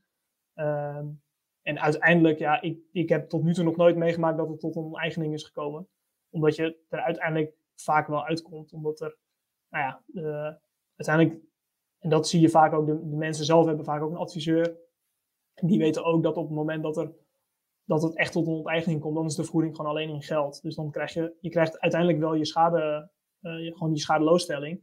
Um, 0.56 1.22
en 1.62 1.80
uiteindelijk, 1.80 2.40
ja, 2.40 2.62
ik, 2.62 2.80
ik 2.92 3.10
heb 3.10 3.30
tot 3.30 3.44
nu 3.44 3.54
toe 3.54 3.64
nog 3.64 3.76
nooit 3.76 3.96
meegemaakt 3.96 4.38
dat 4.38 4.50
het 4.50 4.60
tot 4.60 4.76
een 4.76 4.84
onteigening 4.84 5.34
is 5.34 5.44
gekomen. 5.44 5.88
Omdat 6.30 6.56
je 6.56 6.78
er 6.90 7.00
uiteindelijk 7.00 7.56
vaak 7.76 8.08
wel 8.08 8.26
uitkomt. 8.26 8.74
Omdat 8.74 9.02
er, 9.02 9.18
nou 9.70 9.84
ja, 9.84 10.04
uh, 10.08 10.54
uiteindelijk, 10.96 11.46
en 12.04 12.10
dat 12.10 12.28
zie 12.28 12.41
je 12.41 12.49
vaak 12.49 12.74
ook, 12.74 12.86
de, 12.86 13.10
de, 13.10 13.16
mensen 13.16 13.45
zelf 13.45 13.66
hebben 13.66 13.86
vaak 13.86 14.01
ook 14.01 14.12
een 14.12 14.18
adviseur. 14.18 14.78
Die 15.54 15.80
weten 15.80 16.04
ook 16.06 16.24
dat 16.24 16.38
op 16.38 16.45
het 16.45 16.56
moment 16.56 16.84
dat, 16.84 16.97
er, 16.97 17.12
dat 17.86 18.01
het 18.01 18.16
echt 18.16 18.32
tot 18.32 18.47
een 18.47 18.54
onteigening 18.54 19.01
komt, 19.01 19.16
dan 19.16 19.26
is 19.26 19.36
de 19.36 19.41
vergoeding 19.41 19.76
gewoon 19.76 19.91
alleen 19.91 20.10
in 20.10 20.22
geld. 20.22 20.62
Dus 20.62 20.76
dan 20.76 20.91
krijg 20.91 21.14
je, 21.14 21.36
je 21.39 21.49
krijgt 21.49 21.80
uiteindelijk 21.80 22.22
wel 22.22 22.34
je 22.34 22.45
schade, 22.45 23.10
uh, 23.41 23.74
gewoon 23.74 23.93
die 23.93 24.01
schadeloosstelling. 24.01 24.82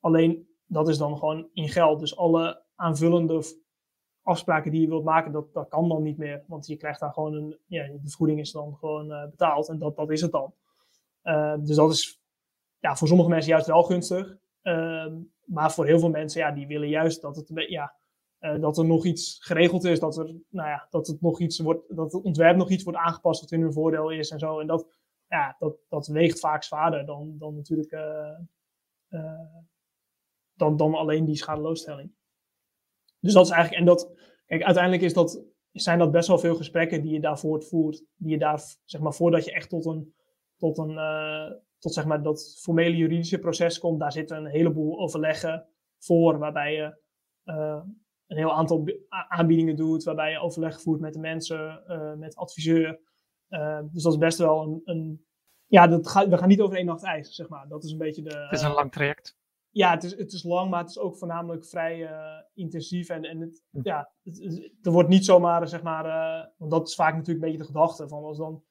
Alleen 0.00 0.48
dat 0.66 0.88
is 0.88 0.98
dan 0.98 1.18
gewoon 1.18 1.48
in 1.52 1.68
geld. 1.68 2.00
Dus 2.00 2.16
alle 2.16 2.62
aanvullende 2.74 3.42
afspraken 4.22 4.70
die 4.70 4.80
je 4.80 4.88
wilt 4.88 5.04
maken, 5.04 5.32
dat, 5.32 5.52
dat 5.52 5.68
kan 5.68 5.88
dan 5.88 6.02
niet 6.02 6.18
meer. 6.18 6.44
Want 6.46 6.66
je 6.66 6.76
krijgt 6.76 7.00
daar 7.00 7.12
gewoon 7.12 7.34
een, 7.34 7.58
ja, 7.66 7.86
de 7.86 8.08
vergoeding 8.08 8.40
is 8.40 8.52
dan 8.52 8.76
gewoon 8.76 9.10
uh, 9.10 9.24
betaald 9.30 9.68
en 9.68 9.78
dat, 9.78 9.96
dat 9.96 10.10
is 10.10 10.20
het 10.20 10.32
dan. 10.32 10.54
Uh, 11.22 11.54
dus 11.58 11.76
dat 11.76 11.90
is 11.90 12.20
ja, 12.78 12.96
voor 12.96 13.08
sommige 13.08 13.28
mensen 13.28 13.50
juist 13.50 13.66
wel 13.66 13.82
gunstig. 13.82 14.36
Ehm, 14.62 15.14
maar 15.46 15.72
voor 15.72 15.86
heel 15.86 15.98
veel 15.98 16.10
mensen, 16.10 16.40
ja, 16.40 16.50
die 16.50 16.66
willen 16.66 16.88
juist 16.88 17.22
dat 17.22 17.36
het, 17.36 17.50
ja, 17.68 17.94
uh, 18.40 18.60
dat 18.60 18.78
er 18.78 18.84
nog 18.84 19.04
iets 19.04 19.36
geregeld 19.40 19.84
is, 19.84 20.00
dat, 20.00 20.16
er, 20.16 20.24
nou 20.48 20.68
ja, 20.68 20.86
dat, 20.90 21.06
het 21.06 21.20
nog 21.20 21.40
iets 21.40 21.58
wordt, 21.58 21.96
dat 21.96 22.12
het 22.12 22.24
ontwerp 22.24 22.56
nog 22.56 22.70
iets 22.70 22.84
wordt 22.84 22.98
aangepast 22.98 23.40
wat 23.40 23.50
in 23.50 23.60
hun 23.60 23.72
voordeel 23.72 24.10
is 24.10 24.30
en 24.30 24.38
zo. 24.38 24.60
En 24.60 24.66
dat, 24.66 24.86
ja, 25.28 25.56
dat, 25.58 25.76
dat 25.88 26.06
weegt 26.06 26.40
vaak 26.40 26.62
zwaarder 26.62 27.06
dan, 27.06 27.34
dan 27.38 27.54
natuurlijk 27.54 27.92
uh, 27.92 28.38
uh, 29.08 29.56
dan, 30.54 30.76
dan 30.76 30.94
alleen 30.94 31.24
die 31.24 31.36
schadeloosstelling. 31.36 32.12
Dus 33.20 33.32
dat 33.32 33.44
is 33.44 33.50
eigenlijk, 33.50 33.80
en 33.80 33.86
dat, 33.86 34.12
kijk, 34.46 34.62
uiteindelijk 34.62 35.02
is 35.02 35.12
dat, 35.12 35.44
zijn 35.72 35.98
dat 35.98 36.10
best 36.10 36.28
wel 36.28 36.38
veel 36.38 36.54
gesprekken 36.54 37.02
die 37.02 37.12
je 37.12 37.20
daarvoor 37.20 37.62
voert, 37.62 38.04
die 38.14 38.30
je 38.30 38.38
daar, 38.38 38.62
zeg 38.84 39.00
maar, 39.00 39.14
voordat 39.14 39.44
je 39.44 39.52
echt 39.52 39.68
tot 39.68 39.86
een, 39.86 40.14
tot 40.56 40.78
een, 40.78 40.98
tot 41.78 41.94
zeg 41.94 42.04
maar 42.04 42.22
dat 42.22 42.58
formele 42.58 42.96
juridische 42.96 43.38
proces 43.38 43.78
komt, 43.78 44.00
daar 44.00 44.12
zitten 44.12 44.36
een 44.36 44.50
heleboel 44.50 44.98
overleggen 44.98 45.68
voor, 45.98 46.38
waarbij 46.38 46.72
je 46.72 47.04
een 48.26 48.36
heel 48.36 48.52
aantal 48.52 48.84
aanbiedingen 49.08 49.76
doet, 49.76 50.04
waarbij 50.04 50.30
je 50.30 50.38
overleg 50.38 50.80
voert 50.80 51.00
met 51.00 51.12
de 51.12 51.18
mensen, 51.18 51.82
uh, 51.88 52.14
met 52.14 52.36
adviseur. 52.36 53.00
Uh, 53.48 53.80
dus 53.92 54.02
dat 54.02 54.12
is 54.12 54.18
best 54.18 54.38
wel 54.38 54.62
een. 54.62 54.80
een 54.84 55.24
ja, 55.66 55.86
dat 55.86 56.08
gaat, 56.08 56.28
we 56.28 56.38
gaan 56.38 56.48
niet 56.48 56.60
over 56.60 56.76
één 56.76 56.86
nacht 56.86 57.02
ijs, 57.02 57.34
zeg 57.34 57.48
maar. 57.48 57.68
Dat 57.68 57.84
is 57.84 57.90
een 57.92 57.98
beetje 57.98 58.22
de. 58.22 58.38
Het 58.38 58.58
is 58.58 58.62
een 58.62 58.72
lang 58.72 58.92
traject. 58.92 59.36
Ja, 59.70 59.90
het 59.90 60.04
is, 60.04 60.16
het 60.16 60.32
is 60.32 60.42
lang, 60.42 60.70
maar 60.70 60.80
het 60.80 60.90
is 60.90 60.98
ook 60.98 61.16
voornamelijk 61.16 61.66
vrij 61.66 62.10
intensief. 62.54 63.08
En, 63.08 63.24
en 63.24 63.40
het, 63.40 63.62
hm. 63.70 63.80
ja, 63.82 64.12
het, 64.22 64.70
er 64.82 64.92
wordt 64.92 65.08
niet 65.08 65.24
zomaar, 65.24 65.68
zeg 65.68 65.82
maar, 65.82 66.04
want 66.56 66.70
dat 66.70 66.88
is 66.88 66.94
vaak 66.94 67.14
natuurlijk 67.14 67.44
een 67.44 67.50
beetje 67.50 67.66
de 67.66 67.72
gedachte 67.72 68.08
van 68.08 68.24
als 68.24 68.38
dan, 68.38 68.64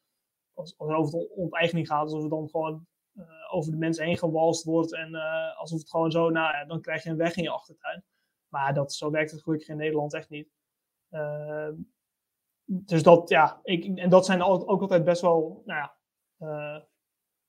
als, 0.54 0.78
als 0.78 0.92
over 0.92 1.20
de 1.20 1.30
onteigening 1.30 1.88
gaat, 1.88 2.02
alsof 2.02 2.22
het 2.22 2.30
dan 2.30 2.50
gewoon 2.50 2.88
over 3.50 3.72
de 3.72 3.78
mensen 3.78 4.06
heen 4.06 4.18
gewalst 4.18 4.64
wordt 4.64 4.94
en 4.94 5.16
alsof 5.56 5.80
het 5.80 5.90
gewoon 5.90 6.12
zo, 6.12 6.30
nou 6.30 6.54
ja, 6.54 6.66
dan 6.66 6.82
krijg 6.82 7.04
je 7.04 7.10
een 7.10 7.18
weg 7.18 7.36
in 7.36 7.44
je 7.44 7.50
achtertuin. 7.50 8.04
Maar 8.48 8.74
dat, 8.74 8.94
zo 8.94 9.12
werkt 9.12 9.32
het 9.32 9.44
gelukkig 9.44 9.68
in 9.68 9.78
Nederland 9.78 10.14
echt 10.14 10.30
niet. 10.30 10.50
Uh, 11.10 11.70
dus 12.66 13.04
dat, 13.04 13.30
ja, 13.30 13.60
ik, 13.64 13.98
en 13.98 14.10
dat 14.10 14.26
zijn 14.26 14.44
ook 14.44 14.82
altijd 14.82 15.04
best 15.04 15.22
wel, 15.22 15.62
nou 15.66 15.80
ja, 15.80 15.98
uh, 16.40 16.84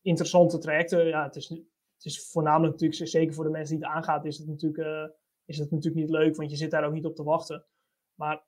interessante 0.01 0.59
trajecten. 0.59 1.07
Ja, 1.07 1.23
het 1.25 1.37
is, 1.37 1.49
het 1.49 2.05
is 2.05 2.31
voornamelijk 2.31 2.73
natuurlijk, 2.73 3.11
zeker 3.11 3.35
voor 3.35 3.45
de 3.45 3.51
mensen 3.51 3.77
die 3.77 3.87
het 3.87 3.95
aangaat, 3.95 4.25
is 4.25 4.39
het 4.39 4.47
natuurlijk, 4.49 5.12
is 5.45 5.59
het 5.59 5.71
natuurlijk 5.71 6.03
niet 6.03 6.11
leuk, 6.11 6.37
want 6.37 6.51
je 6.51 6.57
zit 6.57 6.71
daar 6.71 6.85
ook 6.85 6.93
niet 6.93 7.07
op 7.07 7.14
te 7.14 7.23
wachten. 7.23 7.67
Maar 8.14 8.45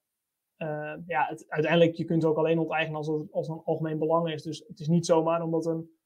ja, 1.06 1.26
het, 1.28 1.44
uiteindelijk, 1.48 1.96
je 1.96 2.04
kunt 2.04 2.24
ook 2.24 2.36
alleen 2.36 2.58
onteigenen 2.58 2.96
als 2.96 3.06
het 3.06 3.32
als 3.32 3.48
een 3.48 3.62
algemeen 3.64 3.98
belang 3.98 4.32
is. 4.32 4.42
Dus 4.42 4.64
het 4.68 4.80
is 4.80 4.88
niet 4.88 5.06
zomaar 5.06 5.42
omdat, 5.42 5.66
een, 5.66 5.97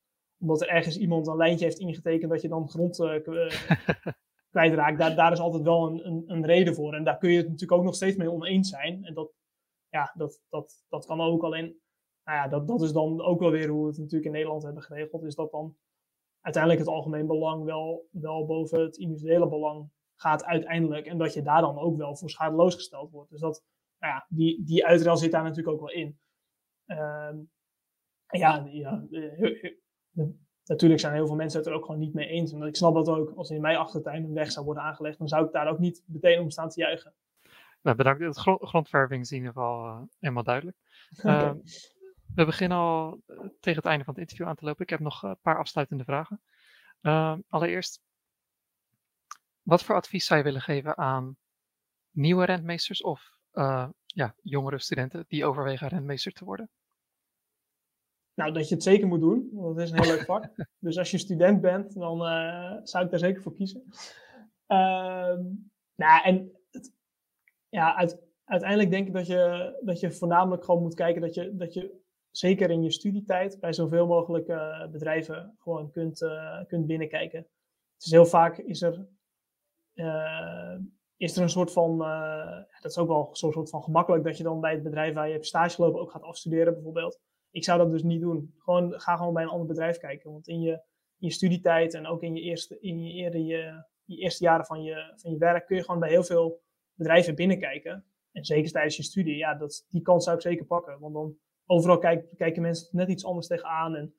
omdat 0.43 0.61
er 0.61 0.69
ergens 0.69 0.99
iemand 0.99 1.27
een 1.27 1.37
lijntje 1.37 1.65
heeft 1.65 1.79
ingetekend 1.79 2.31
dat 2.31 2.43
je 2.43 2.49
dan 2.49 2.69
grond 2.69 2.97
kwijtraakt, 4.51 4.99
daar, 4.99 5.15
daar 5.15 5.33
is 5.33 5.39
altijd 5.39 5.63
wel 5.63 5.87
een, 5.87 6.07
een, 6.07 6.25
een, 6.27 6.47
reden 6.47 6.75
voor. 6.75 6.95
En 6.95 7.05
daar 7.05 7.19
kun 7.19 7.31
je 7.31 7.37
het 7.37 7.49
natuurlijk 7.49 7.79
ook 7.79 7.85
nog 7.85 7.95
steeds 7.95 8.17
mee 8.17 8.31
oneens 8.31 8.69
zijn. 8.69 9.05
En 9.05 9.15
dat, 9.15 9.33
ja, 9.89 10.13
dat, 10.15 10.41
dat, 10.49 10.85
dat 10.89 11.07
kan 11.07 11.21
ook 11.21 11.43
alleen. 11.43 11.81
Nou 12.25 12.39
ja, 12.39 12.49
dat, 12.49 12.69
dat 12.69 12.83
is 12.83 12.93
dan 12.93 13.21
ook 13.21 13.41
wel 13.41 13.51
weer 13.51 13.69
hoe 13.69 13.83
we 13.83 13.89
het 13.89 13.99
natuurlijk 13.99 14.25
in 14.25 14.33
Nederland 14.33 14.63
hebben 14.63 14.83
geregeld. 14.83 15.25
Is 15.25 15.35
dat 15.35 15.51
dan 15.51 15.77
uiteindelijk 16.41 16.83
het 16.85 16.95
algemeen 16.95 17.27
belang 17.27 17.65
wel, 17.65 18.09
wel 18.11 18.47
boven 18.47 18.81
het 18.81 18.97
individuele 18.97 19.49
belang 19.49 19.91
gaat 20.15 20.45
uiteindelijk. 20.45 21.07
En 21.07 21.19
dat 21.19 21.35
je 21.35 21.43
daar 21.43 21.61
dan 21.61 21.79
ook 21.79 21.97
wel 21.97 22.17
voor 22.17 22.31
schadeloos 22.31 22.75
gesteld 22.75 23.11
wordt. 23.11 23.31
Dus 23.31 23.41
dat, 23.41 23.65
nou 23.99 24.13
ja, 24.13 24.27
die, 24.29 24.65
die 24.65 24.87
uitruil 24.87 25.17
zit 25.17 25.33
daar 25.33 25.43
natuurlijk 25.43 25.75
ook 25.75 25.81
wel 25.81 25.91
in. 25.91 26.19
Uh, 26.87 27.33
ja, 28.27 28.67
ja 28.71 29.07
natuurlijk 30.65 31.01
zijn 31.01 31.15
heel 31.15 31.27
veel 31.27 31.37
mensen 31.37 31.59
het 31.59 31.69
er 31.69 31.75
ook 31.75 31.85
gewoon 31.85 32.01
niet 32.01 32.15
mee 32.15 32.29
eens. 32.29 32.53
En 32.53 32.63
ik 32.63 32.77
snap 32.77 32.95
dat 32.95 33.09
ook, 33.09 33.33
als 33.37 33.51
in 33.51 33.61
mijn 33.61 33.77
achtertuin 33.77 34.25
een 34.25 34.33
weg 34.33 34.53
zou 34.53 34.65
worden 34.65 34.83
aangelegd, 34.83 35.19
dan 35.19 35.29
zou 35.29 35.47
ik 35.47 35.53
daar 35.53 35.69
ook 35.69 35.79
niet 35.79 36.03
meteen 36.07 36.41
om 36.41 36.51
staan 36.51 36.69
te 36.69 36.81
juichen. 36.81 37.15
Nou, 37.83 37.97
bedankt. 37.97 38.21
De 38.21 38.41
grond, 38.41 38.63
grondverving 38.63 39.23
is 39.23 39.31
in 39.31 39.37
ieder 39.37 39.53
geval 39.53 39.87
uh, 39.87 40.01
helemaal 40.21 40.43
duidelijk. 40.43 40.77
Ehm, 41.17 41.57
we 42.35 42.45
beginnen 42.45 42.79
al 42.79 43.21
eh, 43.27 43.37
tegen 43.61 43.79
het 43.79 43.89
einde 43.89 44.05
van 44.05 44.15
het 44.15 44.23
interview 44.23 44.47
aan 44.47 44.55
te 44.55 44.65
lopen. 44.65 44.83
Ik 44.83 44.91
heb 44.91 45.01
nog 45.01 45.23
een 45.23 45.39
paar 45.43 45.59
afsluitende 45.59 46.05
vragen. 46.05 46.41
Uh, 47.03 47.37
allereerst, 47.49 48.01
wat 49.63 49.83
voor 49.83 49.95
advies 49.95 50.27
zou 50.27 50.39
je 50.39 50.45
willen 50.45 50.61
geven 50.61 50.99
aan 50.99 51.37
nieuwe 52.11 52.45
rentmeesters 52.45 53.03
of 53.03 53.31
ja, 54.07 54.35
jongere 54.43 54.79
studenten 54.79 55.25
die 55.29 55.45
overwegen 55.45 55.89
rentmeester 55.89 56.33
te 56.33 56.45
worden? 56.45 56.71
Nou, 58.35 58.53
dat 58.53 58.69
je 58.69 58.75
het 58.75 58.85
zeker 58.85 59.07
moet 59.07 59.21
doen, 59.21 59.49
want 59.53 59.77
het 59.77 59.85
is 59.85 59.93
een 59.93 60.03
heel 60.03 60.15
leuk 60.15 60.25
vak. 60.25 60.51
dus 60.79 60.99
als 60.99 61.11
je 61.11 61.19
student 61.19 61.61
bent, 61.61 61.95
dan 61.95 62.21
uh, 62.23 62.77
zou 62.83 63.05
ik 63.05 63.11
daar 63.11 63.19
zeker 63.19 63.43
voor 63.43 63.55
kiezen. 63.55 63.83
Uh, 64.69 65.37
nou, 65.95 66.23
en 66.25 66.53
het, 66.71 66.93
ja, 67.69 67.97
uit, 67.97 68.23
uiteindelijk 68.45 68.91
denk 68.91 69.07
ik 69.07 69.13
dat 69.13 69.27
je, 69.27 69.73
dat 69.83 70.01
je 70.01 70.13
voornamelijk 70.13 70.65
gewoon 70.65 70.83
moet 70.83 70.95
kijken 70.95 71.21
dat 71.21 71.35
je, 71.35 71.57
dat 71.57 71.75
je 71.75 72.01
zeker 72.31 72.71
in 72.71 72.83
je 72.83 72.91
studietijd 72.91 73.61
bij 73.61 73.73
zoveel 73.73 74.07
mogelijk 74.07 74.49
uh, 74.49 74.87
bedrijven 74.87 75.57
gewoon 75.59 75.91
kunt, 75.91 76.21
uh, 76.21 76.65
kunt 76.67 76.87
binnenkijken. 76.87 77.39
Het 77.95 78.05
is 78.05 78.11
heel 78.11 78.27
vaak 78.27 78.59
is 78.59 78.83
er, 78.83 79.07
is 81.17 81.37
er 81.37 81.43
een 81.43 81.51
soort 81.51 81.73
van, 81.73 81.99
dat 82.81 82.91
is 82.91 82.99
ook 82.99 83.09
wel 83.09 83.29
zo'n 83.33 83.53
soort 83.53 83.71
van 83.71 83.83
gemakkelijk 83.83 84.25
dat 84.25 84.37
je 84.37 84.43
dan 84.43 84.61
bij 84.61 84.73
het 84.73 84.83
bedrijf 84.83 85.15
waar 85.15 85.27
je 85.27 85.33
hebt 85.33 85.47
stage 85.47 85.75
gelopen 85.75 86.01
ook 86.01 86.11
gaat 86.11 86.23
afstuderen 86.23 86.75
bijvoorbeeld 86.75 87.21
ik 87.53 87.65
zou 87.65 87.79
dat 87.79 87.91
dus 87.91 88.03
niet 88.03 88.21
doen. 88.21 88.55
Gewoon, 88.59 89.01
ga 89.01 89.17
gewoon 89.17 89.35
bij 89.35 89.43
een 89.43 89.49
ander 89.49 89.67
bedrijf 89.67 89.99
kijken. 89.99 90.31
Want 90.31 90.49
in 90.49 90.61
je, 90.61 90.73
in 91.19 91.27
je 91.27 91.31
studietijd 91.31 91.95
en 91.95 92.07
ook 92.07 92.23
in 92.23 92.35
je 92.35 92.41
eerste, 92.41 92.81
in 92.81 93.03
je, 93.03 93.45
je, 93.45 93.85
eerste 94.07 94.45
jaren 94.45 94.67
van 94.67 94.83
je, 94.83 95.13
van 95.17 95.31
je 95.31 95.39
werk 95.39 95.67
kun 95.67 95.77
je 95.77 95.85
gewoon 95.85 96.01
bij 96.01 96.09
heel 96.09 96.25
veel 96.25 96.63
bedrijven 96.95 97.35
binnenkijken. 97.35 98.05
En 98.33 98.45
zeker 98.45 98.71
tijdens 98.71 98.97
je 98.97 99.03
studie, 99.03 99.37
ja, 99.37 99.55
dat, 99.55 99.87
die 99.89 100.03
kans 100.03 100.25
zou 100.25 100.37
ik 100.37 100.43
zeker 100.43 100.65
pakken. 100.65 101.01
Want 101.01 101.15
dan 101.15 101.37
overal 101.67 101.99
kijk, 101.99 102.37
kijken 102.37 102.63
mensen 102.63 102.97
net 102.97 103.09
iets 103.09 103.25
anders 103.25 103.47
tegenaan. 103.47 103.95
En 103.95 104.15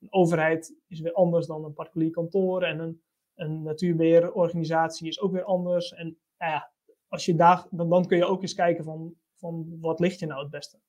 een 0.00 0.12
overheid 0.12 0.74
is 0.86 1.00
weer 1.00 1.12
anders 1.12 1.46
dan 1.46 1.64
een 1.64 1.72
particulier 1.72 2.10
kantoor. 2.10 2.62
En 2.62 2.78
een, 2.78 3.02
een 3.34 3.62
natuurbeheerorganisatie 3.62 5.08
is 5.08 5.20
ook 5.20 5.32
weer 5.32 5.44
anders. 5.44 5.92
En 5.92 6.18
ja, 6.36 6.72
als 7.08 7.24
je 7.24 7.34
daar, 7.34 7.66
dan, 7.70 7.88
dan 7.88 8.06
kun 8.06 8.16
je 8.16 8.24
ook 8.24 8.42
eens 8.42 8.54
kijken 8.54 8.84
van, 8.84 9.14
van 9.34 9.78
wat 9.80 10.00
ligt 10.00 10.18
je 10.18 10.26
nou 10.26 10.40
het 10.40 10.50
beste. 10.50 10.80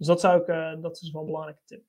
Dus 0.00 0.08
dat, 0.08 0.20
zou 0.20 0.40
ik, 0.40 0.48
uh, 0.48 0.82
dat 0.82 1.00
is 1.00 1.10
wel 1.10 1.20
een 1.20 1.26
belangrijke 1.26 1.62
tip. 1.64 1.84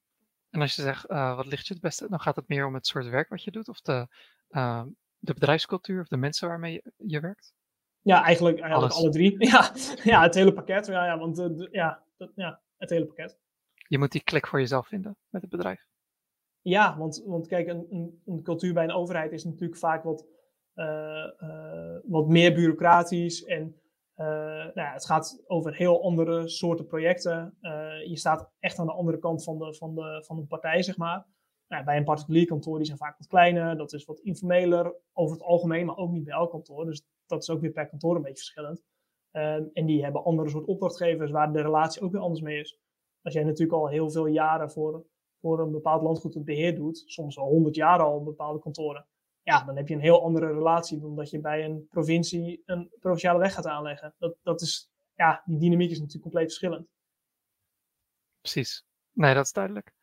En 0.50 0.62
als 0.62 0.76
je 0.76 0.82
zegt, 0.82 1.10
uh, 1.10 1.36
wat 1.36 1.46
ligt 1.46 1.68
je 1.68 1.74
het 1.74 1.82
beste, 1.82 2.10
dan 2.10 2.20
gaat 2.20 2.36
het 2.36 2.48
meer 2.48 2.66
om 2.66 2.74
het 2.74 2.88
soort 2.88 3.10
werk 3.10 3.30
wat 3.30 3.44
je 3.44 3.52
doet? 3.52 3.68
Of 3.68 3.82
de, 3.82 4.08
uh, 4.50 4.84
de 5.18 5.34
bedrijfscultuur 5.34 6.02
of 6.02 6.08
de 6.08 6.18
mensen 6.18 6.48
waarmee 6.48 6.74
je, 6.74 6.92
je 6.98 7.20
werkt? 7.20 7.54
Ja, 8.02 8.24
eigenlijk, 8.24 8.60
eigenlijk 8.60 8.94
alle 8.94 9.10
drie. 9.10 9.36
Ja, 9.52 9.72
ja, 10.04 10.22
het 10.22 10.34
hele 10.34 10.54
pakket. 10.54 10.86
Ja, 10.86 11.06
ja, 11.06 11.18
want 11.18 11.36
de, 11.36 11.68
ja, 11.72 12.04
dat, 12.18 12.32
ja, 12.36 12.62
het 12.78 12.90
hele 12.90 13.06
pakket. 13.06 13.38
Je 13.88 13.98
moet 13.98 14.12
die 14.12 14.24
klik 14.24 14.48
voor 14.48 14.60
jezelf 14.60 14.88
vinden 14.88 15.18
met 15.30 15.42
het 15.42 15.52
bedrijf. 15.52 15.88
Ja, 16.62 16.98
want, 16.98 17.24
want 17.26 17.48
kijk, 17.48 17.68
een, 17.68 17.88
een, 17.90 18.22
een 18.26 18.44
cultuur 18.44 18.74
bij 18.74 18.84
een 18.84 18.92
overheid 18.92 19.32
is 19.32 19.44
natuurlijk 19.44 19.80
vaak 19.80 20.04
wat, 20.04 20.26
wat 22.04 22.28
meer 22.28 22.54
bureaucratisch 22.54 23.44
en 23.44 23.81
uh, 24.22 24.28
nou 24.58 24.72
ja, 24.74 24.94
het 24.94 25.06
gaat 25.06 25.44
over 25.46 25.76
heel 25.76 26.04
andere 26.04 26.48
soorten 26.48 26.86
projecten. 26.86 27.58
Uh, 27.62 28.06
je 28.06 28.18
staat 28.18 28.52
echt 28.60 28.80
aan 28.80 28.86
de 28.86 28.94
andere 28.94 29.20
kant 29.20 29.44
van 29.44 29.58
de, 29.58 29.74
van 29.74 29.96
de, 29.96 30.24
van 30.26 30.36
de 30.36 30.46
partij, 30.46 30.82
zeg 30.82 30.98
maar. 30.98 31.26
Nou, 31.68 31.84
bij 31.84 31.98
een 31.98 32.04
particulier 32.04 32.46
kantoor, 32.46 32.78
die 32.78 32.86
zijn 32.86 32.98
vaak 32.98 33.18
wat 33.18 33.28
kleiner. 33.28 33.78
Dat 33.78 33.94
is 33.94 34.06
wat 34.06 34.20
informeler 34.20 34.96
over 35.14 35.36
het 35.36 35.46
algemeen, 35.46 35.86
maar 35.86 35.98
ook 35.98 36.12
niet 36.12 36.24
bij 36.24 36.34
elk 36.34 36.52
kantoor. 36.52 36.86
Dus 36.86 37.04
dat 37.26 37.42
is 37.42 37.50
ook 37.50 37.62
weer 37.62 37.72
per 37.72 37.90
kantoor 37.90 38.16
een 38.16 38.22
beetje 38.22 38.38
verschillend. 38.38 38.84
Uh, 39.32 39.54
en 39.54 39.86
die 39.86 40.04
hebben 40.04 40.24
andere 40.24 40.50
soort 40.50 40.66
opdrachtgevers 40.66 41.32
waar 41.32 41.54
de 41.54 41.62
relatie 41.62 42.02
ook 42.02 42.12
weer 42.12 42.22
anders 42.22 42.42
mee 42.42 42.60
is. 42.60 42.80
Als 43.22 43.34
jij 43.34 43.44
natuurlijk 43.44 43.80
al 43.80 43.88
heel 43.88 44.10
veel 44.12 44.26
jaren 44.26 44.72
voor, 44.72 45.06
voor 45.42 45.60
een 45.60 45.72
bepaald 45.72 46.02
landgoed 46.02 46.34
het 46.34 46.46
beheer 46.46 46.76
doet, 46.76 47.04
soms 47.06 47.38
al 47.38 47.48
honderd 47.48 47.76
jaar 47.76 48.00
al 48.00 48.24
bepaalde 48.24 48.60
kantoren, 48.60 49.06
ja, 49.52 49.64
dan 49.64 49.76
heb 49.76 49.88
je 49.88 49.94
een 49.94 50.02
heel 50.02 50.24
andere 50.24 50.54
relatie 50.54 51.00
dan 51.00 51.16
dat 51.16 51.30
je 51.30 51.40
bij 51.40 51.66
een 51.66 51.88
provincie 51.90 52.62
een 52.66 52.90
provinciale 53.00 53.40
weg 53.40 53.54
gaat 53.54 53.68
aanleggen. 53.68 54.14
Dat, 54.18 54.36
dat 54.44 54.62
is, 54.62 54.90
ja, 55.16 55.42
die 55.46 55.60
dynamiek 55.60 55.90
is 55.90 55.98
natuurlijk 55.98 56.24
compleet 56.24 56.46
verschillend. 56.46 56.88
Precies. 58.42 58.86
Nee, 59.12 59.34
dat 59.34 59.46
is 59.46 59.52
duidelijk. 59.52 59.94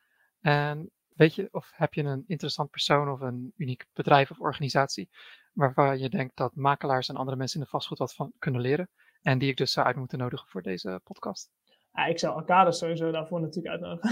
En 0.40 0.90
weet 1.09 1.34
je, 1.34 1.49
of 1.51 1.70
heb 1.74 1.94
je 1.94 2.03
een 2.03 2.24
interessant 2.26 2.70
persoon 2.70 3.11
of 3.11 3.20
een 3.20 3.53
uniek 3.57 3.86
bedrijf 3.92 4.30
of 4.30 4.40
organisatie 4.40 5.09
waarvan 5.53 5.99
je 5.99 6.09
denkt 6.09 6.36
dat 6.36 6.55
makelaars 6.55 7.09
en 7.09 7.16
andere 7.16 7.36
mensen 7.36 7.59
in 7.59 7.64
de 7.64 7.70
vastgoed 7.70 7.99
wat 7.99 8.14
van 8.14 8.32
kunnen 8.38 8.61
leren 8.61 8.88
en 9.22 9.38
die 9.38 9.51
ik 9.51 9.57
dus 9.57 9.72
zou 9.72 9.86
uit 9.86 9.96
moeten 9.96 10.18
nodigen 10.18 10.49
voor 10.49 10.62
deze 10.62 11.01
podcast? 11.05 11.51
Ja, 11.92 12.05
ik 12.07 12.18
zou 12.18 12.36
Arcades 12.36 12.78
sowieso 12.78 13.11
daarvoor 13.11 13.40
natuurlijk 13.40 13.74
uitnodigen. 13.74 14.11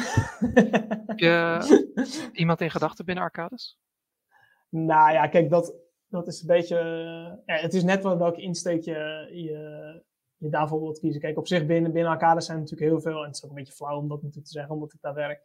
Heb 1.07 1.18
je 1.18 2.30
iemand 2.32 2.61
in 2.61 2.70
gedachten 2.70 3.05
binnen 3.05 3.24
Arcades? 3.24 3.78
Nou 4.85 5.12
ja, 5.12 5.27
kijk, 5.27 5.51
dat, 5.51 5.74
dat 6.09 6.27
is 6.27 6.41
een 6.41 6.47
beetje. 6.47 6.77
Ja, 7.47 7.55
het 7.55 7.74
is 7.74 7.83
net 7.83 8.03
wel 8.03 8.18
welke 8.18 8.41
insteek 8.41 8.83
je, 8.85 9.29
je, 9.33 10.03
je 10.37 10.49
daarvoor 10.49 10.81
wilt 10.81 10.99
kiezen. 10.99 11.20
Kijk, 11.20 11.39
op 11.39 11.47
zich 11.47 11.66
binnen, 11.66 11.93
binnen 11.93 12.12
arcades 12.12 12.47
zijn 12.47 12.59
natuurlijk 12.59 12.91
heel 12.91 13.01
veel. 13.01 13.18
En 13.18 13.27
het 13.27 13.37
is 13.37 13.45
ook 13.45 13.51
een 13.51 13.57
beetje 13.57 13.72
flauw 13.72 13.99
om 13.99 14.09
dat 14.09 14.16
natuurlijk 14.16 14.47
te 14.47 14.53
zeggen, 14.53 14.74
omdat 14.74 14.93
ik 14.93 15.01
daar 15.01 15.14
werk. 15.14 15.43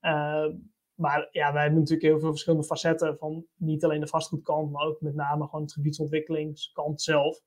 Uh, 0.00 0.46
maar 0.94 1.28
ja, 1.30 1.52
wij 1.52 1.62
hebben 1.62 1.80
natuurlijk 1.80 2.08
heel 2.08 2.20
veel 2.20 2.30
verschillende 2.30 2.66
facetten 2.66 3.18
van 3.18 3.46
niet 3.54 3.84
alleen 3.84 4.00
de 4.00 4.06
vastgoedkant, 4.06 4.70
maar 4.70 4.86
ook 4.86 5.00
met 5.00 5.14
name 5.14 5.44
gewoon 5.44 5.62
het 5.62 5.72
gebiedsontwikkelingskant 5.72 7.02
zelf. 7.02 7.40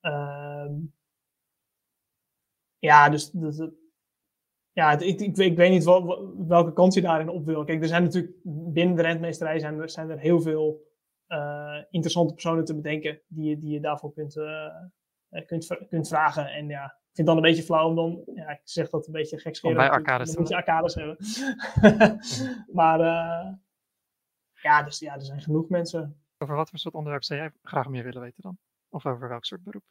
Ehm, 0.00 0.74
ja, 2.78 3.08
dus 3.08 3.30
dat, 3.30 3.72
ja, 4.80 4.98
ik, 4.98 5.20
ik, 5.20 5.36
ik, 5.36 5.56
weet 5.56 5.70
niet 5.70 5.84
welke 6.48 6.72
kant 6.72 6.94
je 6.94 7.00
daarin 7.00 7.28
op 7.28 7.44
wil. 7.44 7.64
Kijk, 7.64 7.82
er 7.82 7.88
zijn 7.88 8.02
natuurlijk 8.02 8.34
binnen 8.44 8.96
de 8.96 9.02
rentmeesterij 9.02 9.58
zijn 9.58 9.80
er, 9.80 9.90
zijn 9.90 10.10
er 10.10 10.18
heel 10.18 10.40
veel 10.40 10.88
uh, 11.28 11.82
interessante 11.90 12.32
personen 12.32 12.64
te 12.64 12.74
bedenken 12.74 13.20
die 13.26 13.48
je, 13.48 13.58
die 13.58 13.72
je 13.72 13.80
daarvoor 13.80 14.12
kunt, 14.12 14.36
uh, 14.36 15.44
kunt, 15.46 15.86
kunt 15.88 16.08
vragen. 16.08 16.46
En 16.46 16.68
ja, 16.68 16.84
ik 16.84 17.16
vind 17.16 17.16
het 17.16 17.26
dan 17.26 17.36
een 17.36 17.42
beetje 17.42 17.62
flauw 17.62 17.88
om 17.88 17.94
dan, 17.94 18.22
ja, 18.34 18.48
ik 18.48 18.60
zeg 18.64 18.90
dat 18.90 19.06
een 19.06 19.12
beetje 19.12 19.38
gekscherend. 19.38 19.80
Om 19.80 19.86
bij 19.86 19.96
arcades 19.96 20.30
te 20.30 20.38
moet 20.38 20.48
je 20.48 20.56
arcades 20.56 20.94
hebben. 20.94 21.16
maar 22.80 23.00
uh, 23.00 23.52
ja, 24.52 24.82
dus 24.82 24.98
ja, 24.98 25.14
er 25.14 25.24
zijn 25.24 25.40
genoeg 25.40 25.68
mensen. 25.68 26.22
Over 26.38 26.54
wat 26.54 26.70
voor 26.70 26.78
soort 26.78 26.94
onderwerp 26.94 27.24
zou 27.24 27.40
jij 27.40 27.52
graag 27.62 27.88
meer 27.88 28.04
willen 28.04 28.20
weten 28.20 28.42
dan? 28.42 28.58
Of 28.88 29.06
over 29.06 29.28
welk 29.28 29.44
soort 29.44 29.62
beroep? 29.62 29.84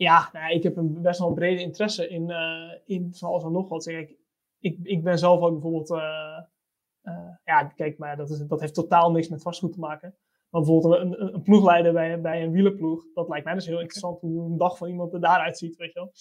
Ja, 0.00 0.30
nou, 0.32 0.52
ik 0.52 0.62
heb 0.62 0.76
een 0.76 1.02
best 1.02 1.18
wel 1.18 1.28
een 1.28 1.34
brede 1.34 1.60
interesse 1.60 2.08
in, 2.08 2.28
uh, 2.30 2.72
in 2.84 3.14
van 3.14 3.28
alles 3.28 3.44
en 3.44 3.52
nog 3.52 3.68
wat. 3.68 3.84
Kijk, 3.84 4.16
ik, 4.58 4.78
ik 4.82 5.02
ben 5.02 5.18
zelf 5.18 5.40
ook 5.40 5.52
bijvoorbeeld, 5.52 5.90
uh, 5.90 6.40
uh, 7.02 7.36
ja, 7.44 7.64
kijk, 7.64 7.98
maar 7.98 8.16
dat, 8.16 8.30
is, 8.30 8.38
dat 8.38 8.60
heeft 8.60 8.74
totaal 8.74 9.10
niks 9.10 9.28
met 9.28 9.42
vastgoed 9.42 9.72
te 9.72 9.78
maken. 9.78 10.16
Maar 10.50 10.60
bijvoorbeeld 10.60 10.94
een, 10.94 11.22
een, 11.22 11.34
een 11.34 11.42
ploegleider 11.42 11.92
bij, 11.92 12.20
bij 12.20 12.42
een 12.42 12.50
wielerploeg, 12.50 13.04
dat 13.14 13.28
lijkt 13.28 13.44
mij 13.44 13.54
dus 13.54 13.66
heel 13.66 13.80
interessant 13.80 14.20
hoe 14.20 14.44
een 14.44 14.56
dag 14.56 14.76
van 14.76 14.88
iemand 14.88 15.12
er 15.12 15.20
daaruit 15.20 15.58
ziet, 15.58 15.76
weet 15.76 15.92
je 15.92 15.98
wel. 16.00 16.12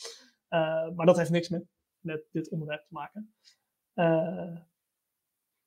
maar 0.94 1.06
dat 1.06 1.18
heeft 1.18 1.30
niks 1.32 1.50
met, 1.50 1.66
met 2.00 2.28
dit 2.32 2.50
onderwerp 2.50 2.86
te 2.86 2.94
maken. 2.94 3.34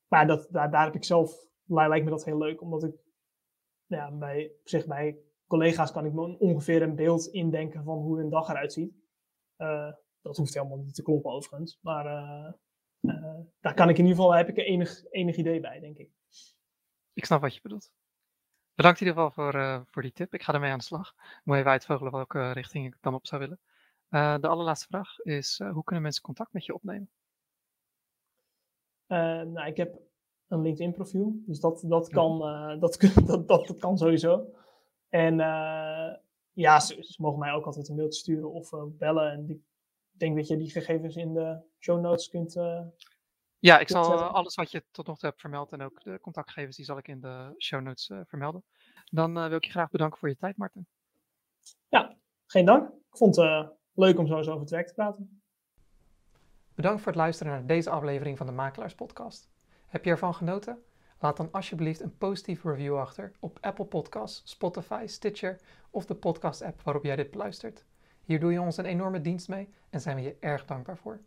maar 0.09 0.27
dat, 0.27 0.49
daar, 0.51 0.71
daar 0.71 0.85
heb 0.85 0.95
ik 0.95 1.05
zelf, 1.05 1.47
lijkt 1.67 2.05
me 2.05 2.11
dat 2.11 2.25
heel 2.25 2.39
leuk, 2.39 2.61
omdat 2.61 2.85
ik 2.85 2.95
ja, 3.87 4.11
bij, 4.11 4.53
op 4.61 4.69
zich 4.69 4.87
bij 4.87 5.19
collega's 5.53 5.93
kan 5.93 6.05
ik 6.05 6.13
me 6.13 6.39
ongeveer 6.39 6.83
een 6.83 6.95
beeld 6.95 7.27
indenken 7.27 7.85
van 7.85 7.99
hoe 7.99 8.19
hun 8.19 8.31
dag 8.31 8.49
eruit 8.49 8.73
ziet. 8.73 8.95
Uh, 9.59 9.93
dat 10.21 10.37
hoeft 10.37 10.55
helemaal 10.55 10.79
niet 10.79 10.95
te 10.95 11.03
kloppen 11.03 11.31
overigens. 11.31 11.79
Maar 11.81 12.07
uh, 12.07 12.53
uh, 13.01 13.39
daar 13.61 13.75
kan 13.75 13.89
ik 13.89 13.99
in 13.99 14.05
ieder 14.05 14.17
geval, 14.17 14.35
heb 14.35 14.49
ik 14.49 14.57
enig, 14.57 15.05
enig 15.11 15.37
idee 15.37 15.61
bij, 15.61 15.81
denk 15.81 15.97
ik. 15.97 16.11
Ik 17.13 17.25
snap 17.25 17.41
wat 17.41 17.55
je 17.55 17.61
bedoelt. 17.63 17.93
Bedankt 18.75 19.01
in 19.01 19.07
ieder 19.07 19.23
geval 19.23 19.45
voor, 19.45 19.87
voor 19.91 20.03
die 20.03 20.13
tip. 20.13 20.35
Ik 20.35 20.43
ga 20.43 20.53
ermee 20.53 20.71
aan 20.71 20.79
de 20.79 20.85
slag. 20.85 21.15
Moet 21.45 21.57
even 21.57 21.71
uitvogelen 21.71 22.13
welke 22.13 22.53
richting 22.53 22.87
ik 22.87 22.97
dan 23.01 23.15
op 23.15 23.27
zou 23.27 23.41
willen. 23.41 23.61
de 24.41 24.49
allerlaatste 24.49 24.87
vraag 24.87 25.19
is, 25.19 25.59
hoe 25.59 25.85
kunnen 25.85 26.03
mensen 26.03 26.23
contact 26.23 26.53
met 26.53 26.65
je 26.65 26.75
opnemen? 26.75 27.11
nou, 29.53 29.67
ik 29.67 29.77
heb 29.77 30.01
een 30.49 30.63
LinkedIn 30.63 30.93
profiel, 30.93 31.43
dus 31.47 31.61
dat, 31.61 31.85
dat, 31.87 32.09
kan, 32.09 32.39
dat, 32.79 32.99
dat, 32.99 33.27
dat, 33.27 33.49
dat 33.49 33.77
kan 33.77 33.99
sowieso. 33.99 34.61
En 35.13 35.39
uh, 35.39 36.15
ja, 36.53 36.81
ze, 36.81 36.97
ze, 37.01 37.23
mogen 37.23 37.39
mij 37.39 37.53
ook 37.53 37.65
altijd 37.65 37.89
een 37.89 37.97
mailtje 37.97 38.21
sturen 38.21 38.53
of 38.53 38.73
uh, 38.73 38.83
bellen. 38.87 39.33
En 39.33 39.51
ik 39.51 39.61
denk 40.11 40.37
dat 40.37 40.49
je 40.49 40.57
die 40.57 40.71
gegevens 40.71 41.17
in 41.17 41.33
de 41.33 41.61
show 41.79 42.01
notes 42.01 42.29
kunt. 42.29 42.57
Uh, 42.57 42.81
ja, 43.59 43.79
ik 43.79 43.89
zal 43.89 44.23
alles 44.23 44.55
wat 44.55 44.71
je 44.71 44.85
tot 44.91 45.07
nog 45.07 45.19
toe 45.19 45.29
hebt 45.29 45.41
vermeld 45.41 45.73
en 45.73 45.83
ook 45.83 46.03
de 46.03 46.19
contactgegevens, 46.21 46.77
die 46.77 46.85
zal 46.85 46.99
ik 46.99 47.09
in 47.09 47.21
de 47.21 47.55
show 47.59 47.81
notes 47.81 48.11
vermelden. 48.25 48.65
Dan 49.11 49.35
wil 49.35 49.57
ik 49.57 49.65
je 49.65 49.71
graag 49.71 49.91
bedanken 49.91 50.19
voor 50.19 50.29
je 50.29 50.37
tijd, 50.37 50.57
Martin. 50.57 50.87
Ja, 51.89 52.17
geen 52.47 52.65
dank. 52.65 52.89
Ik 52.89 53.17
vond 53.17 53.37
het 53.37 53.71
leuk 53.95 54.19
om 54.19 54.27
zo 54.27 54.37
eens 54.37 54.49
over 54.49 54.61
het 54.61 54.71
werk 54.71 54.87
te 54.87 54.95
praten. 54.95 55.43
Bedankt 56.75 57.03
voor 57.03 57.13
het 57.13 57.21
luisteren 57.21 57.53
naar 57.53 57.67
deze 57.67 57.91
aflevering 57.91 58.39
van 58.39 58.47
de 58.47 58.53
Makelaars 58.53 58.95
Podcast. 58.95 59.51
Heb 59.87 60.05
je 60.05 60.11
ervan 60.11 60.35
genoten? 60.35 60.83
Laat 61.23 61.37
dan 61.37 61.49
alsjeblieft 61.53 62.01
een 62.01 62.19
positieve 62.19 62.71
review 62.71 62.99
achter 62.99 63.33
op 63.41 63.59
Apple 63.61 63.85
Podcasts, 63.85 64.51
Spotify, 64.51 65.05
Stitcher 65.07 65.61
of 65.91 66.07
de 66.07 66.15
podcast-app 66.15 66.83
waarop 66.83 67.05
jij 67.05 67.17
dit 67.17 67.31
beluistert. 67.31 67.85
Hier 68.23 68.41
doe 68.41 68.53
je 68.53 68.61
ons 68.61 68.77
een 68.77 68.85
enorme 68.85 69.21
dienst 69.21 69.49
mee 69.49 69.69
en 69.91 70.01
zijn 70.01 70.17
we 70.17 70.23
je 70.23 70.37
erg 70.41 70.65
dankbaar 70.65 70.97
voor. 70.97 71.21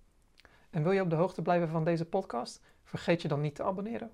En 0.70 0.84
wil 0.84 0.92
je 0.92 1.02
op 1.02 1.10
de 1.10 1.16
hoogte 1.16 1.42
blijven 1.42 1.70
van 1.70 1.84
deze 1.84 2.06
podcast? 2.06 2.62
Vergeet 2.84 3.22
je 3.22 3.28
dan 3.28 3.42
niet 3.42 3.56
te 3.56 3.64
abonneren. 3.64 4.12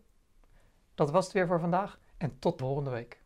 Dat 0.96 1.12
was 1.12 1.24
het 1.24 1.34
weer 1.34 1.48
voor 1.48 1.60
vandaag 1.60 2.00
en 2.18 2.40
tot 2.40 2.58
de 2.58 2.64
volgende 2.64 2.90
week. 2.90 3.21